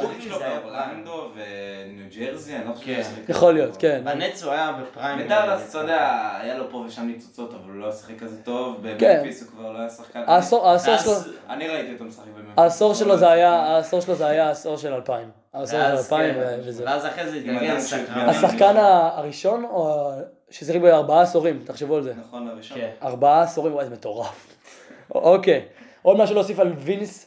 באורלנדו 0.62 1.28
וניו 1.34 2.06
ג'רזי, 2.16 2.56
אני 2.56 2.68
לא 2.68 2.72
חושב 2.74 2.86
כן. 2.86 3.02
שיחק 3.02 3.28
יכול 3.28 3.54
להיות. 3.54 3.76
כן. 3.76 4.00
בנץ 4.04 4.42
הוא 4.42 4.52
היה 4.52 4.72
בפריים. 4.82 5.18
בדאלאס, 5.18 5.70
אתה 5.70 5.78
יודע, 5.78 6.30
היה 6.40 6.58
לו 6.58 6.70
פה 6.70 6.76
ושם 6.76 7.06
ניצוצות, 7.06 7.54
אבל 7.54 7.72
הוא 7.72 7.80
לא 7.80 7.84
היה 7.84 7.94
שיחק 7.94 8.18
כזה 8.20 8.42
טוב. 8.42 8.76
כן. 8.98 9.18
במפיס 9.18 9.42
הוא 9.42 9.50
כבר 9.50 9.72
לא 9.72 9.78
היה 9.78 9.88
שחקן. 9.88 10.22
העשור 10.26 10.76
שלו, 10.78 11.12
אני 11.48 11.68
ראיתי 11.68 11.92
אותו 11.92 12.04
משחק 12.04 12.24
במפיס. 12.36 12.52
העשור 12.56 12.94
שלו 12.94 13.08
לא 13.08 13.16
זה 13.16 13.30
היה. 13.30 13.52
העשור 13.52 14.00
שלו 14.00 14.14
זה 14.14 14.26
היה 14.26 14.48
העשור 14.48 14.76
של 14.76 14.94
2000. 14.94 15.39
העשור 15.54 15.78
של 15.78 15.84
ואז 15.84 16.12
2000 16.12 16.34
כן, 16.34 16.60
וזה. 16.64 16.84
ואז 16.84 17.06
אחרי 17.06 17.30
זה 17.30 17.36
התגלגל 17.36 17.76
השחקן 18.14 18.76
הראשון, 18.76 19.64
או 19.64 20.10
ששיחק 20.50 20.80
בארבעה 20.80 21.22
עשורים, 21.22 21.62
תחשבו 21.64 21.96
על 21.96 22.02
זה. 22.02 22.14
נכון, 22.14 22.48
הראשון. 22.48 22.78
כן. 22.78 22.90
ארבעה 23.02 23.42
עשורים, 23.42 23.74
וואי, 23.74 23.84
זה 23.84 23.90
מטורף. 23.90 24.56
אוקיי, 25.14 25.64
עוד 26.02 26.16
משהו 26.16 26.34
להוסיף 26.34 26.58
על 26.58 26.72
וינס? 26.72 27.26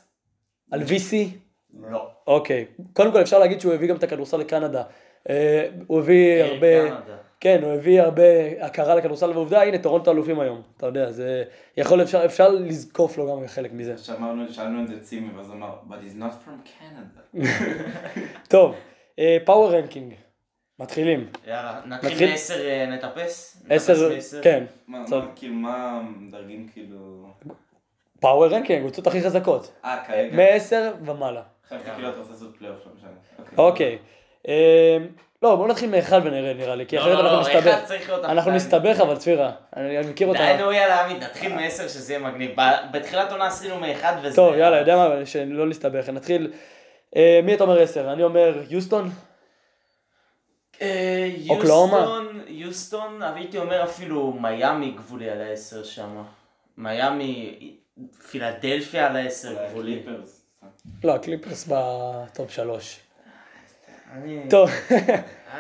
על 0.71 0.81
VC? 0.81 1.15
לא. 1.91 2.07
אוקיי. 2.27 2.65
קודם 2.93 3.11
כל 3.11 3.21
אפשר 3.21 3.39
להגיד 3.39 3.61
שהוא 3.61 3.73
הביא 3.73 3.89
גם 3.89 3.95
את 3.95 4.03
הכדורסל 4.03 4.37
לקנדה. 4.37 4.83
אה, 5.29 5.69
הוא 5.87 5.99
הביא 5.99 6.43
כן, 6.43 6.49
הרבה... 6.49 6.99
כן, 7.43 7.63
הוא 7.63 7.71
הביא 7.71 8.01
הרבה 8.01 8.23
הכרה 8.59 8.95
לכדורסל, 8.95 9.29
ועובדה, 9.31 9.61
הנה, 9.61 9.77
טורונטו 9.77 10.11
אלופים 10.11 10.39
היום. 10.39 10.61
אתה 10.77 10.85
יודע, 10.85 11.11
זה... 11.11 11.43
יכול, 11.77 12.01
אפשר, 12.01 12.25
אפשר 12.25 12.49
לזקוף 12.49 13.17
לו 13.17 13.27
גם 13.27 13.47
חלק 13.47 13.71
מזה. 13.73 13.97
שאמרנו, 13.97 14.53
שאלנו 14.53 14.83
את 14.83 14.87
זה 14.87 14.99
צימי, 14.99 15.33
ואז 15.37 15.47
הוא 15.47 15.55
אמר, 15.55 15.75
but 15.89 15.93
he's 15.93 16.21
not 16.21 16.33
from 16.47 16.67
Canada. 16.67 17.39
טוב, 18.53 18.75
power 19.45 19.75
ranking. 19.75 20.13
מתחילים. 20.79 21.27
יאללה, 21.47 21.81
נתחיל? 21.85 22.09
נתחיל 22.11 22.29
מעשר 22.29 22.67
אה, 22.67 22.85
נטפס? 22.85 23.63
נטפס 23.65 23.89
עשר, 23.89 24.09
מעשר? 24.15 24.43
כן. 24.43 24.63
מה. 24.87 25.03
מה, 25.09 25.25
כאילו, 25.35 25.53
מה 25.53 26.01
מדרגים 26.19 26.67
כאילו... 26.73 27.27
power 28.19 28.47
ranking, 28.47 28.79
הקבוצות 28.79 29.07
הכי 29.07 29.21
חזקות. 29.21 29.73
אה, 29.85 30.03
כרגע. 30.07 30.35
מעשר 30.35 30.93
ומעלה. 31.05 31.41
חשבתי 31.67 31.91
כאילו 31.95 32.09
אתה 32.09 32.17
רוצה 32.17 32.31
לעשות 32.31 32.57
פלייאוף, 32.57 32.79
לא 32.85 32.91
משנה. 32.95 33.57
אוקיי. 33.57 33.97
אה, 35.43 35.49
לא, 35.49 35.55
בואו 35.55 35.67
נתחיל 35.67 35.89
מאחד 35.89 36.21
ונראה 36.23 36.53
נראה 36.53 36.75
לי, 36.75 36.85
כי 36.85 36.95
לא, 36.95 37.01
אחרת 37.01 37.13
לא, 37.13 37.19
אנחנו 37.19 37.35
לא, 37.35 37.41
נסתבך. 37.41 37.67
אחד 37.73 37.85
צריך 37.85 38.09
להיות 38.09 38.25
אנחנו. 38.25 38.51
נסתבך 38.51 38.99
אבל 39.01 39.17
צפירה, 39.17 39.51
אני 39.75 40.09
מכיר 40.09 40.27
אותה. 40.27 40.39
די 40.39 40.63
נו 40.63 40.71
יאללה 40.71 41.05
עמית, 41.05 41.23
נתחיל 41.23 41.53
מעשר 41.53 41.87
שזה 41.87 42.13
יהיה 42.13 42.23
מגניב. 42.23 42.51
ב- 42.57 42.97
בתחילת 42.97 43.31
עונה 43.31 43.47
עשינו 43.47 43.79
מאחד 43.79 44.15
וזה... 44.23 44.35
טוב, 44.35 44.55
יאללה, 44.55 44.77
יודע 44.77 44.95
מה, 44.95 45.25
שלא 45.25 45.67
נסתבך, 45.67 46.09
נתחיל. 46.09 46.51
אה, 47.15 47.39
מי 47.43 47.53
אתה 47.53 47.63
אומר 47.63 47.81
עשר? 47.81 48.13
אני 48.13 48.23
אומר 48.23 48.61
יוסטון? 48.69 49.09
אה, 50.81 51.29
אוקלהומה? 51.49 51.97
יוסטון, 51.97 52.41
יוסטון, 52.47 53.21
הייתי 53.35 53.57
אומר 53.57 53.83
אפילו 53.83 54.33
מיאמי 54.41 54.91
גבולי 54.91 55.29
על 55.29 55.41
העשר 55.41 55.83
שם. 55.83 56.23
מיאמי, 56.77 57.57
פילדלפיה 58.31 59.07
על 59.07 59.15
העשר 59.15 59.53
גבולי. 59.69 60.03
קליפרס. 60.03 60.45
לא, 61.03 61.15
הקליפרס 61.15 61.69
בטופ 61.71 62.51
שלוש. 62.51 63.02
אני- 64.13 64.49
טוב, 64.49 64.69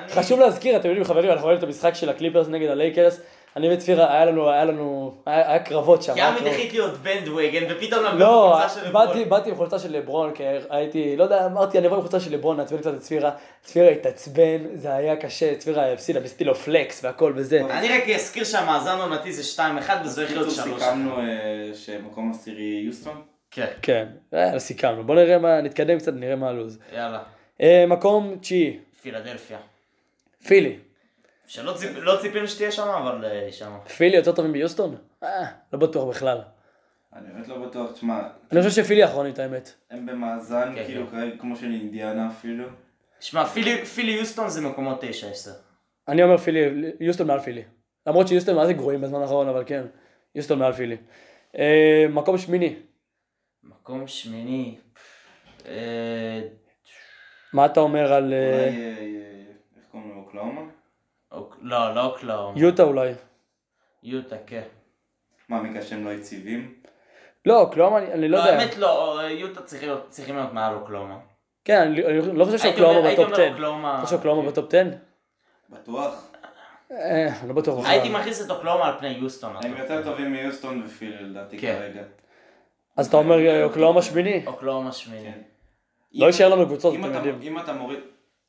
חשוב 0.09 0.39
להזכיר, 0.39 0.75
אתם 0.75 0.87
יודעים 0.87 1.05
חברים, 1.05 1.29
אנחנו 1.31 1.43
רואים 1.45 1.57
את 1.57 1.63
המשחק 1.63 1.95
של 1.95 2.09
הקליפרס 2.09 2.47
נגד 2.47 2.69
הלייקרס. 2.69 3.19
אני 3.55 3.73
וצפירה, 3.73 4.13
היה 4.13 4.25
לנו, 4.25 4.49
היה 4.49 4.65
לנו, 4.65 5.13
היה 5.25 5.49
היה 5.49 5.59
קרבות 5.59 6.03
שם. 6.03 6.13
כי 6.13 6.21
עמית. 6.21 6.41
החליט 6.47 6.73
להיות 6.73 6.97
בנדווגן 6.97 7.63
ופתאום 7.69 8.05
נביא 8.05 8.19
לא, 8.19 8.53
חולצה 8.59 8.69
של 8.85 8.91
באתי, 8.91 9.11
לברון. 9.13 9.29
באתי 9.29 9.49
עם 9.49 9.55
חולצה 9.55 9.79
של 9.79 9.91
לברון, 9.97 10.31
כי 10.33 10.43
הייתי, 10.69 11.15
לא 11.17 11.23
יודע, 11.23 11.45
אמרתי, 11.45 11.77
אני 11.77 11.87
אבוא 11.87 11.97
עם 11.97 12.01
חולצה 12.03 12.19
של 12.19 12.33
לברון, 12.33 12.57
נעצבן 12.57 12.77
קצת 12.77 12.93
את 12.93 12.99
צפירה. 12.99 13.31
צפירה 13.61 13.89
התעצבן, 13.89 14.57
זה 14.75 14.93
היה 14.95 15.15
קשה, 15.15 15.55
צפירה 15.55 15.93
הפסידה, 15.93 16.19
עשיתי 16.19 16.43
לו 16.43 16.55
פלקס 16.55 17.03
והכל 17.03 17.33
וזה. 17.35 17.61
אני 17.69 17.87
רק 17.89 18.09
אזכיר 18.09 18.43
שהמאזן 18.43 18.97
עונתי 18.99 19.33
זה 19.33 19.61
2-1 19.61 19.61
וזה 20.05 20.21
הולך 20.21 20.31
להיות 20.31 20.47
3-1. 20.49 20.51
בקיצור 20.51 20.79
סיכמנו 20.79 21.17
אה, 21.19 21.23
שמקום 21.73 22.31
עשירי 22.31 22.83
יוסטון. 22.85 23.21
כן, 23.51 23.67
כן, 23.81 24.05
סיכמנו. 24.57 25.03
בוא 25.03 25.15
נראה 25.15 25.37
מה, 25.37 25.61
נתקדם 25.61 25.99
קצת, 25.99 26.13
נראה 26.15 26.35
מה 26.35 26.49
הלו"ז. 26.49 26.79
יאללה. 26.95 27.19
אה, 27.63 27.85
מקום 27.87 28.35
תשיעי, 28.41 28.79
פילדלפיה. 29.01 29.59
פילי. 30.47 30.79
שלא 31.47 31.71
ציפ- 31.77 31.99
לא 31.99 32.17
ציפינו 32.21 32.47
שתהיה 32.47 32.71
שם, 32.71 32.87
אבל 32.87 33.25
אה, 33.25 33.51
שם. 33.51 33.77
פילי 33.97 34.17
יותר 34.17 34.31
טובים 34.31 34.51
מיוסטון? 34.51 34.95
אה, 35.23 35.45
לא 35.73 35.79
בטוח 35.79 36.09
בכלל. 36.15 36.41
אני 37.13 37.33
באמת 37.33 37.47
לא 37.47 37.57
בטוח, 37.67 37.91
תשמע, 37.91 38.19
אני 38.51 38.61
חושב 38.63 38.83
שפילי 38.83 39.05
אחרונית 39.05 39.39
האמת. 39.39 39.73
הם 39.91 40.05
במאזן, 40.05 40.71
כן, 40.75 40.85
כאילו, 40.85 41.07
כן. 41.07 41.37
כמו 41.39 41.55
של 41.55 41.65
אינדיאנה 41.65 42.29
אפילו. 42.29 42.65
שמע, 43.19 43.45
פילי 43.45 43.85
פילי 43.85 44.11
יוסטון 44.11 44.49
זה 44.49 44.61
מקומות 44.61 45.03
9-10. 45.03 45.05
אני 46.07 46.23
אומר 46.23 46.37
פילי, 46.37 46.59
יוסטון 46.99 47.27
מעל 47.27 47.39
פילי. 47.39 47.63
למרות 48.07 48.27
שיוסטון 48.27 48.55
מה 48.55 48.65
זה 48.65 48.73
גרועים 48.73 49.01
בזמן 49.01 49.21
האחרון, 49.21 49.47
אבל 49.49 49.63
כן, 49.65 49.83
יוסטון 50.35 50.59
מעל 50.59 50.73
פילי. 50.73 50.97
אה, 51.57 52.05
מקום 52.09 52.37
שמיני, 52.37 52.75
מקום 53.63 54.07
שמיני. 54.07 54.77
אה, 55.67 56.41
מה 57.53 57.65
אתה 57.65 57.79
אומר 57.79 58.13
על 58.13 58.33
אה, 58.33 58.53
אולי, 58.53 58.59
אה, 58.59 58.69
אה, 58.69 58.93
איך 59.77 59.85
קוראים 59.91 60.09
לו? 60.09 60.15
אוקלהומה? 60.21 60.61
אוק- 61.31 61.57
לא, 61.61 61.95
לא 61.95 62.05
אוקלהומה. 62.05 62.59
יוטה 62.59 62.83
אולי? 62.83 63.11
יוטה, 64.03 64.35
כן. 64.47 64.61
מה, 65.49 65.63
בגלל 65.63 65.81
שהם 65.81 66.05
לא 66.05 66.09
יציבים? 66.09 66.73
לא, 67.45 67.69
קלהומה 67.71 67.97
אני- 67.97 68.13
אני 68.13 68.27
לא 68.27 68.37
לא, 68.37 68.43
יודע. 68.43 68.59
האמת 68.59 68.77
לא, 68.77 69.19
יוטה 69.29 69.61
צריכים 69.61 69.89
להיות- 69.89 70.09
צריכים 70.09 70.35
להיות 70.35 70.53
מעל 70.53 70.73
אוקלהומה. 70.75 71.17
כן, 71.65 71.81
אני 71.81 72.05
אני 72.05 72.37
לא 72.37 72.45
חושב 72.45 72.55
הייתי 72.57 72.57
שאוקלהומה 72.69 72.97
אומר- 72.97 73.07
הייתי 73.07 73.21
בטופ 73.23 73.33
אומר 73.39 73.45
10. 73.47 73.53
אוקלהומה- 73.53 73.93
אתה 73.97 74.05
חושב 74.05 74.15
שאוקלהומה 74.15 74.49
בטופ 74.51 74.73
10? 74.73 74.83
בטוח. 75.69 76.31
אה, 76.91 77.27
אני 77.41 77.49
לא 77.49 77.55
בטוח. 77.55 77.85
הייתי 77.89 78.09
מכניס 78.09 78.45
את 78.45 78.49
אוקלהומה 78.51 78.87
על 78.87 78.93
פני 78.99 79.07
יוסטון. 79.07 79.55
הם 79.63 79.77
יותר 79.77 80.03
טובים 80.03 80.31
מיוסטון 80.31 80.83
ופילי 80.85 81.17
לדעתי 81.21 81.59
כן. 81.59 81.75
כרגע. 81.79 82.01
אז 82.97 83.07
אתה 83.07 83.17
אומר 83.17 83.63
אוקלאומה 83.63 84.01
שמיני? 84.01 84.43
אוקלאומה 84.47 84.91
שמיני. 84.91 85.31
כן. 86.13 86.19
לא 86.19 86.25
יישאר 86.25 86.49
לנו 86.49 86.65
קבוצות, 86.65 86.95
אם 86.95 87.05
אתם 87.05 87.17
אתה- 87.19 87.27
יודעים. 87.27 87.57
אם 87.57 87.63
אתה 87.63 87.73
מוריד... 87.73 87.99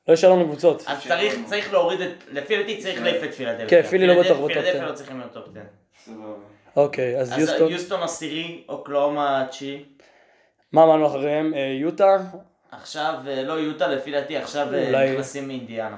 לא 0.09 0.13
יישאר 0.13 0.31
לנו 0.33 0.45
קבוצות. 0.45 0.83
אז 0.87 1.03
צריך, 1.09 1.35
צריך 1.47 1.73
להוריד 1.73 2.01
את, 2.01 2.11
לפי 2.33 2.57
דעתי 2.57 2.77
צריך 2.83 3.03
להעיף 3.03 3.25
את 3.25 3.35
פילדלפיה. 3.35 3.69
כן, 3.83 3.89
פילי 3.89 4.07
לא 4.07 4.15
בטוח 4.23 4.37
בטופ 4.37 4.47
פילדלפיה 4.53 4.73
10. 4.81 4.87
לא 4.91 4.95
צריכים 4.95 5.19
להיות 5.19 5.33
טופ 5.33 5.49
10. 5.49 5.61
סבבה. 6.05 6.33
אוקיי, 6.77 7.21
אז 7.21 7.33
אז 7.33 7.39
יוסטון. 7.39 7.73
יוסטון 7.73 8.03
עשירי, 8.03 8.65
אוקלהומה 8.69 9.47
תשיעי. 9.51 9.85
מה 10.73 10.83
אמרנו 10.85 11.07
אחריהם? 11.07 11.55
אה, 11.55 11.77
יוטה? 11.81 12.17
עכשיו, 12.71 13.15
אה, 13.27 13.43
לא 13.43 13.53
יוטה, 13.53 13.87
לפי 13.89 14.11
דעתי 14.13 14.37
עכשיו 14.37 14.75
אה, 14.75 15.13
נכנסים 15.13 15.49
מאינדיאנה. 15.49 15.97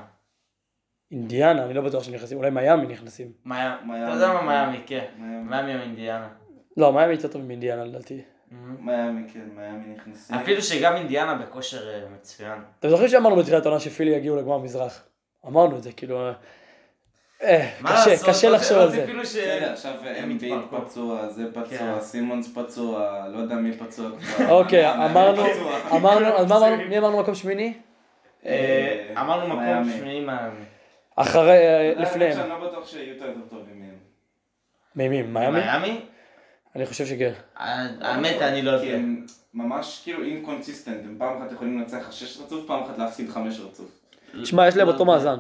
אינדיאנה? 1.13 1.65
אני 1.65 1.75
לא 1.75 1.81
בטוח 1.83 2.03
שנכנסים. 2.03 2.39
אולי 2.39 2.51
מיאמי 2.51 2.87
נכנסים. 2.87 3.33
מיאמי. 3.45 4.05
אתה 4.05 4.13
יודע 4.15 4.29
מה 4.33 4.43
מיאמי, 4.43 4.85
כן. 4.87 5.05
מיאמי. 5.19 5.45
מיאמי 5.51 5.75
או 5.75 5.81
אינדיאנה. 5.81 6.29
לא, 6.77 6.93
מיאמי 6.93 7.13
יותר 7.13 7.29
טוב 7.29 7.43
מאינדיאנה 7.43 7.85
לדעתי. 7.85 8.23
מיאמי, 8.51 9.23
כן, 9.33 9.49
מיאמי 9.57 9.95
נכנסים. 9.95 10.37
אפילו 10.37 10.63
שגם 10.63 10.97
אינדיאנה 10.97 11.35
בכושר 11.35 11.89
אה, 11.89 12.01
מצוין. 12.15 12.59
אתם 12.81 12.89
זוכרים 12.89 13.09
שאמרנו 13.09 13.37
בתחילת 13.37 13.67
העונה 13.67 13.81
שפילי 13.81 14.11
יגיעו 14.11 14.37
לגמר 14.37 14.59
מזרח? 14.59 15.05
אמרנו 15.47 15.77
את 15.77 15.83
זה, 15.83 15.93
כאילו... 15.93 16.31
אה, 17.43 17.71
מה 17.81 17.91
קשה? 17.91 18.27
קשה 18.27 18.49
לא 18.49 18.55
לחשוב 18.57 18.77
לא 18.77 18.83
על 18.83 18.91
זה. 18.91 19.07
ש... 19.07 19.11
בסדר, 19.21 19.73
עכשיו 19.73 19.93
אמביד. 20.25 20.55
פצוע, 20.71 21.29
זה 21.29 21.45
כן. 21.55 21.63
פצוע, 21.63 22.01
סימונס 22.01 22.53
פצוע, 22.55 23.25
לא 23.29 23.39
יודע 23.39 23.55
מי 23.55 23.73
פצוע 23.73 24.11
כבר. 24.19 24.51
אוקיי, 24.51 24.95
אמרנו. 24.95 25.43
אמרנו, 25.93 26.27
אז 26.27 26.47
מה 26.47 26.57
אמרנו, 26.57 26.77
מי 26.89 26.99
אמרנו 26.99 27.21
מקום 27.21 27.35
שמיני? 27.35 27.75
אה, 28.47 29.15
אמרנו 29.21 29.57
מקום. 29.57 29.93
שמיני 29.99 30.21
מיאמי. 30.21 30.65
אחרי, 31.17 31.51
אה, 31.51 31.81
האמת 31.81 31.97
לפניהם. 31.99 32.33
שאני 32.33 32.49
לא 32.49 32.69
בטוח 32.69 32.87
שיוטה 32.87 33.25
יותר 33.25 33.41
טובים 33.51 33.81
מהם. 33.81 33.97
מי, 34.97 35.09
מי, 35.09 35.23
מיאמי? 35.23 35.61
מיאמי? 35.61 36.01
אני 36.77 36.87
חושב 36.87 37.07
שכן. 37.07 37.33
האמת, 37.57 38.43
אני 38.43 38.63
לא 38.63 38.79
כי 38.81 38.87
יודע. 38.87 38.99
ממש 39.55 40.01
כאילו 40.05 40.23
inconsistent, 40.25 41.01
הם 41.05 41.17
פעם 41.19 41.43
אחת 41.43 41.53
יכולים 41.53 41.79
לנצח 41.79 42.11
שש 42.13 42.41
רצוף, 42.41 42.67
פעם 42.67 42.83
אחת 42.83 42.99
להפסיד 42.99 43.29
חמש 43.31 43.61
רצוף. 43.61 44.01
שמע, 44.45 44.69
יש 44.69 44.77
להם 44.77 44.87
לא 44.87 44.93
אותו 44.93 45.03
יודע. 45.05 45.13
מאזן. 45.15 45.39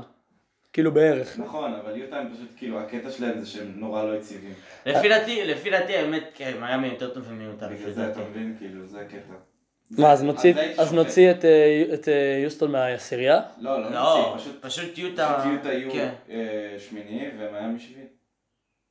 כאילו 0.72 0.94
בערך. 0.94 1.38
נכון, 1.38 1.72
אבל 1.74 1.96
יוטה 1.96 2.16
הם 2.18 2.28
פשוט 2.34 2.48
כאילו, 2.56 2.80
הקטע 2.80 3.10
שלהם 3.10 3.40
זה 3.40 3.46
שהם 3.46 3.72
נורא 3.76 4.04
לא 4.04 4.16
יציבים. 4.16 4.52
לפי 4.86 5.08
דעתי, 5.08 5.44
לפי 5.44 5.70
דעתי 5.70 5.96
האמת, 5.96 6.22
כן, 6.34 6.52
מיאמי 6.60 6.86
יותר 6.86 7.14
טוב 7.14 7.32
לפי 7.32 7.74
בגלל 7.82 7.92
זה. 7.92 8.10
אתה 8.10 8.20
מבין, 8.30 8.56
כאילו, 8.58 8.86
זה 8.86 9.00
הקטע. 9.00 9.34
מה, 9.90 10.12
אז 10.12 10.22
נוציא- 10.92 11.30
את, 11.30 11.44
אה, 11.44 11.84
את 11.94 12.08
אה, 12.08 12.40
יוסטון 12.44 12.72
מהעשירייה? 12.72 13.40
לא, 13.58 13.82
לא 13.82 13.90
לא, 13.90 14.24
נוציא, 14.34 14.34
פשוט 14.50 14.62
פשוט 14.64 14.98
יוטה, 14.98 15.38
פשוט 15.40 15.52
יוטה 15.52 15.72
יהיו 15.72 15.92
כן. 15.92 16.12
אה, 16.30 16.76
שמיני 16.78 17.28
ומיאמי 17.38 17.78
שביעי. 17.80 18.06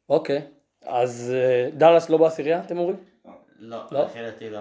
אוקיי. 0.10 0.41
אז 0.86 1.34
אה, 1.36 1.70
דאלאס 1.74 2.10
לא 2.10 2.18
בעשירייה, 2.18 2.60
אתם 2.60 2.78
אומרים? 2.78 2.96
לא, 3.60 3.78
לא? 3.92 4.06
לפי 4.06 4.22
דעתי 4.22 4.50
לא. 4.50 4.60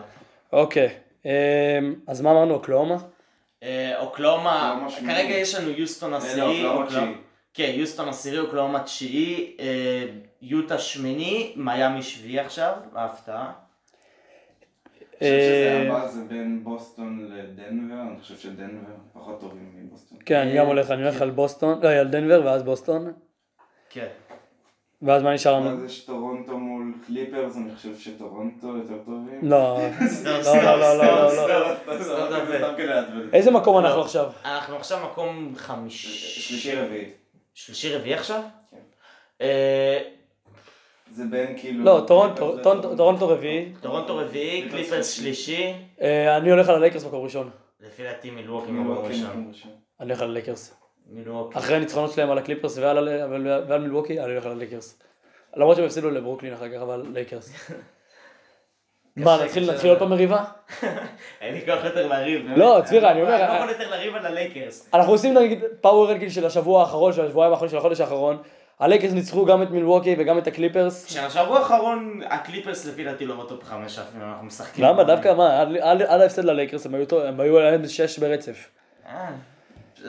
אוקיי. 0.53 0.89
אה, 1.27 1.79
אז 2.07 2.20
מה 2.20 2.31
אמרנו? 2.31 2.55
אוקלאומה? 2.55 2.97
אה, 3.62 4.01
אוקלאומה. 4.01 4.87
כרגע 5.07 5.35
יש 5.35 5.55
לנו 5.55 5.70
יוסטון 5.70 6.11
לא, 6.11 6.16
עשירי. 6.16 6.64
כן, 7.55 7.72
יוסטון 7.75 8.09
עשירי, 8.09 8.39
אוקלאומה 8.39 8.83
תשיעי, 8.83 9.57
אה, 9.61 10.07
יוטה 10.43 10.79
שמיני, 10.79 11.53
מיאמי 11.57 12.03
שביעי 12.03 12.39
עכשיו, 12.39 12.72
ההפתעה. 12.95 13.53
אני 15.20 15.31
חושב 15.31 15.41
שזה 15.41 15.89
אה, 15.91 15.97
הבא 15.97 16.09
זה 16.09 16.20
בין 16.29 16.64
בוסטון 16.64 17.31
לדנבר, 17.33 18.01
אני 18.11 18.20
חושב 18.20 18.39
שדנבר 18.39 18.93
פחות 19.12 19.41
טובים 19.41 19.72
מבוסטון. 19.75 20.18
כן, 20.27 20.37
אני 20.37 20.57
גם 20.57 20.66
הולך, 20.66 20.91
אני 20.91 21.03
הולך 21.03 21.22
על 21.22 21.31
בוסטון, 21.31 21.81
לא, 21.83 21.89
על 21.89 22.09
דנבר 22.09 22.43
ואז 22.45 22.62
בוסטון. 22.62 23.12
כן. 23.91 24.07
ואז 25.05 25.22
מה 25.22 25.34
נשאר 25.34 25.52
לנו? 25.61 25.70
אז 25.70 25.84
יש 25.84 26.00
טורונטו 26.05 26.59
מול 26.59 26.92
קליפרס, 27.07 27.57
אני 27.57 27.74
חושב 27.76 27.98
שטורונטו 27.98 28.76
יותר 28.76 28.98
טובים. 29.05 29.38
לא, 29.42 29.78
לא, 30.24 30.40
לא, 30.44 30.98
לא, 30.98 31.36
לא, 31.36 31.48
לא. 31.48 31.74
איזה 33.32 33.50
מקום 33.50 33.78
אנחנו 33.78 33.98
לא. 33.98 34.05
עכשיו? 34.05 34.30
אנחנו 34.44 34.76
עכשיו 34.76 34.98
מקום 35.12 35.52
חמישי. 35.57 36.09
שלישי 36.40 36.74
רביעי. 36.74 37.11
שלישי 37.55 37.96
רביעי 37.96 38.14
עכשיו? 38.14 38.40
כן. 38.70 38.76
אה, 39.40 39.98
זה 41.11 41.24
בין 41.30 41.59
כאילו... 41.59 41.84
לא, 41.84 42.05
טורונטו, 42.07 42.57
טורונטו- 42.62 42.96
רביעי. 43.24 43.72
טורונטו 43.80 44.16
רביעי, 44.16 44.68
קליפרס 44.70 45.11
שלישי. 45.11 45.72
אה, 46.02 46.36
אני 46.36 46.50
הולך 46.50 46.68
על 46.68 46.74
הלייקרס 46.74 47.05
מקום 47.05 47.24
ראשון. 47.24 47.50
לפי 47.80 48.02
דעתי 48.02 48.30
ראשון. 49.09 49.26
מקום 49.30 49.48
ראשון. 49.48 49.70
אני 50.00 50.09
הולך 50.11 50.22
על 50.22 50.28
הלייקרס. 50.30 50.84
מילווקי. 51.11 51.59
אחרי 51.59 51.76
הניצחונות 51.76 52.12
שלהם 52.12 52.30
על 52.30 52.38
הקליפרס 52.38 52.78
ועל 52.78 53.09
ה- 53.09 53.26
ועל 53.30 53.46
ועל 53.68 53.80
מילווקי, 53.80 54.20
אני 54.20 54.32
הולך 54.32 54.46
על 54.46 54.52
הלייקרס. 54.52 54.98
למרות 55.57 55.76
שהם 55.76 55.84
הפסידו 55.86 56.11
לברוקלין 56.11 56.52
אחר 56.52 56.68
כך, 56.68 56.82
אבל 56.82 57.02
לייקרס. 57.12 57.52
מה, 59.16 59.38
נתחיל 59.44 59.88
עוד 59.90 59.98
פעם 59.98 60.11
מריבה? 60.11 60.44
אין 61.40 61.55
לי 61.55 61.64
כוח 61.66 61.84
יותר 61.84 62.07
לריב. 62.07 62.46
לא, 62.57 62.80
צפירה, 62.84 63.11
אני 63.11 63.22
אומר, 63.22 63.34
אני 63.34 63.42
לא 63.42 63.48
אה, 63.52 63.57
יכול 63.57 63.68
יותר 63.70 63.90
לריב 63.90 64.14
על 64.14 64.26
הלייקרס. 64.26 64.88
אנחנו 64.94 65.12
עושים 65.12 65.34
נגיד 65.34 65.59
power 65.80 66.11
ranking 66.11 66.30
של 66.30 66.46
השבוע 66.46 66.80
האחרון, 66.80 67.12
של 67.12 67.24
השבועיים 67.26 67.52
האחרונים 67.52 67.70
של 67.70 67.76
החודש 67.78 68.00
האחרון. 68.00 68.38
הלייקרס 68.80 69.12
ניצחו 69.12 69.44
גם 69.44 69.62
את 69.62 69.70
מילווקי 69.70 70.16
וגם 70.18 70.38
את 70.38 70.46
הקליפרס. 70.46 71.07
שהשבוע 71.12 71.59
האחרון 71.59 72.20
הקליפרס 72.26 72.86
לפי 72.86 73.05
דעתי 73.05 73.26
לא 73.26 73.44
בטופ 73.44 73.64
חמש 73.64 73.98
אנחנו 73.98 74.46
משחקים. 74.46 74.84
למה? 74.84 75.05
דווקא 75.05 75.34
מה? 75.34 75.61
עד- 75.80 76.02
ההפסד 76.02 76.44
ללייקרס 76.44 76.86
הם 76.86 76.94
היו 76.94 77.07
טוב- 77.07 77.20
הם 77.22 77.40
היו 77.40 77.59
עליהם 77.59 77.88
שש 77.88 78.18
ברצף. 78.18 78.68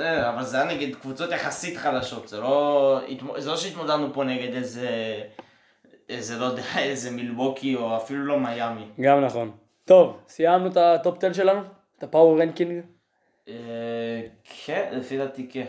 אבל 0.03 0.43
זה 0.43 0.61
היה 0.61 0.73
נגד 0.75 0.95
קבוצות 0.95 1.31
יחסית 1.31 1.77
חלשות, 1.77 2.27
זה 2.27 2.39
לא, 2.39 2.99
זה 3.37 3.49
לא 3.49 3.57
שהתמודדנו 3.57 4.13
פה 4.13 4.23
נגד 4.23 4.53
איזה, 4.53 4.89
איזה 6.09 6.37
לא 6.37 6.45
יודע, 6.45 6.63
איזה 6.77 7.11
מילווקי 7.11 7.75
או 7.75 7.97
אפילו 7.97 8.25
לא 8.25 8.39
מיאמי. 8.39 8.85
גם 9.01 9.21
נכון. 9.21 9.51
טוב, 9.85 10.17
סיימנו 10.27 10.67
את 10.67 10.77
הטופ 10.77 11.17
10 11.17 11.33
שלנו? 11.33 11.61
את 11.97 12.03
ה 12.03 12.10
power 12.10 12.41
ranking? 12.41 12.81
אה, 13.47 13.53
כן, 14.65 14.89
לפי 14.91 15.17
דעתי 15.17 15.47
כן. 15.51 15.65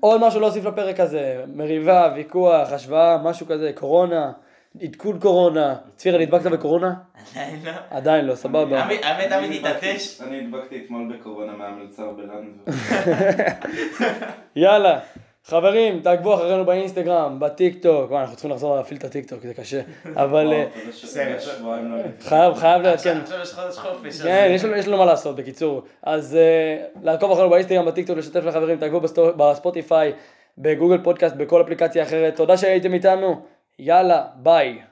עוד 0.00 0.20
משהו 0.20 0.40
להוסיף 0.40 0.64
לפרק 0.64 1.00
הזה, 1.00 1.44
מריבה, 1.54 2.12
ויכוח, 2.16 2.72
השוואה, 2.72 3.18
משהו 3.22 3.46
כזה, 3.46 3.72
קורונה, 3.74 4.32
עדכון 4.82 5.18
קורונה. 5.20 5.74
צפירה, 5.96 6.18
נדבקת 6.18 6.46
בקורונה? 6.46 6.94
עדיין 7.34 7.60
לא. 7.64 7.70
עדיין 7.90 8.24
לא, 8.24 8.34
סבבה. 8.34 8.82
האמת 8.82 9.00
הדבקתי- 9.32 9.58
התעטש. 9.58 10.20
אני 10.20 10.40
הדבקתי 10.44 10.82
אתמול 10.84 11.12
בקורונה 11.18 11.52
מהמלצר 11.52 12.10
בלנדבר. 12.10 12.72
יאללה, 14.56 14.98
חברים, 15.44 16.00
תעקבו 16.00 16.34
אחרינו 16.34 16.64
באינסטגרם, 16.64 17.36
בטיק 17.40 17.82
טוק, 17.82 18.10
וואי, 18.10 18.20
אנחנו 18.20 18.34
צריכים 18.36 18.50
לחזור 18.50 18.76
להפעיל 18.76 18.98
את 18.98 19.04
הטיק 19.04 19.28
טוק, 19.28 19.38
זה 19.42 19.54
קשה, 19.54 19.80
אבל 20.24 20.52
אה, 20.52 20.64
לא. 20.64 22.02
חייב, 22.20 22.54
חייב 22.54 22.82
לעדכן. 22.82 23.16
עכשיו 23.16 23.38
יש 23.42 23.52
חודש 23.52 23.78
חופש. 23.78 24.22
כן, 24.22 24.48
יש 24.76 24.88
לנו- 24.88 24.96
מה 24.98 25.04
לעשות, 25.04 25.36
בקיצור. 25.36 25.82
אז 26.02 26.36
אה, 26.36 26.84
לעקוב 27.02 27.30
אחרינו 27.32 27.50
באינסטגרם, 27.50 27.86
בטיק 27.86 28.06
טוק, 28.06 28.18
לשתף 28.18 28.44
לחברים, 28.44 28.78
תעקבו 28.78 29.00
בספוטיפיי, 29.36 30.12
בגוגל 30.58 30.98
פודקאסט, 31.02 31.36
בכל 31.36 31.62
אפליקציה 31.62 32.02
אחרת. 32.02 32.36
תודה 32.36 32.56
שהייתם 32.56 32.94
איתנו, 32.94 33.40
יאללה, 33.78 34.26
ביי. 34.36 34.82